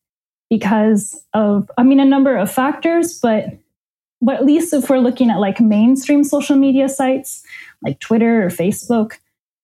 because 0.49 1.23
of, 1.33 1.71
I 1.77 1.83
mean, 1.83 1.99
a 1.99 2.05
number 2.05 2.37
of 2.37 2.51
factors, 2.51 3.19
but 3.19 3.57
but 4.19 4.35
at 4.35 4.45
least 4.45 4.73
if 4.73 4.89
we're 4.89 4.97
looking 4.97 5.29
at 5.29 5.39
like 5.39 5.59
mainstream 5.59 6.23
social 6.23 6.55
media 6.55 6.89
sites 6.89 7.43
like 7.83 7.99
Twitter 7.99 8.43
or 8.43 8.49
Facebook, 8.49 9.13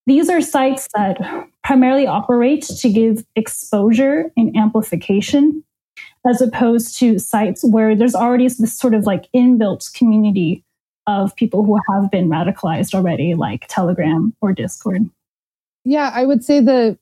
these 0.06 0.28
are 0.28 0.40
sites 0.40 0.88
that 0.94 1.18
primarily 1.62 2.06
operate 2.06 2.62
to 2.62 2.90
give 2.90 3.24
exposure 3.36 4.30
and 4.36 4.54
amplification, 4.56 5.64
as 6.26 6.40
opposed 6.40 6.98
to 6.98 7.18
sites 7.18 7.64
where 7.64 7.96
there's 7.96 8.14
already 8.14 8.48
this 8.48 8.78
sort 8.78 8.94
of 8.94 9.04
like 9.04 9.26
inbuilt 9.34 9.92
community 9.94 10.62
of 11.06 11.34
people 11.36 11.64
who 11.64 11.78
have 11.90 12.10
been 12.10 12.28
radicalized 12.28 12.94
already, 12.94 13.34
like 13.34 13.66
Telegram 13.68 14.34
or 14.40 14.52
Discord. 14.52 15.02
Yeah, 15.84 16.10
I 16.14 16.24
would 16.24 16.44
say 16.44 16.60
that 16.60 16.98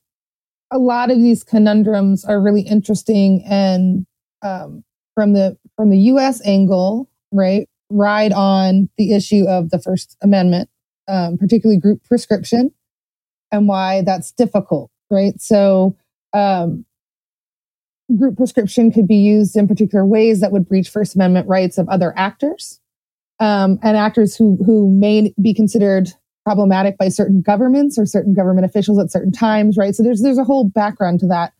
a 0.71 0.77
lot 0.77 1.11
of 1.11 1.17
these 1.17 1.43
conundrums 1.43 2.25
are 2.25 2.41
really 2.41 2.61
interesting 2.61 3.43
and 3.45 4.05
um, 4.41 4.83
from 5.15 5.33
the 5.33 5.57
from 5.75 5.89
the 5.89 5.99
U.S. 5.99 6.45
angle, 6.45 7.09
right? 7.31 7.67
Ride 7.89 8.33
on 8.33 8.89
the 8.97 9.13
issue 9.13 9.45
of 9.47 9.69
the 9.69 9.79
First 9.79 10.17
Amendment, 10.21 10.69
um, 11.07 11.37
particularly 11.37 11.79
group 11.79 12.03
proscription, 12.03 12.71
and 13.53 13.67
why 13.67 14.01
that's 14.01 14.31
difficult, 14.33 14.91
right? 15.09 15.39
So, 15.39 15.95
um, 16.33 16.85
group 18.17 18.35
proscription 18.35 18.91
could 18.91 19.07
be 19.07 19.15
used 19.15 19.55
in 19.55 19.67
particular 19.67 20.05
ways 20.05 20.41
that 20.41 20.51
would 20.51 20.67
breach 20.67 20.89
First 20.89 21.15
Amendment 21.15 21.47
rights 21.47 21.77
of 21.77 21.87
other 21.87 22.13
actors 22.17 22.81
um, 23.39 23.79
and 23.81 23.95
actors 23.95 24.35
who 24.35 24.57
who 24.65 24.89
may 24.89 25.33
be 25.41 25.53
considered 25.53 26.09
problematic 26.43 26.97
by 26.97 27.07
certain 27.07 27.41
governments 27.41 27.97
or 27.97 28.05
certain 28.05 28.33
government 28.33 28.65
officials 28.65 28.99
at 28.99 29.11
certain 29.11 29.31
times, 29.31 29.77
right? 29.77 29.95
So 29.95 30.03
there's 30.03 30.21
there's 30.21 30.37
a 30.37 30.43
whole 30.43 30.65
background 30.65 31.21
to 31.21 31.27
that 31.27 31.53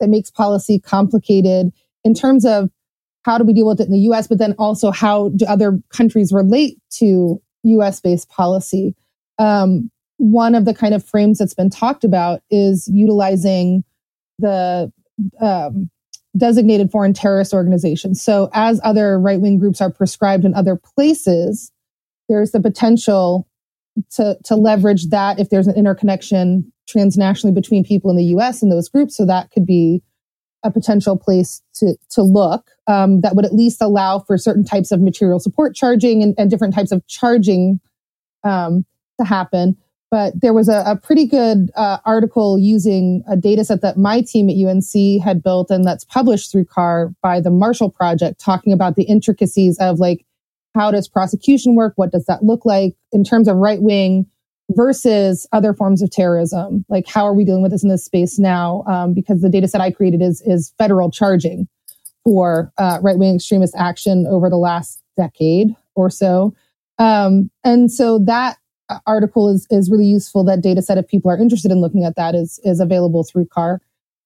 that 0.00 0.08
makes 0.08 0.30
policy 0.30 0.78
complicated 0.78 1.72
in 2.04 2.12
terms 2.12 2.44
of 2.44 2.68
how 3.24 3.38
do 3.38 3.44
we 3.44 3.52
deal 3.52 3.66
with 3.66 3.80
it 3.80 3.86
in 3.86 3.92
the 3.92 3.98
U.S., 4.00 4.28
but 4.28 4.38
then 4.38 4.54
also 4.58 4.90
how 4.90 5.30
do 5.30 5.46
other 5.46 5.80
countries 5.88 6.32
relate 6.32 6.78
to 6.90 7.42
U.S. 7.64 8.00
based 8.00 8.28
policy? 8.28 8.94
Um, 9.38 9.90
one 10.18 10.54
of 10.54 10.64
the 10.64 10.74
kind 10.74 10.94
of 10.94 11.04
frames 11.04 11.38
that's 11.38 11.54
been 11.54 11.70
talked 11.70 12.04
about 12.04 12.42
is 12.50 12.88
utilizing 12.92 13.84
the 14.38 14.92
um, 15.40 15.90
designated 16.36 16.90
foreign 16.90 17.12
terrorist 17.12 17.52
organizations. 17.52 18.22
So, 18.22 18.50
as 18.52 18.80
other 18.84 19.18
right 19.18 19.40
wing 19.40 19.58
groups 19.58 19.80
are 19.80 19.90
proscribed 19.90 20.44
in 20.44 20.54
other 20.54 20.76
places, 20.76 21.70
there's 22.28 22.52
the 22.52 22.60
potential 22.60 23.48
to, 24.12 24.36
to 24.44 24.56
leverage 24.56 25.08
that 25.08 25.38
if 25.38 25.48
there's 25.50 25.66
an 25.66 25.76
interconnection 25.76 26.70
transnationally 26.88 27.54
between 27.54 27.84
people 27.84 28.10
in 28.10 28.16
the 28.16 28.24
US 28.36 28.62
and 28.62 28.70
those 28.70 28.88
groups. 28.88 29.16
So, 29.16 29.26
that 29.26 29.50
could 29.50 29.66
be 29.66 30.02
a 30.64 30.70
potential 30.70 31.16
place 31.16 31.62
to, 31.74 31.96
to 32.10 32.22
look 32.22 32.70
um, 32.88 33.20
that 33.20 33.36
would 33.36 33.44
at 33.44 33.54
least 33.54 33.80
allow 33.80 34.18
for 34.18 34.36
certain 34.36 34.64
types 34.64 34.90
of 34.90 35.00
material 35.00 35.38
support 35.38 35.74
charging 35.74 36.22
and, 36.22 36.34
and 36.38 36.50
different 36.50 36.74
types 36.74 36.90
of 36.90 37.06
charging 37.06 37.78
um, 38.42 38.84
to 39.18 39.24
happen 39.24 39.76
but 40.10 40.40
there 40.40 40.52
was 40.52 40.68
a, 40.68 40.84
a 40.86 40.96
pretty 40.96 41.26
good 41.26 41.70
uh, 41.74 41.98
article 42.04 42.58
using 42.58 43.22
a 43.28 43.36
data 43.36 43.64
set 43.64 43.82
that 43.82 43.96
my 43.96 44.20
team 44.20 44.48
at 44.48 44.56
UNC 44.56 45.22
had 45.22 45.42
built 45.42 45.70
and 45.70 45.84
that's 45.84 46.04
published 46.04 46.52
through 46.52 46.64
CARR 46.66 47.14
by 47.22 47.40
the 47.40 47.50
Marshall 47.50 47.90
Project, 47.90 48.40
talking 48.40 48.72
about 48.72 48.96
the 48.96 49.04
intricacies 49.04 49.78
of 49.78 49.98
like 49.98 50.24
how 50.74 50.90
does 50.90 51.08
prosecution 51.08 51.74
work? 51.74 51.94
What 51.96 52.12
does 52.12 52.26
that 52.26 52.44
look 52.44 52.64
like 52.64 52.94
in 53.10 53.24
terms 53.24 53.48
of 53.48 53.56
right 53.56 53.80
wing 53.80 54.26
versus 54.70 55.46
other 55.52 55.72
forms 55.72 56.02
of 56.02 56.10
terrorism? 56.10 56.84
Like 56.88 57.08
how 57.08 57.24
are 57.24 57.34
we 57.34 57.44
dealing 57.44 57.62
with 57.62 57.72
this 57.72 57.82
in 57.82 57.88
this 57.88 58.04
space 58.04 58.38
now? 58.38 58.84
Um, 58.86 59.14
because 59.14 59.40
the 59.40 59.48
data 59.48 59.68
set 59.68 59.80
I 59.80 59.90
created 59.90 60.22
is 60.22 60.42
is 60.42 60.72
federal 60.78 61.10
charging 61.10 61.66
for 62.24 62.72
uh, 62.78 62.98
right 63.02 63.18
wing 63.18 63.36
extremist 63.36 63.74
action 63.76 64.26
over 64.28 64.50
the 64.50 64.56
last 64.56 65.02
decade 65.16 65.74
or 65.94 66.10
so. 66.10 66.54
Um, 66.98 67.50
and 67.64 67.90
so 67.90 68.18
that 68.20 68.58
article 69.06 69.48
is 69.48 69.66
is 69.70 69.90
really 69.90 70.06
useful. 70.06 70.44
That 70.44 70.60
data 70.60 70.82
set, 70.82 70.98
if 70.98 71.08
people 71.08 71.30
are 71.30 71.38
interested 71.38 71.70
in 71.70 71.80
looking 71.80 72.04
at 72.04 72.16
that, 72.16 72.34
is 72.34 72.60
is 72.64 72.80
available 72.80 73.24
through 73.24 73.46
CARR. 73.46 73.80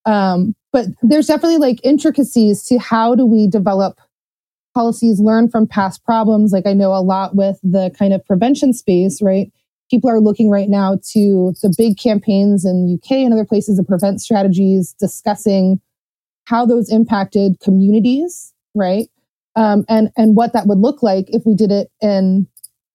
Um, 0.07 0.55
but 0.73 0.87
there's 1.03 1.27
definitely 1.27 1.59
like 1.59 1.81
intricacies 1.85 2.63
to 2.65 2.79
how 2.79 3.15
do 3.15 3.27
we 3.27 3.47
develop 3.47 4.01
policies, 4.75 5.21
learn 5.21 5.49
from 5.49 5.67
past 5.67 6.05
problems. 6.05 6.53
Like 6.53 6.67
I 6.67 6.73
know 6.73 6.95
a 6.95 7.03
lot 7.03 7.35
with 7.35 7.59
the 7.63 7.91
kind 7.99 8.13
of 8.13 8.25
prevention 8.25 8.73
space, 8.73 9.21
right? 9.21 9.53
People 9.91 10.09
are 10.09 10.21
looking 10.21 10.49
right 10.49 10.69
now 10.69 10.99
to 11.13 11.53
the 11.63 11.75
big 11.77 11.99
campaigns 11.99 12.65
in 12.65 12.99
UK 12.99 13.19
and 13.19 13.33
other 13.33 13.45
places 13.45 13.79
to 13.79 13.83
prevent 13.83 14.21
strategies, 14.21 14.95
discussing 15.01 15.81
how 16.45 16.65
those 16.65 16.91
impacted 16.91 17.59
communities, 17.61 18.53
right? 18.75 19.09
Um, 19.57 19.85
and 19.89 20.11
and 20.17 20.37
what 20.37 20.53
that 20.53 20.69
would 20.69 20.79
look 20.79 21.03
like 21.03 21.27
if 21.29 21.43
we 21.45 21.55
did 21.55 21.73
it 21.73 21.91
in 22.01 22.47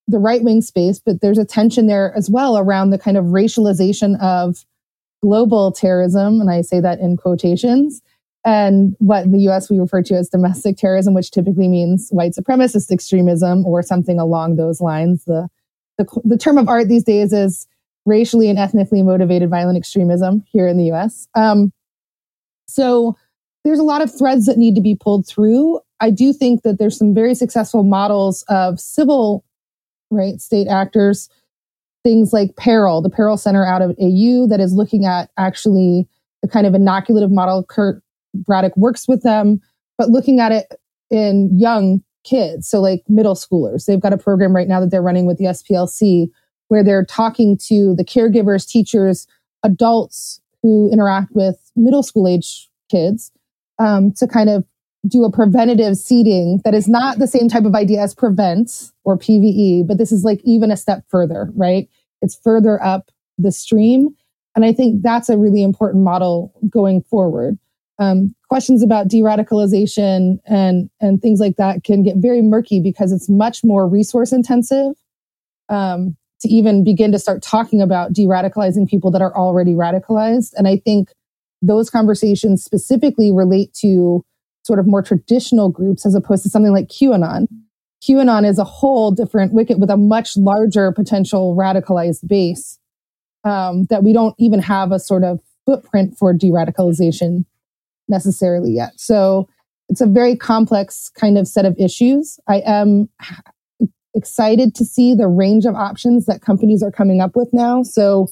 the 0.08 0.20
right 0.20 0.44
wing 0.44 0.62
space, 0.62 1.00
but 1.00 1.22
there's 1.22 1.38
a 1.38 1.46
tension 1.46 1.88
there 1.88 2.14
as 2.16 2.30
well 2.30 2.58
around 2.58 2.90
the 2.90 3.00
kind 3.00 3.18
of 3.18 3.26
racialization 3.26 4.20
of 4.22 4.66
global 5.24 5.72
terrorism. 5.72 6.40
And 6.40 6.50
I 6.50 6.62
say 6.62 6.80
that 6.80 7.00
in 7.00 7.18
quotations. 7.18 8.02
And 8.46 8.96
what 9.00 9.24
in 9.24 9.32
the 9.32 9.50
US 9.50 9.72
we 9.72 9.80
refer 9.80 10.04
to 10.04 10.16
as 10.16 10.30
domestic 10.30 10.78
terrorism, 10.78 11.16
which 11.16 11.32
typically 11.32 11.68
means 11.68 12.10
white 12.12 12.34
supremacist 12.34 12.92
extremism 12.92 13.66
or 13.66 13.82
something 13.82 14.20
along 14.20 14.56
those 14.56 14.80
lines. 14.80 15.26
The, 15.26 15.48
the, 15.98 16.06
the 16.24 16.38
term 16.38 16.60
of 16.60 16.70
art 16.70 16.88
these 16.88 17.04
days 17.04 17.34
is 17.34 17.68
racially 18.06 18.50
and 18.50 18.60
ethnically 18.60 19.02
motivated 19.02 19.50
violent 19.50 19.78
extremism 19.78 20.44
here 20.52 20.68
in 20.68 20.78
the 20.78 20.92
US. 20.92 21.28
Um, 21.34 21.74
so 22.68 23.18
there's 23.64 23.80
a 23.80 23.84
lot 23.84 24.04
of 24.04 24.16
threads 24.16 24.46
that 24.46 24.60
need 24.60 24.76
to 24.76 24.82
be 24.82 24.96
pulled 24.96 25.28
through. 25.28 25.80
I 26.00 26.12
do 26.12 26.32
think 26.32 26.62
that 26.62 26.78
there's 26.78 26.98
some 26.98 27.16
very 27.16 27.34
successful 27.34 27.82
models 27.84 28.44
of 28.48 28.80
civil 28.80 29.44
right? 30.12 30.40
State 30.40 30.68
actors, 30.68 31.30
things 32.04 32.34
like 32.34 32.56
Peril, 32.56 33.02
the 33.02 33.10
Peril 33.10 33.38
Center 33.38 33.66
out 33.66 33.82
of 33.82 33.92
AU 34.02 34.48
that 34.48 34.60
is 34.60 34.74
looking 34.74 35.06
at 35.06 35.30
actually 35.38 36.08
the 36.42 36.48
kind 36.48 36.68
of 36.68 36.74
inoculative 36.74 37.32
model. 37.32 37.64
Kurt 37.64 38.02
Braddock 38.34 38.76
works 38.78 39.08
with 39.08 39.24
them, 39.24 39.62
but 39.98 40.10
looking 40.10 40.40
at 40.40 40.52
it 40.52 40.74
in 41.10 41.50
young 41.58 42.04
kids, 42.24 42.68
so 42.68 42.82
like 42.82 43.04
middle 43.08 43.36
schoolers. 43.36 43.86
They've 43.86 44.00
got 44.00 44.14
a 44.14 44.18
program 44.18 44.56
right 44.56 44.68
now 44.68 44.80
that 44.80 44.92
they're 44.92 45.02
running 45.02 45.26
with 45.26 45.38
the 45.38 45.46
SPLC 45.46 46.30
where 46.68 46.84
they're 46.84 47.06
talking 47.06 47.58
to 47.68 47.96
the 47.96 48.04
caregivers, 48.04 48.68
teachers, 48.68 49.28
adults 49.64 50.42
who 50.62 50.90
interact 50.92 51.30
with 51.34 51.72
middle 51.76 52.04
school 52.04 52.28
age 52.28 52.70
kids 52.90 53.32
um, 53.80 54.12
to 54.14 54.28
kind 54.28 54.50
of 54.50 54.66
do 55.08 55.24
a 55.24 55.32
preventative 55.32 55.98
seeding 55.98 56.62
that 56.64 56.74
is 56.74 56.88
not 56.88 57.20
the 57.20 57.28
same 57.28 57.48
type 57.48 57.66
of 57.66 57.76
idea 57.76 58.02
as 58.02 58.14
prevent 58.14 58.92
or 59.04 59.18
PVE, 59.18 59.88
but 59.88 59.98
this 59.98 60.12
is 60.12 60.24
like 60.24 60.42
even 60.44 60.72
a 60.72 60.78
step 60.78 61.04
further, 61.10 61.52
right? 61.56 61.88
It's 62.22 62.36
further 62.36 62.82
up 62.84 63.12
the 63.38 63.52
stream. 63.52 64.16
And 64.56 64.64
I 64.66 64.74
think 64.74 65.02
that's 65.04 65.30
a 65.30 65.38
really 65.38 65.62
important 65.62 66.04
model 66.04 66.54
going 66.70 67.02
forward. 67.04 67.58
Um, 67.98 68.36
questions 68.50 68.84
about 68.84 69.08
de-radicalization 69.08 70.40
and 70.46 70.90
and 71.00 71.22
things 71.22 71.40
like 71.40 71.56
that 71.58 71.84
can 71.84 72.04
get 72.04 72.18
very 72.18 72.42
murky 72.42 72.82
because 72.82 73.14
it's 73.14 73.30
much 73.30 73.64
more 73.64 73.88
resource 73.88 74.34
intensive 74.34 74.94
um, 75.70 76.18
to 76.42 76.50
even 76.50 76.84
begin 76.84 77.12
to 77.14 77.20
start 77.20 77.42
talking 77.42 77.82
about 77.82 78.12
de-radicalizing 78.12 78.90
people 78.90 79.12
that 79.12 79.22
are 79.22 79.36
already 79.36 79.74
radicalized. 79.74 80.54
And 80.58 80.68
I 80.68 80.78
think 80.78 81.10
those 81.62 81.90
conversations 81.90 82.64
specifically 82.64 83.32
relate 83.32 83.74
to 83.76 84.26
sort 84.66 84.80
of 84.80 84.88
more 84.88 85.04
traditional 85.04 85.70
groups 85.70 86.06
as 86.06 86.16
opposed 86.16 86.42
to 86.42 86.50
something 86.50 86.74
like 86.74 86.88
QAnon. 86.88 87.48
QAnon 88.04 88.48
is 88.48 88.58
a 88.58 88.64
whole 88.64 89.12
different 89.12 89.54
wicket 89.54 89.78
with 89.80 89.92
a 89.92 89.98
much 89.98 90.36
larger 90.36 90.92
potential 90.92 91.56
radicalized 91.56 92.28
base 92.28 92.80
um, 93.44 93.86
that 93.92 94.04
we 94.04 94.12
don't 94.12 94.36
even 94.40 94.60
have 94.60 94.92
a 94.92 95.00
sort 95.00 95.24
of 95.24 95.40
footprint 95.68 96.18
for 96.18 96.34
de 96.34 96.50
radicalization 96.50 97.46
necessarily 98.08 98.72
yet. 98.72 98.94
So 98.98 99.48
it's 99.88 100.02
a 100.02 100.08
very 100.08 100.36
complex 100.36 101.10
kind 101.10 101.38
of 101.38 101.48
set 101.48 101.66
of 101.66 101.76
issues. 101.78 102.40
I 102.48 102.64
am 102.66 103.08
excited 104.16 104.74
to 104.76 104.86
see 104.86 105.14
the 105.14 105.28
range 105.28 105.66
of 105.66 105.76
options 105.76 106.26
that 106.26 106.42
companies 106.42 106.82
are 106.82 106.92
coming 106.92 107.22
up 107.22 107.36
with 107.36 107.50
now. 107.54 107.84
So 107.84 108.30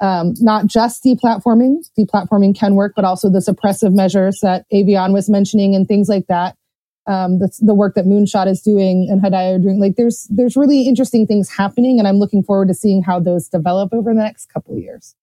um, 0.00 0.34
not 0.40 0.66
just 0.66 1.04
deplatforming, 1.04 1.88
deplatforming 1.98 2.56
can 2.56 2.74
work, 2.74 2.92
but 2.94 3.04
also 3.04 3.30
the 3.30 3.38
suppressive 3.38 3.94
measures 3.94 4.40
that 4.42 4.66
Eviane 4.72 5.12
was 5.12 5.30
mentioning 5.30 5.74
and 5.74 5.88
things 5.88 6.08
like 6.08 6.26
that. 6.28 6.56
Um, 7.06 7.38
the, 7.38 7.50
the 7.60 7.74
work 7.74 7.94
that 7.94 8.04
Moonshot 8.04 8.48
is 8.48 8.60
doing 8.60 9.08
and 9.08 9.22
Hedayah 9.22 9.56
are 9.56 9.58
doing. 9.58 9.78
Like 9.78 9.94
there's 9.96 10.26
there's 10.28 10.56
really 10.56 10.88
interesting 10.88 11.26
things 11.26 11.48
happening, 11.48 11.98
and 11.98 12.08
I'm 12.08 12.16
looking 12.16 12.42
forward 12.42 12.68
to 12.68 12.74
seeing 12.74 13.02
how 13.02 13.20
those 13.20 13.48
develop 13.48 13.94
over 13.94 14.12
the 14.12 14.20
next 14.20 14.46
couple 14.52 14.76
years. 14.76 15.14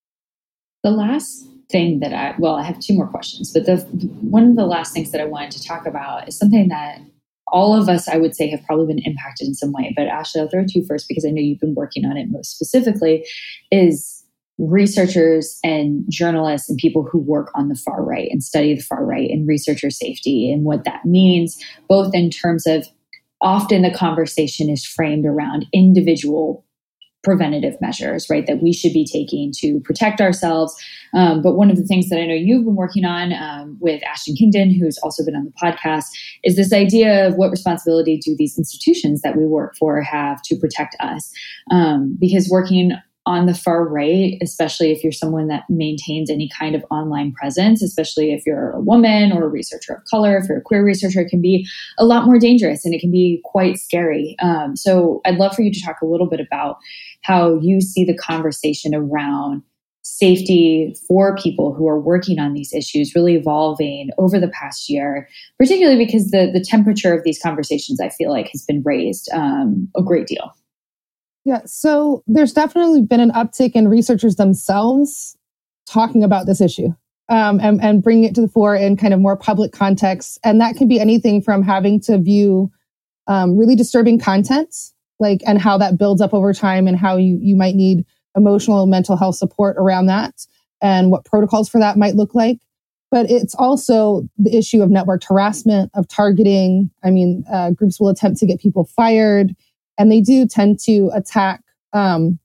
The 0.83 0.91
last 0.91 1.45
thing 1.69 1.99
that 1.99 2.13
I 2.13 2.35
well, 2.39 2.55
I 2.55 2.63
have 2.63 2.79
two 2.79 2.93
more 2.93 3.07
questions, 3.07 3.51
but 3.51 3.65
the 3.65 3.77
one 4.21 4.49
of 4.49 4.55
the 4.55 4.65
last 4.65 4.93
things 4.93 5.11
that 5.11 5.19
I 5.19 5.25
wanted 5.25 5.51
to 5.51 5.63
talk 5.63 5.85
about 5.85 6.27
is 6.27 6.37
something 6.37 6.69
that 6.69 6.99
all 7.47 7.79
of 7.79 7.89
us, 7.89 8.07
I 8.07 8.17
would 8.17 8.35
say, 8.35 8.49
have 8.49 8.63
probably 8.65 8.87
been 8.87 9.03
impacted 9.03 9.47
in 9.47 9.53
some 9.53 9.73
way. 9.73 9.93
But 9.95 10.07
Ashley, 10.07 10.39
I'll 10.39 10.47
throw 10.47 10.61
it 10.61 10.69
to 10.69 10.79
you 10.79 10.85
first 10.85 11.07
because 11.09 11.25
I 11.25 11.29
know 11.29 11.41
you've 11.41 11.59
been 11.59 11.75
working 11.75 12.05
on 12.05 12.15
it 12.15 12.27
most 12.29 12.55
specifically. 12.55 13.27
Is 13.71 14.22
researchers 14.57 15.59
and 15.63 16.05
journalists 16.09 16.69
and 16.69 16.77
people 16.77 17.03
who 17.03 17.19
work 17.19 17.51
on 17.55 17.69
the 17.69 17.75
far 17.75 18.03
right 18.03 18.29
and 18.31 18.43
study 18.43 18.75
the 18.75 18.81
far 18.81 19.05
right 19.05 19.29
and 19.29 19.47
researcher 19.47 19.89
safety 19.89 20.51
and 20.51 20.63
what 20.63 20.83
that 20.83 21.05
means, 21.05 21.61
both 21.89 22.13
in 22.13 22.29
terms 22.29 22.67
of 22.67 22.87
often 23.41 23.81
the 23.81 23.91
conversation 23.91 24.69
is 24.69 24.85
framed 24.85 25.25
around 25.25 25.65
individual 25.73 26.65
preventative 27.23 27.79
measures, 27.79 28.27
right, 28.29 28.45
that 28.47 28.61
we 28.61 28.73
should 28.73 28.93
be 28.93 29.05
taking 29.05 29.51
to 29.57 29.79
protect 29.79 30.19
ourselves. 30.19 30.75
Um, 31.13 31.41
but 31.41 31.55
one 31.55 31.71
of 31.71 31.77
the 31.77 31.85
things 31.85 32.09
that 32.09 32.19
I 32.19 32.25
know 32.25 32.33
you've 32.33 32.65
been 32.65 32.75
working 32.75 33.05
on 33.05 33.31
um, 33.33 33.77
with 33.79 34.03
Ashton 34.03 34.35
Kingdon, 34.35 34.71
who's 34.71 34.97
also 34.99 35.23
been 35.23 35.35
on 35.35 35.45
the 35.45 35.53
podcast, 35.63 36.05
is 36.43 36.57
this 36.57 36.73
idea 36.73 37.27
of 37.27 37.35
what 37.35 37.49
responsibility 37.49 38.17
do 38.17 38.35
these 38.37 38.57
institutions 38.57 39.21
that 39.21 39.37
we 39.37 39.45
work 39.45 39.75
for 39.77 40.01
have 40.01 40.41
to 40.43 40.55
protect 40.57 40.97
us? 40.99 41.31
Um, 41.71 42.17
because 42.19 42.49
working 42.49 42.91
on 43.25 43.45
the 43.45 43.53
far 43.53 43.87
right, 43.87 44.37
especially 44.41 44.91
if 44.91 45.03
you're 45.03 45.11
someone 45.11 45.47
that 45.47 45.63
maintains 45.69 46.29
any 46.29 46.49
kind 46.49 46.75
of 46.75 46.83
online 46.91 47.31
presence, 47.33 47.81
especially 47.81 48.33
if 48.33 48.45
you're 48.45 48.71
a 48.71 48.81
woman 48.81 49.31
or 49.31 49.45
a 49.45 49.49
researcher 49.49 49.93
of 49.93 50.03
color, 50.05 50.37
if 50.37 50.49
you're 50.49 50.57
a 50.57 50.61
queer 50.61 50.83
researcher, 50.83 51.21
it 51.21 51.29
can 51.29 51.41
be 51.41 51.65
a 51.97 52.05
lot 52.05 52.25
more 52.25 52.37
dangerous 52.37 52.83
and 52.83 52.93
it 52.93 52.99
can 52.99 53.11
be 53.11 53.41
quite 53.45 53.77
scary. 53.77 54.35
Um, 54.41 54.75
so 54.75 55.21
I'd 55.25 55.37
love 55.37 55.55
for 55.55 55.61
you 55.61 55.71
to 55.71 55.81
talk 55.81 56.01
a 56.01 56.05
little 56.05 56.27
bit 56.27 56.41
about 56.41 56.77
how 57.21 57.59
you 57.61 57.79
see 57.79 58.03
the 58.03 58.17
conversation 58.17 58.93
around 58.93 59.63
safety 60.03 60.93
for 61.07 61.35
people 61.37 61.73
who 61.73 61.87
are 61.87 61.99
working 61.99 62.37
on 62.37 62.53
these 62.53 62.73
issues 62.73 63.15
really 63.15 63.35
evolving 63.35 64.09
over 64.17 64.37
the 64.37 64.49
past 64.49 64.89
year, 64.89 65.29
particularly 65.57 65.97
because 65.97 66.31
the, 66.31 66.51
the 66.53 66.63
temperature 66.63 67.13
of 67.13 67.23
these 67.23 67.39
conversations, 67.41 68.01
I 68.01 68.09
feel 68.09 68.29
like, 68.29 68.49
has 68.49 68.63
been 68.65 68.83
raised 68.83 69.29
um, 69.33 69.87
a 69.95 70.03
great 70.03 70.27
deal. 70.27 70.53
Yeah, 71.45 71.61
so 71.65 72.23
there's 72.25 72.53
definitely 72.53 73.01
been 73.01 73.19
an 73.19 73.31
uptick 73.31 73.73
in 73.73 73.87
researchers 73.87 74.37
themselves 74.37 75.37
talking 75.85 76.23
about 76.23 76.45
this 76.45 76.61
issue 76.61 76.93
um, 77.29 77.59
and, 77.59 77.83
and 77.83 78.01
bringing 78.01 78.23
it 78.23 78.35
to 78.35 78.41
the 78.41 78.47
fore 78.47 78.75
in 78.75 78.95
kind 78.95 79.13
of 79.13 79.19
more 79.19 79.35
public 79.35 79.73
context. 79.73 80.39
And 80.43 80.61
that 80.61 80.75
can 80.75 80.87
be 80.87 80.99
anything 80.99 81.41
from 81.41 81.61
having 81.63 81.99
to 82.01 82.17
view 82.17 82.71
um, 83.27 83.57
really 83.57 83.75
disturbing 83.75 84.19
content, 84.19 84.75
like, 85.19 85.41
and 85.45 85.59
how 85.59 85.77
that 85.77 85.97
builds 85.97 86.21
up 86.21 86.33
over 86.33 86.53
time 86.53 86.87
and 86.87 86.97
how 86.97 87.17
you, 87.17 87.37
you 87.41 87.55
might 87.55 87.75
need 87.75 88.05
emotional 88.35 88.85
mental 88.85 89.17
health 89.17 89.35
support 89.35 89.75
around 89.77 90.07
that 90.07 90.45
and 90.81 91.11
what 91.11 91.25
protocols 91.25 91.69
for 91.69 91.79
that 91.79 91.97
might 91.97 92.15
look 92.15 92.33
like. 92.33 92.59
But 93.11 93.29
it's 93.29 93.53
also 93.55 94.27
the 94.37 94.55
issue 94.57 94.81
of 94.81 94.89
network 94.89 95.23
harassment, 95.23 95.91
of 95.93 96.07
targeting. 96.07 96.89
I 97.03 97.11
mean, 97.11 97.43
uh, 97.51 97.71
groups 97.71 97.99
will 97.99 98.09
attempt 98.09 98.39
to 98.39 98.47
get 98.47 98.59
people 98.59 98.85
fired 98.85 99.55
and 99.97 100.11
they 100.11 100.21
do 100.21 100.45
tend 100.45 100.79
to 100.81 101.09
attack 101.13 101.61
um, 101.93 102.39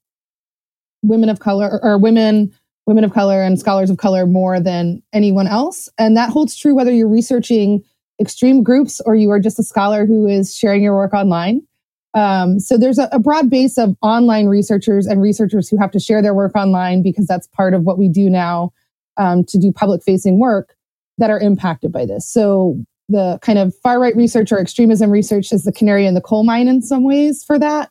women 1.03 1.28
of 1.28 1.40
color 1.40 1.70
or, 1.70 1.92
or 1.92 1.99
women 1.99 2.53
women 2.88 3.05
of 3.05 3.12
color 3.12 3.42
and 3.42 3.61
scholars 3.61 3.90
of 3.90 3.99
color 3.99 4.24
more 4.24 4.59
than 4.59 5.03
anyone 5.12 5.46
else. 5.46 5.90
And 5.99 6.16
that 6.16 6.30
holds 6.30 6.57
true 6.57 6.74
whether 6.74 6.90
you're 6.90 7.07
researching 7.07 7.84
extreme 8.18 8.62
groups 8.62 8.99
or 9.05 9.14
you 9.14 9.30
are 9.30 9.38
just 9.38 9.59
a 9.59 9.62
scholar 9.62 10.07
who 10.07 10.26
is 10.26 10.57
sharing 10.57 10.82
your 10.82 10.94
work 10.94 11.12
online. 11.12 11.61
Um, 12.14 12.59
so 12.59 12.78
there's 12.78 12.99
a, 12.99 13.07
a, 13.12 13.18
broad 13.18 13.51
base 13.51 13.76
of 13.76 13.94
online 14.01 14.46
researchers 14.46 15.07
and 15.07 15.20
researchers 15.20 15.68
who 15.68 15.76
have 15.76 15.90
to 15.90 16.01
share 16.01 16.22
their 16.22 16.32
work 16.32 16.57
online 16.57 17.03
because 17.03 17.26
that's 17.26 17.46
part 17.49 17.74
of 17.74 17.82
what 17.82 17.99
we 17.99 18.09
do 18.09 18.30
now 18.30 18.72
um, 19.18 19.44
to 19.44 19.59
do 19.59 19.70
public 19.70 20.03
facing 20.03 20.40
work 20.40 20.74
that 21.18 21.28
are 21.28 21.38
impacted 21.38 21.92
by 21.92 22.07
this. 22.07 22.26
So 22.26 22.82
the 23.09 23.38
kind 23.42 23.59
of 23.59 23.74
far 23.76 24.00
right 24.00 24.14
research 24.16 24.52
or 24.52 24.59
extremism 24.59 25.11
research 25.11 25.52
is 25.52 25.64
the 25.64 25.72
canary 25.72 26.06
in 26.06 26.14
the 26.14 26.20
coal 26.20 26.44
mine 26.44 26.68
in 26.68 26.82
some 26.82 27.04
ways 27.04 27.42
for 27.42 27.59
that, 27.59 27.90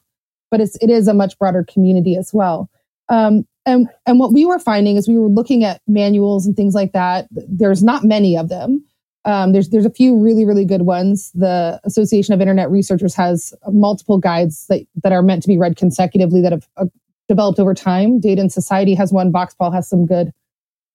but 0.52 0.62
it's, 0.62 0.76
it 0.82 0.90
is 0.90 1.08
a 1.08 1.14
much 1.14 1.38
broader 1.40 1.66
community 1.72 2.16
as 2.16 2.32
well. 2.34 2.70
Um, 3.10 3.48
and, 3.66 3.88
and 4.06 4.20
what 4.20 4.32
we 4.32 4.46
were 4.46 4.60
finding 4.60 4.96
is 4.96 5.08
we 5.08 5.18
were 5.18 5.28
looking 5.28 5.64
at 5.64 5.82
manuals 5.88 6.46
and 6.46 6.56
things 6.56 6.76
like 6.76 6.94
that. 6.94 7.28
There's 7.32 7.84
not 7.84 8.04
many 8.04 8.38
of 8.38 8.50
them. 8.50 8.84
Um, 9.26 9.52
there's 9.52 9.70
there's 9.70 9.86
a 9.86 9.90
few 9.90 10.18
really 10.18 10.46
really 10.46 10.64
good 10.64 10.84
ones. 10.84 11.32
The 11.36 11.82
Association 11.84 12.34
of 12.34 12.40
Internet 12.40 12.72
Researchers 12.72 13.14
has 13.16 13.54
multiple 13.68 14.18
guides 14.18 14.68
that 14.68 14.88
that 15.04 15.12
are 15.12 15.22
meant 15.22 15.42
to 15.42 15.50
be 15.50 15.58
read 15.58 15.76
consecutively 15.76 16.40
that 16.42 16.54
have 16.54 16.68
uh, 16.78 16.86
developed 17.28 17.60
over 17.60 17.74
time. 17.74 18.22
Data 18.22 18.40
and 18.40 18.54
Society 18.54 18.96
has 18.96 19.12
one. 19.12 19.34
VOX-Pol 19.34 19.72
has 19.72 19.90
some 19.90 20.06
good 20.06 20.32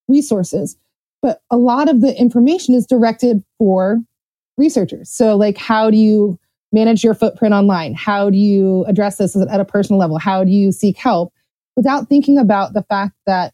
resources, 0.08 0.78
but 1.20 1.42
a 1.50 1.58
lot 1.58 1.90
of 1.90 2.00
the 2.00 2.18
information 2.18 2.74
is 2.74 2.86
directed 2.86 3.44
for 3.58 4.00
researchers. 4.62 5.10
So, 5.10 5.36
like, 5.36 5.58
how 5.58 5.90
do 5.90 5.96
you 5.96 6.38
manage 6.72 7.04
your 7.04 7.14
footprint 7.14 7.52
online? 7.52 7.94
How 7.94 8.30
do 8.30 8.38
you 8.38 8.84
address 8.86 9.18
this 9.18 9.36
at 9.36 9.60
a 9.60 9.64
personal 9.64 9.98
level? 9.98 10.18
How 10.18 10.44
do 10.44 10.50
you 10.50 10.72
seek 10.72 10.96
help 10.96 11.34
without 11.76 12.08
thinking 12.08 12.38
about 12.38 12.72
the 12.72 12.82
fact 12.84 13.14
that 13.26 13.52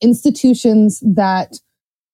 institutions 0.00 1.02
that 1.04 1.58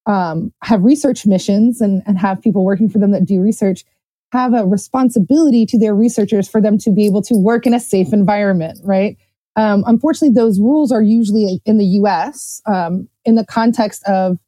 um, 0.06 0.52
have 0.62 0.82
research 0.82 1.26
missions 1.26 1.80
and, 1.80 2.02
and 2.06 2.18
have 2.18 2.40
people 2.40 2.64
working 2.64 2.88
for 2.88 2.98
them 2.98 3.10
that 3.12 3.26
do 3.26 3.40
research 3.40 3.84
have 4.32 4.54
a 4.54 4.66
responsibility 4.66 5.64
to 5.66 5.78
their 5.78 5.94
researchers 5.94 6.48
for 6.48 6.60
them 6.60 6.78
to 6.78 6.90
be 6.90 7.06
able 7.06 7.22
to 7.22 7.34
work 7.34 7.66
in 7.66 7.72
a 7.72 7.80
safe 7.80 8.12
environment, 8.12 8.78
right? 8.84 9.16
Um, 9.56 9.84
unfortunately, 9.86 10.34
those 10.34 10.60
rules 10.60 10.92
are 10.92 11.02
usually 11.02 11.60
in 11.64 11.78
the 11.78 11.84
US 12.02 12.60
um, 12.66 13.08
in 13.24 13.34
the 13.34 13.44
context 13.46 14.02
of 14.06 14.38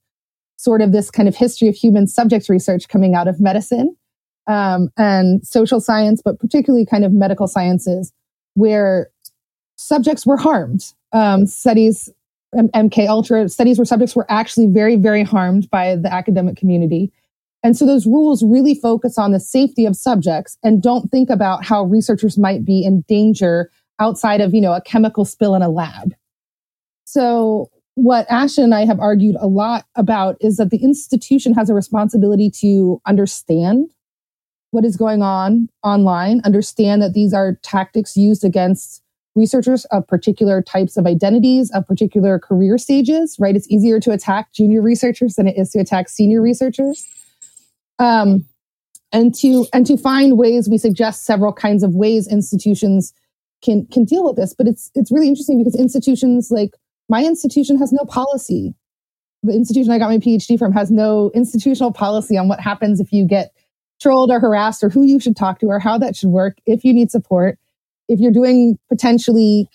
sort 0.61 0.83
of 0.83 0.93
this 0.93 1.11
kind 1.11 1.27
of 1.27 1.35
history 1.35 1.69
of 1.69 1.75
human 1.75 2.07
subjects 2.07 2.51
research 2.51 2.89
coming 2.89 3.15
out 3.15 3.27
of 3.27 3.41
medicine 3.41 3.97
um, 4.47 4.91
and 4.99 5.47
social 5.47 5.81
science, 5.81 6.21
but 6.23 6.39
particularly 6.39 6.85
kind 6.85 7.05
of 7.05 7.13
medical 7.13 7.49
sciences, 7.49 8.13
where 8.55 9.09
subjects 9.77 10.27
were 10.27 10.37
harmed. 10.37 10.93
Um, 11.13 11.47
studies, 11.47 12.11
MK 12.55 13.09
Ultra 13.09 13.49
studies 13.49 13.79
where 13.79 13.87
subjects 13.87 14.15
were 14.15 14.27
actually 14.29 14.67
very, 14.67 14.97
very 14.97 15.23
harmed 15.23 15.71
by 15.71 15.97
the 15.97 16.13
academic 16.13 16.57
community. 16.57 17.11
And 17.63 17.77
so 17.77 17.87
those 17.87 18.07
rules 18.07 18.43
really 18.43 18.75
focus 18.75 19.17
on 19.19 19.33
the 19.33 19.41
safety 19.41 19.87
of 19.87 19.97
subjects 19.97 20.59
and 20.63 20.83
don't 20.83 21.11
think 21.11 21.31
about 21.31 21.65
how 21.65 21.85
researchers 21.85 22.37
might 22.37 22.65
be 22.65 22.85
in 22.85 23.03
danger 23.03 23.71
outside 23.99 24.41
of, 24.41 24.55
you 24.55 24.61
know, 24.61 24.73
a 24.73 24.83
chemical 24.83 25.25
spill 25.25 25.55
in 25.55 25.63
a 25.63 25.69
lab. 25.69 26.15
So 27.05 27.71
what 28.03 28.27
Asha 28.29 28.65
and 28.65 28.75
I 28.75 28.87
have 28.87 28.99
argued 28.99 29.37
a 29.41 29.47
lot 29.47 29.85
about 29.95 30.37
is 30.41 30.57
that 30.57 30.71
the 30.71 30.83
institution 30.83 31.53
has 31.53 31.69
a 31.69 31.75
responsibility 31.75 32.51
to 32.61 33.01
understand 33.07 33.91
what 34.71 34.87
is 34.87 34.97
going 34.97 35.21
on 35.21 35.69
online, 35.83 36.41
understand 36.45 37.03
that 37.03 37.13
these 37.13 37.35
are 37.35 37.59
tactics 37.63 38.17
used 38.17 38.43
against 38.43 39.03
researchers 39.35 39.85
of 39.87 40.07
particular 40.09 40.63
types 40.63 40.97
of 40.97 41.07
identities, 41.07 41.71
of 41.73 41.87
particular 41.87 42.39
career 42.39 42.79
stages, 42.79 43.37
right? 43.39 43.55
It's 43.55 43.71
easier 43.71 44.01
to 44.01 44.13
attack 44.13 44.53
junior 44.53 44.81
researchers 44.81 45.35
than 45.35 45.47
it 45.47 45.59
is 45.59 45.71
to 45.73 45.81
attack 45.81 46.09
senior 46.09 46.41
researchers. 46.41 47.07
Um, 47.99 48.47
and 49.13 49.35
to 49.35 49.67
and 49.75 49.85
to 49.87 49.99
find 49.99 50.39
ways 50.39 50.69
we 50.71 50.79
suggest 50.79 51.27
several 51.27 51.53
kinds 51.53 51.83
of 51.83 51.95
ways 51.95 52.27
institutions 52.29 53.13
can 53.63 53.85
can 53.87 54.05
deal 54.05 54.25
with 54.25 54.37
this 54.37 54.55
but 54.55 54.69
it's 54.69 54.91
it's 54.95 55.11
really 55.11 55.27
interesting 55.27 55.59
because 55.59 55.75
institutions 55.75 56.53
like 56.53 56.71
my 57.11 57.25
institution 57.25 57.77
has 57.79 57.93
no 57.93 58.05
policy. 58.05 58.75
The 59.43 59.53
institution 59.53 59.93
I 59.93 59.99
got 59.99 60.11
my 60.11 60.19
PhD 60.19 60.59
from 60.59 60.73
has 60.73 60.91
no 60.91 61.31
institutional 61.35 61.93
policy 61.93 62.39
on 62.39 62.49
what 62.49 62.61
happens 62.61 63.01
if 63.01 63.13
you 63.13 63.27
get 63.27 63.53
trolled 64.01 64.31
or 64.31 64.41
harassed 64.41 64.83
or 64.83 64.89
who 64.89 65.05
you 65.05 65.21
should 65.21 65.37
talk 65.37 65.59
to 65.59 65.67
or 65.67 65.79
how 65.79 65.99
that 65.99 66.17
should 66.17 66.31
work 66.31 66.59
if 66.67 66.85
you 66.85 66.95
need 66.95 67.11
support. 67.11 67.59
If 68.09 68.21
you're 68.21 68.33
doing 68.33 68.79
potentially 68.89 69.69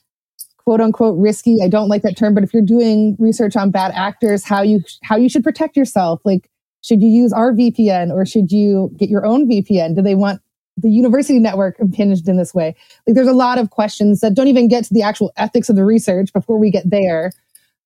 quote 0.65 0.81
unquote 0.81 1.17
risky. 1.17 1.57
I 1.63 1.69
don't 1.69 1.87
like 1.87 2.01
that 2.01 2.17
term, 2.17 2.33
but 2.33 2.43
if 2.43 2.53
you're 2.53 2.63
doing 2.63 3.15
research 3.19 3.55
on 3.55 3.71
bad 3.71 3.91
actors, 3.95 4.43
how 4.43 4.63
you 4.63 4.81
how 5.03 5.15
you 5.15 5.29
should 5.29 5.43
protect 5.43 5.77
yourself. 5.77 6.21
Like, 6.25 6.49
should 6.81 7.01
you 7.01 7.09
use 7.09 7.31
our 7.31 7.53
VPN 7.53 8.11
or 8.11 8.25
should 8.25 8.51
you 8.51 8.91
get 8.97 9.09
your 9.09 9.25
own 9.25 9.47
VPN? 9.47 9.95
Do 9.95 10.01
they 10.01 10.15
want 10.15 10.41
the 10.77 10.89
university 10.89 11.39
network 11.39 11.79
impinged 11.79 12.27
in 12.27 12.37
this 12.37 12.53
way? 12.53 12.75
Like, 13.07 13.15
there's 13.15 13.27
a 13.27 13.33
lot 13.33 13.57
of 13.57 13.69
questions 13.69 14.21
that 14.21 14.33
don't 14.33 14.47
even 14.47 14.67
get 14.67 14.85
to 14.85 14.93
the 14.93 15.01
actual 15.01 15.31
ethics 15.37 15.69
of 15.69 15.75
the 15.75 15.85
research 15.85 16.33
before 16.33 16.59
we 16.59 16.71
get 16.71 16.89
there 16.89 17.31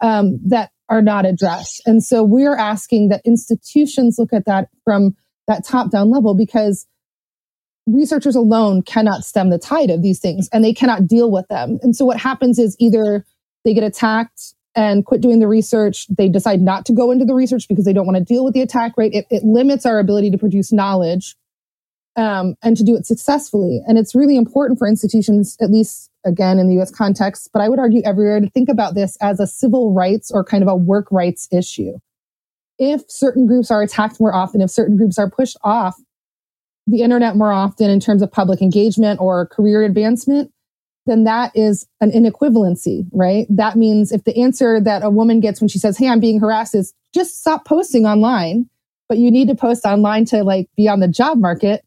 um, 0.01 0.39
that 0.45 0.71
are 0.89 1.01
not 1.01 1.25
addressed. 1.25 1.81
And 1.85 2.03
so 2.03 2.23
we're 2.23 2.55
asking 2.55 3.09
that 3.09 3.21
institutions 3.25 4.17
look 4.17 4.33
at 4.33 4.45
that 4.45 4.69
from 4.83 5.15
that 5.47 5.65
top 5.65 5.91
down 5.91 6.09
level 6.09 6.33
because 6.33 6.87
researchers 7.87 8.35
alone 8.35 8.81
cannot 8.81 9.23
stem 9.23 9.49
the 9.49 9.59
tide 9.59 9.89
of 9.89 10.01
these 10.01 10.19
things 10.19 10.49
and 10.51 10.63
they 10.63 10.73
cannot 10.73 11.07
deal 11.07 11.31
with 11.31 11.47
them. 11.47 11.79
And 11.81 11.95
so 11.95 12.05
what 12.05 12.17
happens 12.17 12.59
is 12.59 12.75
either 12.79 13.25
they 13.65 13.73
get 13.73 13.83
attacked 13.83 14.53
and 14.75 15.05
quit 15.05 15.21
doing 15.21 15.39
the 15.39 15.47
research. 15.47 16.07
They 16.07 16.29
decide 16.29 16.61
not 16.61 16.85
to 16.85 16.93
go 16.93 17.11
into 17.11 17.25
the 17.25 17.33
research 17.33 17.67
because 17.67 17.85
they 17.85 17.93
don't 17.93 18.05
want 18.05 18.17
to 18.17 18.23
deal 18.23 18.45
with 18.45 18.53
the 18.53 18.61
attack 18.61 18.93
rate. 18.97 19.13
It, 19.13 19.25
it 19.29 19.43
limits 19.43 19.85
our 19.85 19.99
ability 19.99 20.31
to 20.31 20.37
produce 20.37 20.71
knowledge 20.71 21.35
um, 22.15 22.55
and 22.63 22.75
to 22.77 22.83
do 22.83 22.95
it 22.95 23.05
successfully. 23.05 23.81
And 23.87 23.97
it's 23.97 24.15
really 24.15 24.35
important 24.35 24.79
for 24.79 24.87
institutions, 24.87 25.55
at 25.61 25.71
least 25.71 26.09
again 26.25 26.59
in 26.59 26.67
the 26.67 26.81
US 26.81 26.91
context, 26.91 27.49
but 27.53 27.61
I 27.61 27.69
would 27.69 27.79
argue 27.79 28.01
everywhere 28.03 28.39
to 28.39 28.49
think 28.49 28.69
about 28.69 28.95
this 28.95 29.17
as 29.21 29.39
a 29.39 29.47
civil 29.47 29.93
rights 29.93 30.31
or 30.31 30.43
kind 30.43 30.63
of 30.63 30.67
a 30.67 30.75
work 30.75 31.07
rights 31.11 31.47
issue. 31.51 31.97
If 32.77 33.01
certain 33.07 33.45
groups 33.45 33.71
are 33.71 33.81
attacked 33.81 34.19
more 34.19 34.33
often, 34.33 34.61
if 34.61 34.69
certain 34.69 34.97
groups 34.97 35.17
are 35.17 35.29
pushed 35.29 35.57
off 35.63 35.97
the 36.87 37.01
internet 37.01 37.35
more 37.35 37.51
often 37.51 37.89
in 37.89 37.99
terms 37.99 38.21
of 38.21 38.31
public 38.31 38.61
engagement 38.61 39.19
or 39.21 39.45
career 39.45 39.83
advancement, 39.83 40.51
then 41.05 41.23
that 41.23 41.51
is 41.55 41.87
an 42.01 42.11
inequivalency, 42.11 43.07
right? 43.11 43.45
That 43.49 43.75
means 43.75 44.11
if 44.11 44.23
the 44.23 44.39
answer 44.41 44.79
that 44.81 45.03
a 45.03 45.09
woman 45.09 45.39
gets 45.39 45.61
when 45.61 45.67
she 45.67 45.79
says, 45.79 45.97
Hey, 45.97 46.07
I'm 46.07 46.19
being 46.19 46.39
harassed 46.39 46.75
is 46.75 46.93
just 47.13 47.39
stop 47.39 47.65
posting 47.65 48.05
online, 48.05 48.69
but 49.07 49.17
you 49.17 49.31
need 49.31 49.47
to 49.47 49.55
post 49.55 49.85
online 49.85 50.25
to 50.25 50.43
like 50.43 50.67
be 50.75 50.87
on 50.87 50.99
the 50.99 51.07
job 51.07 51.37
market, 51.37 51.83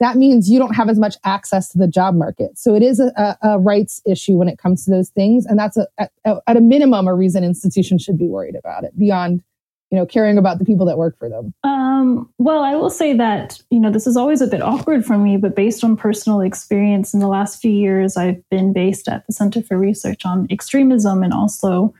that 0.00 0.16
means 0.16 0.50
you 0.50 0.58
don't 0.58 0.74
have 0.74 0.88
as 0.88 0.98
much 0.98 1.16
access 1.24 1.68
to 1.70 1.78
the 1.78 1.88
job 1.88 2.14
market. 2.14 2.58
So 2.58 2.74
it 2.74 2.82
is 2.82 3.00
a, 3.00 3.36
a 3.42 3.58
rights 3.58 4.02
issue 4.06 4.36
when 4.36 4.48
it 4.48 4.58
comes 4.58 4.84
to 4.84 4.90
those 4.90 5.08
things. 5.10 5.46
And 5.46 5.58
that's 5.58 5.76
a, 5.76 5.86
at, 5.98 6.10
at 6.24 6.56
a 6.56 6.60
minimum 6.60 7.08
a 7.08 7.14
reason 7.14 7.44
institutions 7.44 8.02
should 8.02 8.18
be 8.18 8.26
worried 8.26 8.56
about 8.56 8.84
it 8.84 8.98
beyond 8.98 9.42
you 9.90 9.96
know 9.96 10.06
caring 10.06 10.36
about 10.36 10.58
the 10.58 10.64
people 10.64 10.84
that 10.86 10.98
work 10.98 11.16
for 11.18 11.28
them 11.28 11.54
um, 11.62 12.28
well 12.38 12.62
i 12.62 12.74
will 12.74 12.90
say 12.90 13.12
that 13.12 13.60
you 13.70 13.78
know 13.78 13.90
this 13.90 14.06
is 14.06 14.16
always 14.16 14.40
a 14.40 14.46
bit 14.46 14.62
awkward 14.62 15.04
for 15.04 15.16
me 15.16 15.36
but 15.36 15.54
based 15.54 15.84
on 15.84 15.96
personal 15.96 16.40
experience 16.40 17.14
in 17.14 17.20
the 17.20 17.28
last 17.28 17.60
few 17.60 17.70
years 17.70 18.16
i've 18.16 18.42
been 18.50 18.72
based 18.72 19.08
at 19.08 19.26
the 19.26 19.32
center 19.32 19.62
for 19.62 19.78
research 19.78 20.26
on 20.26 20.46
extremism 20.50 21.22
and 21.22 21.32
also 21.32 21.94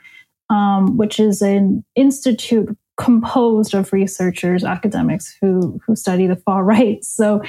um, 0.51 0.97
which 0.97 1.18
is 1.18 1.42
an 1.42 1.84
institute 1.94 2.76
composed 2.97 3.74
of 3.74 3.92
researchers, 3.92 4.64
academics 4.64 5.36
who 5.40 5.80
who 5.86 5.94
study 5.94 6.26
the 6.26 6.36
far 6.36 6.64
right. 6.76 7.05
So, 7.05 7.42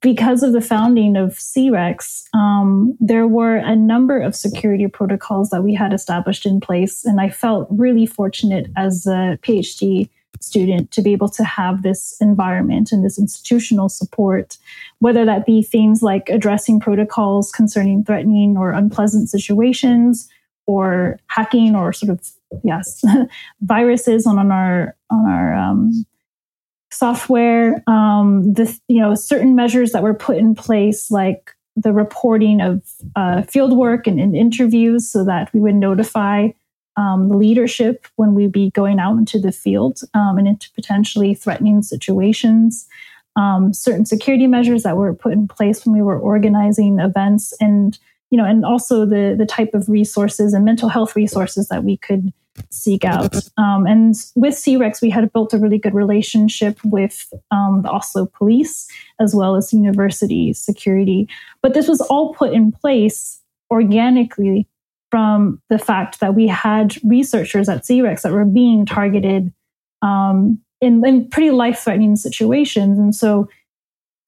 because 0.00 0.42
of 0.42 0.52
the 0.52 0.60
founding 0.60 1.16
of 1.16 1.38
C-REX, 1.38 2.28
um, 2.34 2.96
there 3.00 3.26
were 3.26 3.56
a 3.56 3.76
number 3.76 4.20
of 4.20 4.34
security 4.34 4.86
protocols 4.86 5.50
that 5.50 5.62
we 5.62 5.74
had 5.74 5.92
established 5.92 6.46
in 6.46 6.60
place, 6.60 7.04
and 7.04 7.20
I 7.20 7.30
felt 7.30 7.68
really 7.70 8.06
fortunate 8.06 8.70
as 8.76 9.06
a 9.06 9.38
PhD 9.42 10.08
student 10.40 10.90
to 10.90 11.02
be 11.02 11.12
able 11.12 11.28
to 11.28 11.44
have 11.44 11.82
this 11.82 12.16
environment 12.20 12.92
and 12.92 13.04
this 13.04 13.18
institutional 13.18 13.88
support, 13.88 14.56
whether 14.98 15.24
that 15.24 15.44
be 15.44 15.62
things 15.62 16.02
like 16.02 16.28
addressing 16.30 16.80
protocols 16.80 17.52
concerning 17.52 18.04
threatening 18.04 18.56
or 18.56 18.72
unpleasant 18.72 19.28
situations, 19.28 20.28
or 20.66 21.18
hacking 21.26 21.74
or 21.74 21.92
sort 21.92 22.10
of 22.10 22.30
yes. 22.64 23.02
Viruses 23.60 24.26
on, 24.26 24.38
on 24.38 24.50
our 24.52 24.96
on 25.10 25.26
our 25.26 25.54
um, 25.54 26.04
software 26.90 27.82
um, 27.86 28.52
the 28.52 28.78
you 28.88 29.00
know 29.00 29.14
certain 29.14 29.54
measures 29.54 29.92
that 29.92 30.02
were 30.02 30.14
put 30.14 30.36
in 30.36 30.54
place 30.54 31.10
like 31.10 31.54
the 31.76 31.92
reporting 31.92 32.60
of 32.60 32.82
uh, 33.16 33.42
field 33.42 33.76
work 33.76 34.06
and, 34.06 34.20
and, 34.20 34.36
interviews 34.36 35.08
so 35.08 35.24
that 35.24 35.52
we 35.54 35.60
would 35.60 35.76
notify 35.76 36.48
um, 36.96 37.28
the 37.28 37.36
leadership 37.36 38.06
when 38.16 38.34
we 38.34 38.48
be 38.48 38.70
going 38.72 38.98
out 38.98 39.16
into 39.16 39.38
the 39.38 39.52
field 39.52 40.00
um, 40.12 40.36
and 40.36 40.48
into 40.48 40.68
potentially 40.72 41.32
threatening 41.32 41.80
situations. 41.80 42.86
Um, 43.36 43.72
certain 43.72 44.04
security 44.04 44.48
measures 44.48 44.82
that 44.82 44.96
were 44.96 45.14
put 45.14 45.32
in 45.32 45.46
place 45.46 45.86
when 45.86 45.94
we 45.94 46.02
were 46.02 46.18
organizing 46.18 46.98
events 46.98 47.54
and 47.60 47.96
you 48.30 48.36
know 48.36 48.44
and 48.44 48.64
also 48.64 49.06
the 49.06 49.36
the 49.38 49.46
type 49.46 49.72
of 49.72 49.88
resources 49.88 50.52
and 50.52 50.64
mental 50.64 50.88
health 50.88 51.14
resources 51.14 51.68
that 51.68 51.84
we 51.84 51.96
could 51.96 52.32
seek 52.70 53.04
out. 53.04 53.36
Um, 53.56 53.86
and 53.86 54.14
with 54.36 54.54
C-REX, 54.54 55.00
we 55.00 55.10
had 55.10 55.32
built 55.32 55.54
a 55.54 55.58
really 55.58 55.78
good 55.78 55.94
relationship 55.94 56.78
with 56.84 57.32
um, 57.50 57.82
the 57.82 57.90
Oslo 57.90 58.26
police 58.26 58.88
as 59.20 59.34
well 59.34 59.56
as 59.56 59.72
university 59.72 60.52
security. 60.52 61.28
But 61.62 61.74
this 61.74 61.88
was 61.88 62.00
all 62.02 62.34
put 62.34 62.52
in 62.52 62.72
place 62.72 63.40
organically 63.70 64.68
from 65.10 65.60
the 65.68 65.78
fact 65.78 66.20
that 66.20 66.34
we 66.34 66.46
had 66.46 66.96
researchers 67.04 67.68
at 67.68 67.84
C-REX 67.84 68.22
that 68.22 68.32
were 68.32 68.44
being 68.44 68.86
targeted 68.86 69.52
um, 70.02 70.60
in, 70.80 71.04
in 71.04 71.28
pretty 71.28 71.50
life 71.50 71.80
threatening 71.80 72.16
situations. 72.16 72.98
And 72.98 73.14
so, 73.14 73.48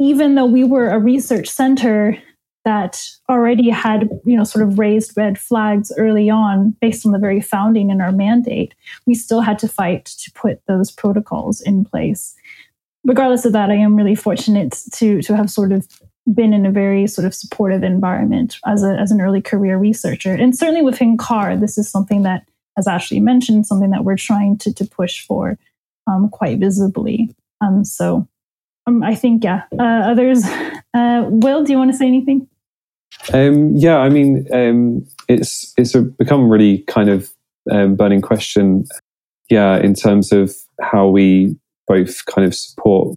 even 0.01 0.35
though 0.35 0.47
we 0.47 0.65
were 0.65 0.91
a 0.91 0.99
research 0.99 1.49
center 1.49 2.19
that 2.65 3.05
already 3.29 3.69
had 3.71 4.09
you 4.25 4.37
know 4.37 4.45
sort 4.45 4.67
of 4.67 4.79
raised 4.79 5.17
red 5.17 5.39
flags 5.39 5.93
early 5.99 6.31
on 6.31 6.77
based 6.81 7.05
on 7.05 7.13
the 7.13 7.19
very 7.19 7.41
founding 7.41 7.91
in 7.91 8.01
our 8.01 8.13
mandate 8.13 8.75
we 9.07 9.15
still 9.15 9.41
had 9.41 9.59
to 9.59 9.69
fight 9.69 10.05
to 10.05 10.31
put 10.33 10.61
those 10.67 10.91
protocols 10.91 11.61
in 11.61 11.85
place 11.85 12.35
regardless 13.05 13.45
of 13.45 13.53
that 13.53 13.71
i 13.71 13.75
am 13.75 13.97
really 13.97 14.15
fortunate 14.15 14.81
to 14.93 15.21
to 15.23 15.37
have 15.37 15.51
sort 15.51 15.73
of 15.73 15.87
been 16.33 16.53
in 16.53 16.65
a 16.65 16.71
very 16.71 17.07
sort 17.09 17.27
of 17.27 17.35
supportive 17.35 17.83
environment 17.83 18.57
as, 18.65 18.85
a, 18.85 18.97
as 18.97 19.11
an 19.11 19.21
early 19.21 19.43
career 19.43 19.77
researcher 19.77 20.33
and 20.33 20.57
certainly 20.57 20.83
within 20.83 21.17
CARR 21.17 21.57
this 21.57 21.77
is 21.77 21.91
something 21.91 22.23
that 22.23 22.45
as 22.79 22.87
ashley 22.87 23.19
mentioned 23.19 23.67
something 23.67 23.91
that 23.91 24.05
we're 24.05 24.17
trying 24.17 24.57
to, 24.59 24.73
to 24.73 24.85
push 24.85 25.27
for 25.27 25.59
um, 26.07 26.29
quite 26.29 26.59
visibly 26.59 27.35
um, 27.61 27.85
so 27.85 28.29
um, 28.87 29.03
I 29.03 29.15
think, 29.15 29.45
yeah. 29.45 29.63
Uh, 29.79 29.83
others, 29.83 30.45
uh, 30.95 31.27
Will, 31.29 31.65
do 31.65 31.73
you 31.73 31.79
want 31.79 31.93
to 31.93 31.97
say 31.97 32.07
anything? 32.07 32.49
Um, 33.33 33.75
yeah, 33.77 33.99
I 33.99 34.09
mean, 34.09 34.47
um, 34.53 35.07
it's 35.29 35.73
it's 35.77 35.95
become 36.19 36.49
really 36.49 36.79
kind 36.89 37.09
of 37.09 37.31
um, 37.71 37.95
burning 37.95 38.21
question. 38.21 38.87
Yeah, 39.51 39.79
in 39.79 39.95
terms 39.95 40.33
of 40.33 40.55
how 40.81 41.09
we 41.09 41.57
both 41.87 42.25
kind 42.27 42.47
of 42.47 42.55
support 42.55 43.17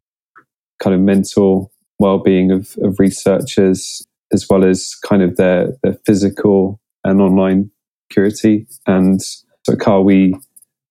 kind 0.82 0.94
of 0.94 1.00
mental 1.00 1.72
well-being 2.00 2.52
of, 2.52 2.76
of 2.82 3.00
researchers 3.00 4.06
as 4.34 4.46
well 4.50 4.66
as 4.66 4.96
kind 4.96 5.22
of 5.22 5.38
their 5.38 5.74
their 5.82 5.98
physical 6.06 6.80
and 7.04 7.22
online 7.22 7.72
security. 8.10 8.68
And 8.86 9.22
so, 9.22 9.76
CARR, 9.80 10.02
we 10.02 10.36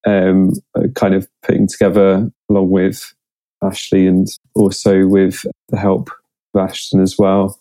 um, 0.06 0.52
kind 0.94 1.14
of 1.14 1.28
putting 1.42 1.68
together 1.68 2.30
along 2.50 2.70
with 2.70 3.14
Ashley 3.62 4.06
and 4.06 4.26
also 4.54 5.06
with 5.06 5.46
the 5.68 5.78
help 5.78 6.10
of 6.54 6.68
Ashton 6.68 7.00
as 7.00 7.16
well 7.18 7.58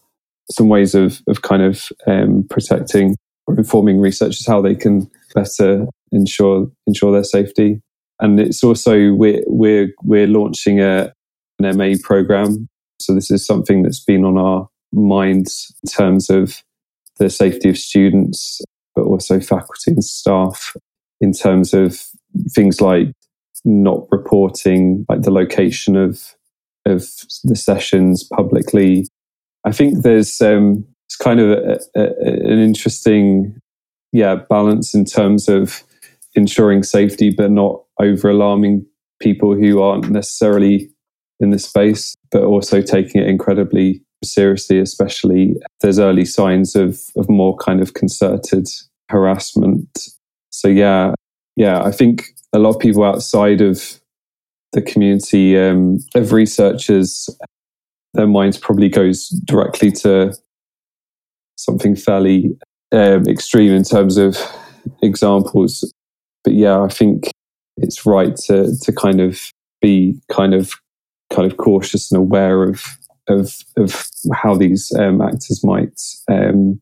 some 0.51 0.69
ways 0.69 0.95
of, 0.95 1.21
of 1.27 1.41
kind 1.41 1.61
of 1.61 1.89
um, 2.07 2.45
protecting 2.49 3.15
or 3.47 3.57
informing 3.57 3.99
researchers 3.99 4.45
how 4.45 4.61
they 4.61 4.75
can 4.75 5.09
better 5.33 5.85
ensure 6.11 6.69
ensure 6.87 7.11
their 7.11 7.23
safety. 7.23 7.81
And 8.19 8.39
it's 8.39 8.63
also 8.63 9.13
we're 9.13 9.43
we're 9.47 9.89
we're 10.03 10.27
launching 10.27 10.79
a 10.79 11.13
an 11.59 11.77
MA 11.77 11.95
program. 12.01 12.67
So 12.99 13.13
this 13.13 13.31
is 13.31 13.45
something 13.45 13.83
that's 13.83 14.03
been 14.03 14.23
on 14.23 14.37
our 14.37 14.67
minds 14.91 15.73
in 15.83 15.91
terms 15.91 16.29
of 16.29 16.61
the 17.17 17.29
safety 17.29 17.69
of 17.69 17.77
students, 17.77 18.61
but 18.95 19.03
also 19.03 19.39
faculty 19.39 19.91
and 19.91 20.03
staff 20.03 20.75
in 21.19 21.31
terms 21.31 21.73
of 21.73 22.01
things 22.49 22.81
like 22.81 23.11
not 23.65 24.05
reporting 24.11 25.05
like 25.09 25.21
the 25.21 25.31
location 25.31 25.95
of 25.95 26.35
of 26.85 27.07
the 27.43 27.55
sessions 27.55 28.23
publicly 28.23 29.07
I 29.65 29.71
think 29.71 30.03
there's 30.03 30.41
um, 30.41 30.85
it's 31.07 31.15
kind 31.15 31.39
of 31.39 31.51
a, 31.51 31.79
a, 31.95 32.03
an 32.25 32.59
interesting 32.59 33.59
yeah 34.11 34.35
balance 34.49 34.93
in 34.93 35.05
terms 35.05 35.47
of 35.49 35.83
ensuring 36.35 36.83
safety, 36.83 37.29
but 37.29 37.51
not 37.51 37.83
over 37.99 38.29
alarming 38.29 38.85
people 39.19 39.55
who 39.55 39.81
aren't 39.81 40.09
necessarily 40.09 40.89
in 41.39 41.51
the 41.51 41.59
space, 41.59 42.15
but 42.31 42.43
also 42.43 42.81
taking 42.81 43.21
it 43.21 43.27
incredibly 43.27 44.01
seriously, 44.23 44.79
especially 44.79 45.55
there's 45.81 45.99
early 45.99 46.25
signs 46.25 46.75
of, 46.75 47.01
of 47.15 47.29
more 47.29 47.55
kind 47.57 47.81
of 47.81 47.93
concerted 47.93 48.67
harassment. 49.09 50.09
So 50.49 50.67
yeah, 50.67 51.13
yeah, 51.55 51.83
I 51.83 51.91
think 51.91 52.29
a 52.53 52.59
lot 52.59 52.75
of 52.75 52.79
people 52.79 53.03
outside 53.03 53.61
of 53.61 53.99
the 54.71 54.81
community 54.81 55.57
um, 55.57 55.99
of 56.15 56.31
researchers 56.31 57.29
their 58.13 58.27
minds 58.27 58.57
probably 58.57 58.89
goes 58.89 59.29
directly 59.45 59.91
to 59.91 60.33
something 61.57 61.95
fairly 61.95 62.55
um, 62.91 63.27
extreme 63.27 63.73
in 63.73 63.83
terms 63.83 64.17
of 64.17 64.37
examples, 65.01 65.91
but 66.43 66.53
yeah, 66.53 66.81
I 66.81 66.89
think 66.89 67.31
it's 67.77 68.05
right 68.05 68.35
to 68.45 68.75
to 68.81 68.91
kind 68.91 69.19
of 69.19 69.51
be 69.81 70.19
kind 70.31 70.53
of 70.53 70.73
kind 71.31 71.51
of 71.51 71.57
cautious 71.57 72.11
and 72.11 72.19
aware 72.19 72.63
of 72.63 72.85
of 73.27 73.57
of 73.77 74.05
how 74.33 74.55
these 74.55 74.91
um, 74.99 75.21
actors 75.21 75.63
might 75.63 75.99
um, 76.29 76.79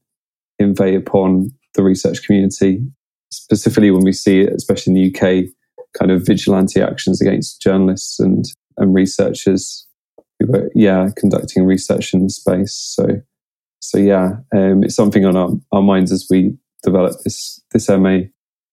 invade 0.60 0.96
upon 0.96 1.52
the 1.76 1.84
research 1.84 2.24
community, 2.24 2.82
specifically 3.32 3.92
when 3.92 4.04
we 4.04 4.12
see 4.12 4.42
especially 4.42 4.94
in 4.94 5.02
the 5.02 5.16
UK, 5.16 5.46
kind 5.98 6.12
of 6.12 6.26
vigilante 6.26 6.82
actions 6.82 7.22
against 7.22 7.62
journalists 7.62 8.20
and 8.20 8.46
and 8.78 8.94
researchers 8.94 9.88
were 10.46 10.70
yeah 10.76 11.10
conducting 11.16 11.66
research 11.66 12.14
in 12.14 12.24
this 12.24 12.38
space. 12.38 12.76
So 12.76 13.22
so 13.80 13.98
yeah, 13.98 14.38
um, 14.54 14.84
it's 14.84 14.96
something 14.96 15.26
on 15.26 15.36
our, 15.36 15.50
our 15.72 15.82
minds 15.82 16.12
as 16.12 16.28
we 16.30 16.56
develop 16.84 17.14
this 17.24 17.62
this 17.72 17.90
MA 17.90 18.20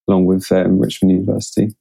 along 0.08 0.26
with 0.26 0.50
um, 0.52 0.78
Richmond 0.78 1.12
University. 1.12 1.74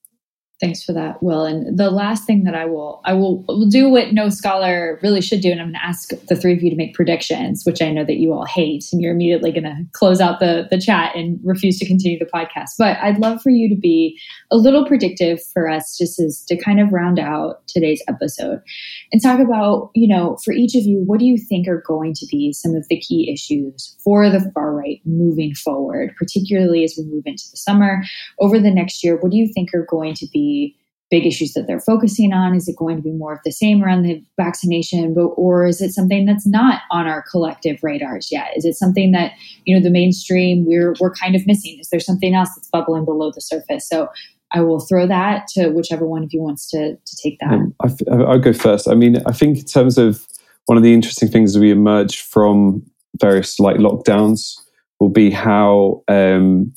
Thanks 0.59 0.81
for 0.81 0.91
that, 0.93 1.21
Will. 1.21 1.45
And 1.45 1.77
the 1.77 1.91
last 1.91 2.25
thing 2.25 2.43
that 2.45 2.55
I 2.55 2.65
will 2.65 2.99
I 3.05 3.13
will, 3.13 3.43
will 3.47 3.67
do 3.67 3.89
what 3.89 4.13
no 4.13 4.29
scholar 4.29 4.99
really 5.03 5.21
should 5.21 5.41
do, 5.41 5.51
and 5.51 5.61
I'm 5.61 5.67
going 5.67 5.75
to 5.75 5.85
ask 5.85 6.09
the 6.27 6.35
three 6.35 6.53
of 6.53 6.63
you 6.63 6.71
to 6.71 6.75
make 6.75 6.95
predictions, 6.95 7.61
which 7.63 7.79
I 7.79 7.91
know 7.91 8.03
that 8.03 8.17
you 8.17 8.33
all 8.33 8.45
hate, 8.45 8.85
and 8.91 8.99
you're 8.99 9.13
immediately 9.13 9.51
going 9.51 9.65
to 9.65 9.85
close 9.93 10.19
out 10.19 10.39
the 10.39 10.67
the 10.71 10.81
chat 10.81 11.15
and 11.15 11.39
refuse 11.43 11.77
to 11.77 11.85
continue 11.85 12.17
the 12.17 12.25
podcast. 12.25 12.71
But 12.79 12.97
I'd 12.97 13.19
love 13.19 13.39
for 13.43 13.51
you 13.51 13.69
to 13.69 13.79
be 13.79 14.19
a 14.49 14.57
little 14.57 14.83
predictive 14.83 15.39
for 15.53 15.69
us, 15.69 15.95
just 15.95 16.19
as 16.19 16.43
to 16.47 16.57
kind 16.57 16.79
of 16.79 16.91
round 16.91 17.19
out 17.19 17.61
today's 17.67 18.01
episode 18.07 18.59
and 19.11 19.21
talk 19.21 19.39
about, 19.39 19.91
you 19.93 20.07
know, 20.07 20.37
for 20.43 20.53
each 20.53 20.73
of 20.73 20.85
you, 20.85 21.03
what 21.05 21.19
do 21.19 21.25
you 21.25 21.37
think 21.37 21.67
are 21.67 21.83
going 21.85 22.15
to 22.15 22.25
be 22.31 22.51
some 22.51 22.73
of 22.73 22.87
the 22.89 22.99
key 22.99 23.31
issues 23.31 23.95
for 24.03 24.27
the 24.27 24.39
far 24.55 24.73
right 24.73 25.01
moving 25.05 25.53
forward, 25.53 26.15
particularly 26.17 26.83
as 26.83 26.95
we 26.97 27.05
move 27.05 27.23
into 27.27 27.43
the 27.51 27.57
summer 27.57 28.01
over 28.39 28.57
the 28.57 28.71
next 28.71 29.03
year? 29.03 29.17
What 29.17 29.31
do 29.31 29.37
you 29.37 29.51
think 29.53 29.69
are 29.75 29.85
going 29.87 30.15
to 30.15 30.25
be 30.33 30.46
big 31.09 31.25
issues 31.25 31.53
that 31.53 31.67
they're 31.67 31.79
focusing 31.79 32.33
on? 32.33 32.55
Is 32.55 32.67
it 32.67 32.75
going 32.75 32.97
to 32.97 33.01
be 33.01 33.11
more 33.11 33.33
of 33.33 33.39
the 33.45 33.51
same 33.51 33.83
around 33.83 34.03
the 34.03 34.21
vaccination, 34.37 35.13
but 35.13 35.27
or 35.35 35.65
is 35.65 35.81
it 35.81 35.93
something 35.93 36.25
that's 36.25 36.45
not 36.45 36.81
on 36.91 37.07
our 37.07 37.23
collective 37.31 37.79
radars 37.81 38.29
yet? 38.31 38.51
Is 38.55 38.65
it 38.65 38.75
something 38.75 39.11
that 39.11 39.33
you 39.65 39.75
know 39.75 39.81
the 39.81 39.89
mainstream 39.89 40.65
we're 40.65 40.95
we're 40.99 41.13
kind 41.13 41.35
of 41.35 41.45
missing? 41.47 41.77
Is 41.79 41.89
there 41.89 41.99
something 41.99 42.33
else 42.33 42.49
that's 42.55 42.69
bubbling 42.69 43.05
below 43.05 43.31
the 43.31 43.41
surface? 43.41 43.87
So 43.87 44.09
I 44.51 44.61
will 44.61 44.79
throw 44.79 45.07
that 45.07 45.47
to 45.49 45.69
whichever 45.69 46.05
one 46.05 46.23
of 46.23 46.33
you 46.33 46.41
wants 46.41 46.69
to 46.71 46.95
to 46.95 47.17
take 47.21 47.39
that. 47.39 47.53
Um, 47.53 47.75
I, 47.81 47.87
will 48.15 48.39
go 48.39 48.53
first. 48.53 48.87
I 48.87 48.95
mean, 48.95 49.21
I 49.25 49.31
think 49.31 49.59
in 49.59 49.65
terms 49.65 49.97
of 49.97 50.25
one 50.65 50.77
of 50.77 50.83
the 50.83 50.93
interesting 50.93 51.29
things 51.29 51.57
we 51.57 51.71
emerge 51.71 52.21
from 52.21 52.83
various 53.19 53.59
like 53.59 53.77
lockdowns 53.77 54.59
will 54.99 55.09
be 55.09 55.29
how 55.29 56.03
um, 56.07 56.73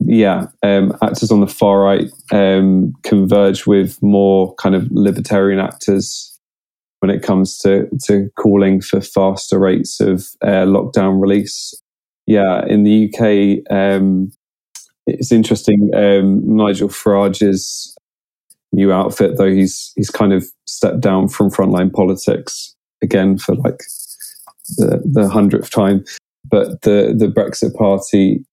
yeah, 0.00 0.46
um, 0.62 0.96
actors 1.02 1.30
on 1.30 1.40
the 1.40 1.46
far 1.46 1.80
right 1.80 2.10
um, 2.30 2.92
converge 3.02 3.66
with 3.66 4.00
more 4.02 4.54
kind 4.54 4.74
of 4.74 4.88
libertarian 4.90 5.58
actors 5.58 6.38
when 7.00 7.10
it 7.10 7.22
comes 7.22 7.58
to 7.58 7.88
to 8.04 8.30
calling 8.38 8.80
for 8.80 9.00
faster 9.00 9.58
rates 9.58 10.00
of 10.00 10.26
uh, 10.42 10.64
lockdown 10.64 11.20
release. 11.20 11.74
Yeah, 12.26 12.64
in 12.66 12.84
the 12.84 13.08
UK, 13.08 13.72
um, 13.72 14.30
it's 15.06 15.32
interesting. 15.32 15.90
Um, 15.94 16.56
Nigel 16.56 16.88
Farage's 16.88 17.96
new 18.72 18.92
outfit, 18.92 19.36
though 19.36 19.50
he's 19.50 19.92
he's 19.96 20.10
kind 20.10 20.32
of 20.32 20.46
stepped 20.66 21.00
down 21.00 21.28
from 21.28 21.50
frontline 21.50 21.92
politics 21.92 22.74
again 23.02 23.38
for 23.38 23.54
like 23.56 23.82
the 24.76 25.02
the 25.04 25.28
hundredth 25.28 25.70
time. 25.70 26.04
But 26.44 26.82
the 26.82 27.14
the 27.16 27.26
Brexit 27.26 27.74
Party 27.74 28.44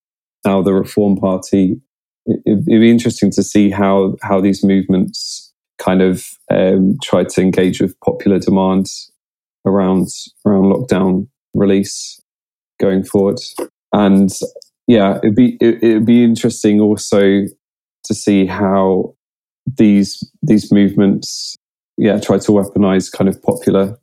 now 0.46 0.62
the 0.62 0.74
Reform 0.74 1.18
Party. 1.18 1.80
It, 2.26 2.42
would 2.46 2.66
be 2.66 2.90
interesting 2.90 3.32
to 3.32 3.44
see 3.44 3.70
how 3.70 4.16
how 4.22 4.42
these 4.42 4.64
movements 4.64 5.54
kind 5.78 6.02
of 6.02 6.26
um, 6.50 6.98
try 7.04 7.24
to 7.24 7.42
engage 7.42 7.82
with 7.82 8.00
popular 8.00 8.40
demand 8.40 8.88
around 9.66 10.08
around 10.46 10.64
lockdown 10.64 11.28
release 11.54 12.20
going 12.80 13.04
forward. 13.04 13.40
And 13.94 14.30
yeah, 14.88 15.18
it'd 15.18 15.36
be 15.36 15.58
it, 15.62 15.84
it'd 15.84 16.06
be 16.06 16.24
interesting 16.24 16.80
also 16.80 17.46
to 18.04 18.14
see 18.14 18.46
how 18.46 19.16
these 19.66 20.24
these 20.44 20.72
movements 20.72 21.56
yeah 21.98 22.20
try 22.20 22.38
to 22.38 22.52
weaponize 22.52 23.12
kind 23.12 23.28
of 23.28 23.42
popular 23.42 23.98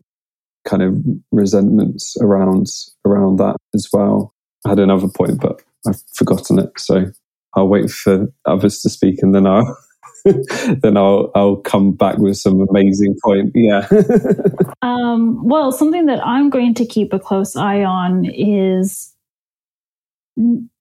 kind 0.66 0.82
of 0.82 0.98
resentments 1.30 2.16
around 2.20 2.66
around 3.04 3.38
that 3.38 3.56
as 3.74 3.88
well. 3.92 4.34
I 4.64 4.70
had 4.70 4.78
another 4.78 5.08
point, 5.08 5.40
but 5.40 5.60
I've 5.86 6.02
forgotten 6.14 6.58
it. 6.58 6.70
So 6.78 7.06
I'll 7.54 7.68
wait 7.68 7.90
for 7.90 8.32
others 8.44 8.80
to 8.82 8.90
speak 8.90 9.22
and 9.22 9.34
then 9.34 9.46
I'll 9.46 9.76
then 10.82 10.96
I'll 10.96 11.30
I'll 11.34 11.56
come 11.56 11.92
back 11.92 12.18
with 12.18 12.36
some 12.36 12.64
amazing 12.70 13.16
point. 13.24 13.50
Yeah. 13.54 13.88
um, 14.82 15.46
well, 15.46 15.72
something 15.72 16.06
that 16.06 16.24
I'm 16.24 16.48
going 16.48 16.74
to 16.74 16.86
keep 16.86 17.12
a 17.12 17.18
close 17.18 17.56
eye 17.56 17.82
on 17.82 18.24
is 18.26 19.12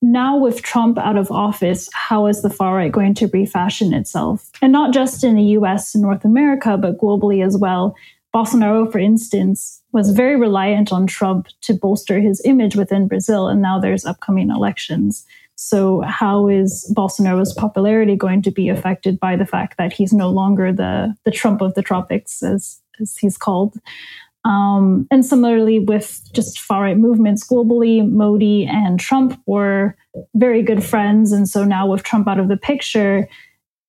now 0.01 0.37
with 0.37 0.61
Trump 0.61 0.97
out 0.97 1.17
of 1.17 1.29
office, 1.31 1.89
how 1.93 2.27
is 2.27 2.41
the 2.41 2.49
far 2.49 2.75
right 2.75 2.91
going 2.91 3.13
to 3.15 3.27
refashion 3.27 3.93
itself? 3.93 4.49
And 4.61 4.71
not 4.71 4.93
just 4.93 5.23
in 5.23 5.35
the 5.35 5.43
US 5.43 5.93
and 5.93 6.03
North 6.03 6.23
America, 6.23 6.77
but 6.77 6.97
globally 6.97 7.45
as 7.45 7.57
well. 7.57 7.95
Bolsonaro, 8.33 8.89
for 8.91 8.99
instance, 8.99 9.81
was 9.91 10.11
very 10.11 10.37
reliant 10.37 10.93
on 10.93 11.05
Trump 11.05 11.47
to 11.61 11.73
bolster 11.73 12.19
his 12.19 12.41
image 12.45 12.75
within 12.75 13.07
Brazil, 13.07 13.47
and 13.47 13.61
now 13.61 13.79
there's 13.79 14.05
upcoming 14.05 14.49
elections. 14.49 15.25
So, 15.55 16.01
how 16.01 16.47
is 16.47 16.91
Bolsonaro's 16.97 17.53
popularity 17.53 18.15
going 18.15 18.41
to 18.43 18.51
be 18.51 18.69
affected 18.69 19.19
by 19.19 19.35
the 19.35 19.45
fact 19.45 19.77
that 19.77 19.93
he's 19.93 20.13
no 20.13 20.29
longer 20.29 20.71
the 20.71 21.15
the 21.25 21.31
Trump 21.31 21.61
of 21.61 21.73
the 21.73 21.81
tropics, 21.81 22.41
as 22.41 22.79
as 23.01 23.17
he's 23.17 23.37
called? 23.37 23.77
Um, 24.43 25.07
and 25.11 25.25
similarly, 25.25 25.79
with 25.79 26.21
just 26.33 26.59
far 26.59 26.83
right 26.83 26.97
movements 26.97 27.47
globally, 27.47 28.09
Modi 28.09 28.65
and 28.65 28.99
Trump 28.99 29.39
were 29.45 29.95
very 30.35 30.63
good 30.63 30.83
friends, 30.83 31.31
and 31.31 31.47
so 31.47 31.63
now 31.63 31.85
with 31.85 32.03
Trump 32.03 32.27
out 32.27 32.39
of 32.39 32.47
the 32.47 32.57
picture, 32.57 33.27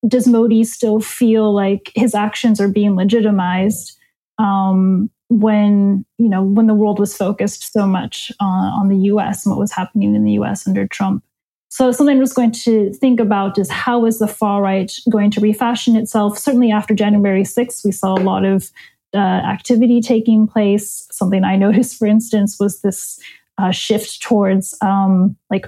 does 0.07 0.27
Modi 0.27 0.63
still 0.63 0.99
feel 0.99 1.53
like 1.53 1.91
his 1.95 2.13
actions 2.13 2.59
are 2.59 2.67
being 2.67 2.95
legitimized? 2.95 3.97
Um, 4.43 5.09
when 5.29 6.05
you 6.17 6.29
know 6.29 6.43
when 6.43 6.67
the 6.67 6.73
world 6.75 6.99
was 6.99 7.15
focused 7.15 7.71
so 7.71 7.87
much 7.87 8.31
on, 8.39 8.65
on 8.73 8.87
the 8.89 8.97
U.S. 9.07 9.45
and 9.45 9.51
what 9.51 9.59
was 9.59 9.71
happening 9.71 10.13
in 10.13 10.23
the 10.23 10.33
U.S. 10.33 10.67
under 10.67 10.87
Trump. 10.87 11.23
So 11.69 11.91
something 11.91 12.17
I 12.17 12.19
was 12.19 12.33
going 12.33 12.51
to 12.51 12.93
think 12.93 13.19
about 13.19 13.57
is 13.57 13.71
how 13.71 14.05
is 14.05 14.19
the 14.19 14.27
far 14.27 14.61
right 14.61 14.91
going 15.09 15.31
to 15.31 15.41
refashion 15.41 15.95
itself? 15.95 16.37
Certainly 16.37 16.71
after 16.71 16.93
January 16.93 17.41
6th, 17.41 17.83
we 17.83 17.91
saw 17.91 18.13
a 18.13 18.21
lot 18.21 18.45
of 18.45 18.69
uh, 19.15 19.17
activity 19.17 19.99
taking 19.99 20.45
place. 20.45 21.07
Something 21.11 21.43
I 21.43 21.55
noticed, 21.65 21.97
for 21.97 22.05
instance, 22.05 22.59
was 22.59 22.81
this 22.81 23.19
uh, 23.57 23.71
shift 23.71 24.21
towards 24.21 24.77
um, 24.81 25.35
like 25.49 25.65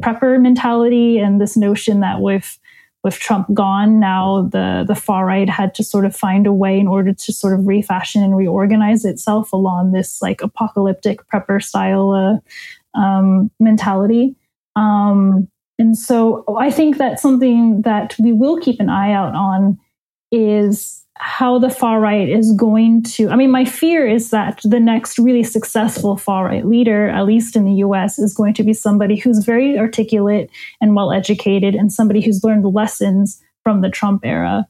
prepper 0.00 0.38
mentality 0.40 1.18
and 1.18 1.40
this 1.40 1.56
notion 1.56 2.00
that 2.00 2.20
with 2.20 2.58
with 3.06 3.20
Trump 3.20 3.46
gone, 3.54 4.00
now 4.00 4.48
the 4.50 4.84
the 4.84 4.96
far 4.96 5.26
right 5.26 5.48
had 5.48 5.76
to 5.76 5.84
sort 5.84 6.04
of 6.04 6.14
find 6.14 6.44
a 6.44 6.52
way 6.52 6.76
in 6.76 6.88
order 6.88 7.12
to 7.12 7.32
sort 7.32 7.54
of 7.54 7.64
refashion 7.64 8.20
and 8.20 8.36
reorganize 8.36 9.04
itself 9.04 9.52
along 9.52 9.92
this 9.92 10.20
like 10.20 10.42
apocalyptic 10.42 11.20
prepper 11.28 11.62
style 11.62 12.10
uh, 12.10 12.98
um, 12.98 13.48
mentality. 13.60 14.34
Um, 14.74 15.46
and 15.78 15.96
so 15.96 16.44
I 16.58 16.68
think 16.72 16.98
that 16.98 17.20
something 17.20 17.82
that 17.82 18.16
we 18.18 18.32
will 18.32 18.58
keep 18.58 18.80
an 18.80 18.90
eye 18.90 19.12
out 19.12 19.36
on 19.36 19.78
is 20.32 21.04
how 21.18 21.58
the 21.58 21.70
far 21.70 22.00
right 22.00 22.28
is 22.28 22.52
going 22.52 23.02
to. 23.02 23.30
I 23.30 23.36
mean, 23.36 23.50
my 23.50 23.64
fear 23.64 24.06
is 24.06 24.30
that 24.30 24.60
the 24.64 24.80
next 24.80 25.18
really 25.18 25.42
successful 25.42 26.16
far 26.16 26.44
right 26.44 26.66
leader, 26.66 27.08
at 27.08 27.26
least 27.26 27.56
in 27.56 27.64
the 27.64 27.74
US, 27.84 28.18
is 28.18 28.34
going 28.34 28.54
to 28.54 28.62
be 28.62 28.72
somebody 28.72 29.16
who's 29.16 29.44
very 29.44 29.78
articulate 29.78 30.50
and 30.80 30.94
well 30.94 31.12
educated 31.12 31.74
and 31.74 31.92
somebody 31.92 32.20
who's 32.20 32.44
learned 32.44 32.64
lessons 32.66 33.42
from 33.62 33.80
the 33.80 33.90
Trump 33.90 34.24
era. 34.24 34.66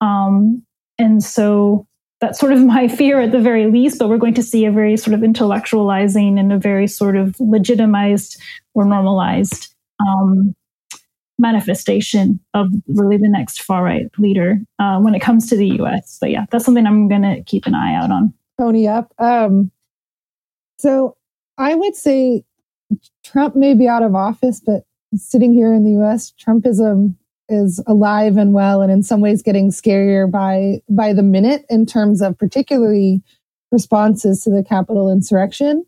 Um, 0.00 0.62
and 0.98 1.22
so 1.22 1.86
that's 2.20 2.38
sort 2.38 2.52
of 2.52 2.60
my 2.64 2.88
fear 2.88 3.20
at 3.20 3.32
the 3.32 3.40
very 3.40 3.66
least, 3.70 3.98
but 3.98 4.08
we're 4.08 4.18
going 4.18 4.34
to 4.34 4.42
see 4.42 4.64
a 4.64 4.72
very 4.72 4.96
sort 4.96 5.14
of 5.14 5.20
intellectualizing 5.20 6.38
and 6.38 6.52
a 6.52 6.58
very 6.58 6.86
sort 6.86 7.16
of 7.16 7.38
legitimized 7.40 8.40
or 8.74 8.84
normalized 8.84 9.74
um, 10.00 10.54
manifestation 11.40 12.38
of 12.54 12.68
really 12.86 13.16
the 13.16 13.28
next 13.28 13.62
far 13.62 13.82
right 13.82 14.06
leader 14.18 14.58
uh, 14.78 14.98
when 14.98 15.14
it 15.14 15.20
comes 15.20 15.48
to 15.48 15.56
the 15.56 15.68
US. 15.80 16.18
But 16.20 16.30
yeah, 16.30 16.46
that's 16.50 16.64
something 16.64 16.86
I'm 16.86 17.08
going 17.08 17.22
to 17.22 17.42
keep 17.44 17.66
an 17.66 17.74
eye 17.74 17.94
out 17.94 18.10
on. 18.10 18.32
Pony 18.58 18.86
up. 18.86 19.12
Um, 19.18 19.70
so 20.78 21.16
I 21.58 21.74
would 21.74 21.96
say 21.96 22.44
Trump 23.24 23.56
may 23.56 23.74
be 23.74 23.88
out 23.88 24.02
of 24.02 24.14
office, 24.14 24.60
but 24.64 24.84
sitting 25.14 25.52
here 25.52 25.72
in 25.72 25.84
the 25.84 26.02
US, 26.02 26.32
Trumpism 26.32 27.16
is 27.48 27.82
alive 27.86 28.36
and 28.36 28.54
well 28.54 28.80
and 28.80 28.92
in 28.92 29.02
some 29.02 29.20
ways 29.20 29.42
getting 29.42 29.70
scarier 29.70 30.30
by 30.30 30.80
by 30.88 31.12
the 31.12 31.22
minute 31.22 31.64
in 31.68 31.84
terms 31.84 32.22
of 32.22 32.38
particularly 32.38 33.22
responses 33.72 34.44
to 34.44 34.50
the 34.50 34.62
Capitol 34.62 35.10
insurrection. 35.10 35.84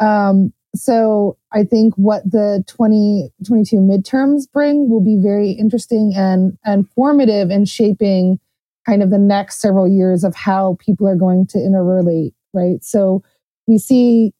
Um, 0.00 0.52
so 0.74 1.36
I 1.52 1.64
think 1.64 1.94
what 1.94 2.24
the 2.24 2.64
2022 2.66 3.76
midterms 3.76 4.50
bring 4.52 4.88
will 4.90 5.02
be 5.02 5.16
very 5.16 5.52
interesting 5.52 6.12
and, 6.16 6.58
and 6.64 6.88
formative 6.90 7.50
in 7.50 7.64
shaping 7.64 8.40
kind 8.84 9.02
of 9.02 9.10
the 9.10 9.18
next 9.18 9.60
several 9.60 9.88
years 9.88 10.24
of 10.24 10.34
how 10.34 10.76
people 10.80 11.08
are 11.08 11.16
going 11.16 11.46
to 11.48 11.58
interrelate, 11.58 12.32
right? 12.52 12.82
So 12.82 13.22
we 13.66 13.78
see 13.78 14.32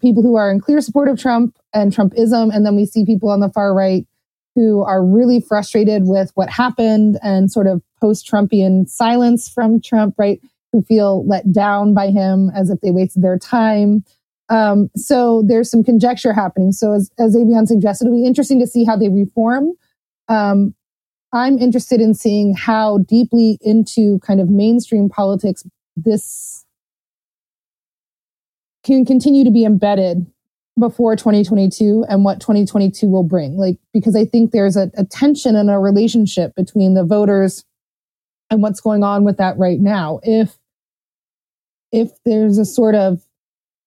people 0.00 0.22
who 0.22 0.36
are 0.36 0.50
in 0.50 0.60
clear 0.60 0.80
support 0.80 1.08
of 1.08 1.18
Trump 1.18 1.56
and 1.74 1.92
Trumpism, 1.92 2.54
and 2.54 2.64
then 2.64 2.76
we 2.76 2.86
see 2.86 3.04
people 3.04 3.30
on 3.30 3.40
the 3.40 3.50
far 3.50 3.74
right 3.74 4.06
who 4.54 4.82
are 4.82 5.04
really 5.04 5.40
frustrated 5.40 6.02
with 6.06 6.30
what 6.34 6.50
happened 6.50 7.18
and 7.22 7.50
sort 7.50 7.66
of 7.66 7.82
post 8.00 8.28
Trumpian 8.28 8.88
silence 8.88 9.48
from 9.48 9.80
Trump, 9.80 10.14
right? 10.18 10.40
Who 10.72 10.82
feel 10.82 11.26
let 11.26 11.52
down 11.52 11.94
by 11.94 12.08
him 12.08 12.50
as 12.54 12.70
if 12.70 12.80
they 12.80 12.90
wasted 12.90 13.22
their 13.22 13.38
time. 13.38 14.04
Um, 14.50 14.90
so 14.96 15.44
there's 15.46 15.70
some 15.70 15.84
conjecture 15.84 16.32
happening. 16.32 16.72
So 16.72 16.92
as, 16.92 17.10
as 17.18 17.36
Eviane 17.36 17.66
suggested, 17.66 18.06
it'll 18.06 18.20
be 18.20 18.26
interesting 18.26 18.58
to 18.60 18.66
see 18.66 18.84
how 18.84 18.96
they 18.96 19.08
reform. 19.08 19.72
Um, 20.28 20.74
I'm 21.32 21.58
interested 21.58 22.00
in 22.00 22.14
seeing 22.14 22.54
how 22.54 22.98
deeply 22.98 23.58
into 23.60 24.18
kind 24.20 24.40
of 24.40 24.50
mainstream 24.50 25.08
politics 25.08 25.64
this 25.96 26.64
can 28.82 29.04
continue 29.04 29.44
to 29.44 29.50
be 29.50 29.64
embedded 29.64 30.26
before 30.78 31.14
2022 31.14 32.04
and 32.08 32.24
what 32.24 32.40
2022 32.40 33.06
will 33.06 33.22
bring. 33.22 33.56
Like, 33.56 33.78
because 33.92 34.16
I 34.16 34.24
think 34.24 34.50
there's 34.50 34.76
a, 34.76 34.90
a 34.96 35.04
tension 35.04 35.54
in 35.54 35.68
a 35.68 35.78
relationship 35.78 36.54
between 36.56 36.94
the 36.94 37.04
voters 37.04 37.64
and 38.50 38.62
what's 38.62 38.80
going 38.80 39.04
on 39.04 39.22
with 39.24 39.36
that 39.36 39.56
right 39.58 39.78
now. 39.78 40.18
If, 40.24 40.58
if 41.92 42.10
there's 42.24 42.58
a 42.58 42.64
sort 42.64 42.94
of 42.94 43.22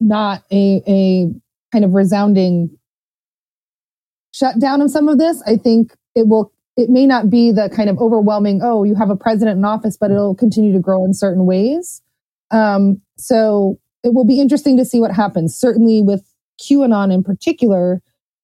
not 0.04 0.44
a, 0.52 0.82
a 0.88 1.32
kind 1.72 1.86
of 1.86 1.94
resounding 1.94 2.78
shutdown 4.34 4.82
of 4.82 4.92
some 4.92 5.08
of 5.08 5.18
this, 5.18 5.42
I 5.46 5.58
think 5.58 5.96
it 6.16 6.28
will 6.28 6.52
it 6.76 6.90
may 6.90 7.06
not 7.06 7.30
be 7.30 7.52
the 7.52 7.70
kind 7.70 7.90
of 7.90 8.00
overwhelming, 8.00 8.62
oh, 8.64 8.84
you 8.84 8.96
have 8.96 9.12
a 9.12 9.16
president 9.16 9.58
in 9.58 9.66
office, 9.66 9.96
but 9.96 10.10
it'll 10.10 10.34
continue 10.34 10.74
to 10.74 10.80
grow 10.80 11.06
in 11.06 11.14
certain 11.14 11.46
ways. 11.46 12.02
Um, 12.50 13.00
so 13.16 13.80
it 14.04 14.14
will 14.14 14.26
be 14.26 14.42
interesting 14.42 14.76
to 14.78 14.86
see 14.86 15.00
what 15.00 15.12
happens. 15.12 15.56
Certainly 15.56 16.02
with 16.02 16.24
QAnon 16.60 17.14
in 17.14 17.24
particular, 17.24 18.02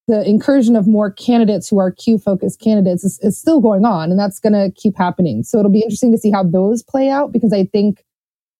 the 0.07 0.27
incursion 0.27 0.75
of 0.75 0.87
more 0.87 1.11
candidates 1.11 1.69
who 1.69 1.79
are 1.79 1.91
Q 1.91 2.17
focused 2.17 2.59
candidates 2.59 3.03
is, 3.03 3.19
is, 3.21 3.37
still 3.37 3.61
going 3.61 3.85
on, 3.85 4.09
and 4.09 4.19
that's 4.19 4.39
going 4.39 4.53
to 4.53 4.71
keep 4.75 4.97
happening. 4.97 5.43
So 5.43 5.59
it'll 5.59 5.71
be 5.71 5.81
interesting 5.81 6.11
to 6.11 6.17
see 6.17 6.31
how 6.31 6.43
those 6.43 6.81
play 6.81 7.09
out 7.09 7.31
because 7.31 7.53
I 7.53 7.65
think 7.65 8.03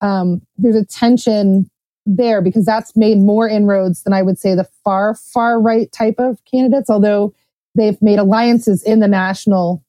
um, 0.02 0.42
there's 0.58 0.76
a 0.76 0.86
tension 0.86 1.70
there 2.18 2.42
because 2.42 2.66
that's 2.66 2.96
made 2.96 3.20
more 3.20 3.48
inroads 3.48 4.04
than 4.04 4.14
I 4.14 4.22
would 4.22 4.40
say 4.40 4.56
the 4.56 4.68
far, 4.84 5.16
far 5.16 5.62
right 5.62 5.92
type 5.92 6.16
of 6.18 6.40
candidates, 6.52 6.90
although 6.90 7.34
they've 7.76 8.02
made 8.02 8.20
alliances 8.20 8.84
in 8.84 9.00
the 9.00 9.08
national 9.08 9.84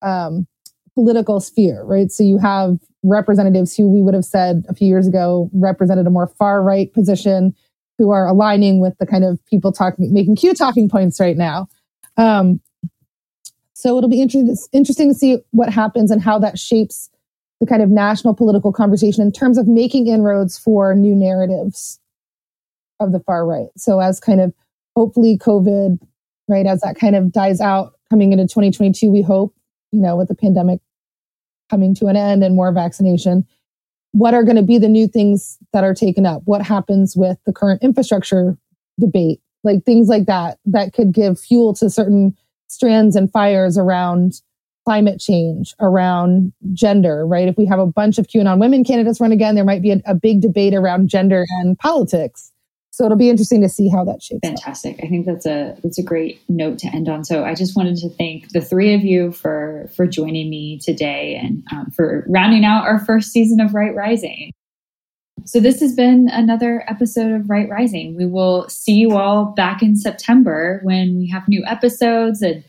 um, 0.00 0.46
political 0.94 1.40
sphere, 1.40 1.84
right? 1.84 2.10
So 2.10 2.22
you 2.22 2.38
have 2.38 2.78
representatives 3.02 3.76
who 3.76 3.88
we 3.88 4.00
would 4.00 4.14
have 4.14 4.24
said 4.24 4.64
a 4.68 4.74
few 4.74 4.88
years 4.88 5.06
ago 5.06 5.50
represented 5.52 6.06
a 6.06 6.10
more 6.10 6.28
far 6.38 6.62
right 6.62 6.92
position 6.92 7.54
who 7.98 8.10
are 8.10 8.26
aligning 8.26 8.80
with 8.80 8.96
the 8.98 9.06
kind 9.06 9.24
of 9.24 9.44
people 9.46 9.72
talking, 9.72 10.12
making 10.12 10.36
Q 10.36 10.54
talking 10.54 10.88
points 10.88 11.20
right 11.20 11.36
now. 11.36 11.68
Um, 12.16 12.60
so 13.74 13.96
it'll 13.98 14.10
be 14.10 14.22
inter- 14.22 14.54
interesting 14.72 15.12
to 15.12 15.18
see 15.18 15.38
what 15.50 15.68
happens 15.68 16.10
and 16.10 16.22
how 16.22 16.38
that 16.38 16.58
shapes 16.58 17.10
the 17.62 17.66
kind 17.66 17.80
of 17.80 17.90
national 17.90 18.34
political 18.34 18.72
conversation 18.72 19.22
in 19.22 19.30
terms 19.30 19.56
of 19.56 19.68
making 19.68 20.08
inroads 20.08 20.58
for 20.58 20.96
new 20.96 21.14
narratives 21.14 22.00
of 22.98 23.12
the 23.12 23.20
far 23.20 23.46
right. 23.46 23.68
So 23.76 24.00
as 24.00 24.18
kind 24.18 24.40
of 24.40 24.52
hopefully 24.96 25.38
COVID, 25.38 26.00
right, 26.48 26.66
as 26.66 26.80
that 26.80 26.96
kind 26.96 27.14
of 27.14 27.30
dies 27.30 27.60
out 27.60 27.92
coming 28.10 28.32
into 28.32 28.48
2022, 28.48 29.12
we 29.12 29.22
hope, 29.22 29.54
you 29.92 30.00
know, 30.00 30.16
with 30.16 30.26
the 30.26 30.34
pandemic 30.34 30.80
coming 31.70 31.94
to 31.94 32.06
an 32.06 32.16
end 32.16 32.42
and 32.42 32.56
more 32.56 32.72
vaccination, 32.72 33.46
what 34.10 34.34
are 34.34 34.42
going 34.42 34.56
to 34.56 34.62
be 34.64 34.78
the 34.78 34.88
new 34.88 35.06
things 35.06 35.56
that 35.72 35.84
are 35.84 35.94
taken 35.94 36.26
up? 36.26 36.42
What 36.46 36.62
happens 36.62 37.16
with 37.16 37.38
the 37.46 37.52
current 37.52 37.80
infrastructure 37.80 38.58
debate? 38.98 39.40
Like 39.62 39.84
things 39.84 40.08
like 40.08 40.26
that, 40.26 40.58
that 40.64 40.94
could 40.94 41.12
give 41.12 41.38
fuel 41.38 41.74
to 41.74 41.88
certain 41.88 42.36
strands 42.66 43.14
and 43.14 43.30
fires 43.30 43.78
around 43.78 44.42
climate 44.84 45.20
change, 45.20 45.74
around 45.80 46.52
gender, 46.72 47.26
right? 47.26 47.48
If 47.48 47.56
we 47.56 47.66
have 47.66 47.78
a 47.78 47.86
bunch 47.86 48.18
of 48.18 48.26
QAnon 48.26 48.58
women 48.58 48.84
candidates 48.84 49.20
run 49.20 49.32
again, 49.32 49.54
there 49.54 49.64
might 49.64 49.82
be 49.82 49.92
a, 49.92 50.00
a 50.06 50.14
big 50.14 50.40
debate 50.40 50.74
around 50.74 51.08
gender 51.08 51.44
and 51.60 51.78
politics. 51.78 52.52
So 52.90 53.06
it'll 53.06 53.16
be 53.16 53.30
interesting 53.30 53.62
to 53.62 53.70
see 53.70 53.88
how 53.88 54.04
that 54.04 54.22
shapes. 54.22 54.40
Fantastic. 54.46 54.98
Up. 54.98 55.04
I 55.04 55.08
think 55.08 55.24
that's 55.24 55.46
a 55.46 55.74
that's 55.82 55.98
a 55.98 56.02
great 56.02 56.42
note 56.50 56.78
to 56.80 56.88
end 56.88 57.08
on. 57.08 57.24
So 57.24 57.42
I 57.42 57.54
just 57.54 57.74
wanted 57.74 57.96
to 57.96 58.10
thank 58.10 58.50
the 58.50 58.60
three 58.60 58.94
of 58.94 59.02
you 59.02 59.32
for 59.32 59.88
for 59.96 60.06
joining 60.06 60.50
me 60.50 60.78
today 60.78 61.40
and 61.42 61.64
um, 61.72 61.90
for 61.90 62.26
rounding 62.28 62.66
out 62.66 62.84
our 62.84 62.98
first 62.98 63.30
season 63.30 63.60
of 63.60 63.72
Right 63.72 63.94
Rising. 63.94 64.52
So 65.46 65.58
this 65.58 65.80
has 65.80 65.94
been 65.94 66.28
another 66.30 66.84
episode 66.86 67.32
of 67.32 67.48
Right 67.48 67.68
Rising. 67.68 68.14
We 68.14 68.26
will 68.26 68.68
see 68.68 68.94
you 68.94 69.16
all 69.16 69.46
back 69.46 69.82
in 69.82 69.96
September 69.96 70.80
when 70.84 71.16
we 71.16 71.28
have 71.30 71.48
new 71.48 71.64
episodes 71.66 72.42
and 72.42 72.62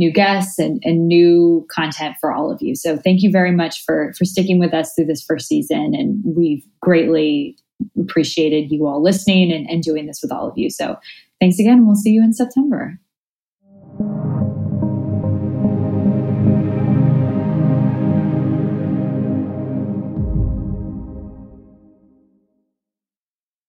new 0.00 0.10
guests 0.10 0.58
and, 0.58 0.80
and 0.82 1.06
new 1.06 1.64
content 1.70 2.16
for 2.20 2.32
all 2.32 2.50
of 2.50 2.62
you. 2.62 2.74
So 2.74 2.96
thank 2.96 3.22
you 3.22 3.30
very 3.30 3.52
much 3.52 3.84
for 3.84 4.12
for 4.16 4.24
sticking 4.24 4.58
with 4.58 4.72
us 4.72 4.94
through 4.94 5.04
this 5.04 5.22
first 5.22 5.46
season. 5.46 5.92
And 5.94 6.22
we've 6.24 6.64
greatly 6.80 7.56
appreciated 8.00 8.72
you 8.72 8.86
all 8.86 9.02
listening 9.02 9.52
and, 9.52 9.68
and 9.68 9.82
doing 9.82 10.06
this 10.06 10.20
with 10.22 10.32
all 10.32 10.48
of 10.48 10.56
you. 10.56 10.70
So 10.70 10.96
thanks 11.38 11.58
again. 11.58 11.86
We'll 11.86 11.96
see 11.96 12.10
you 12.10 12.24
in 12.24 12.32
September. 12.32 12.98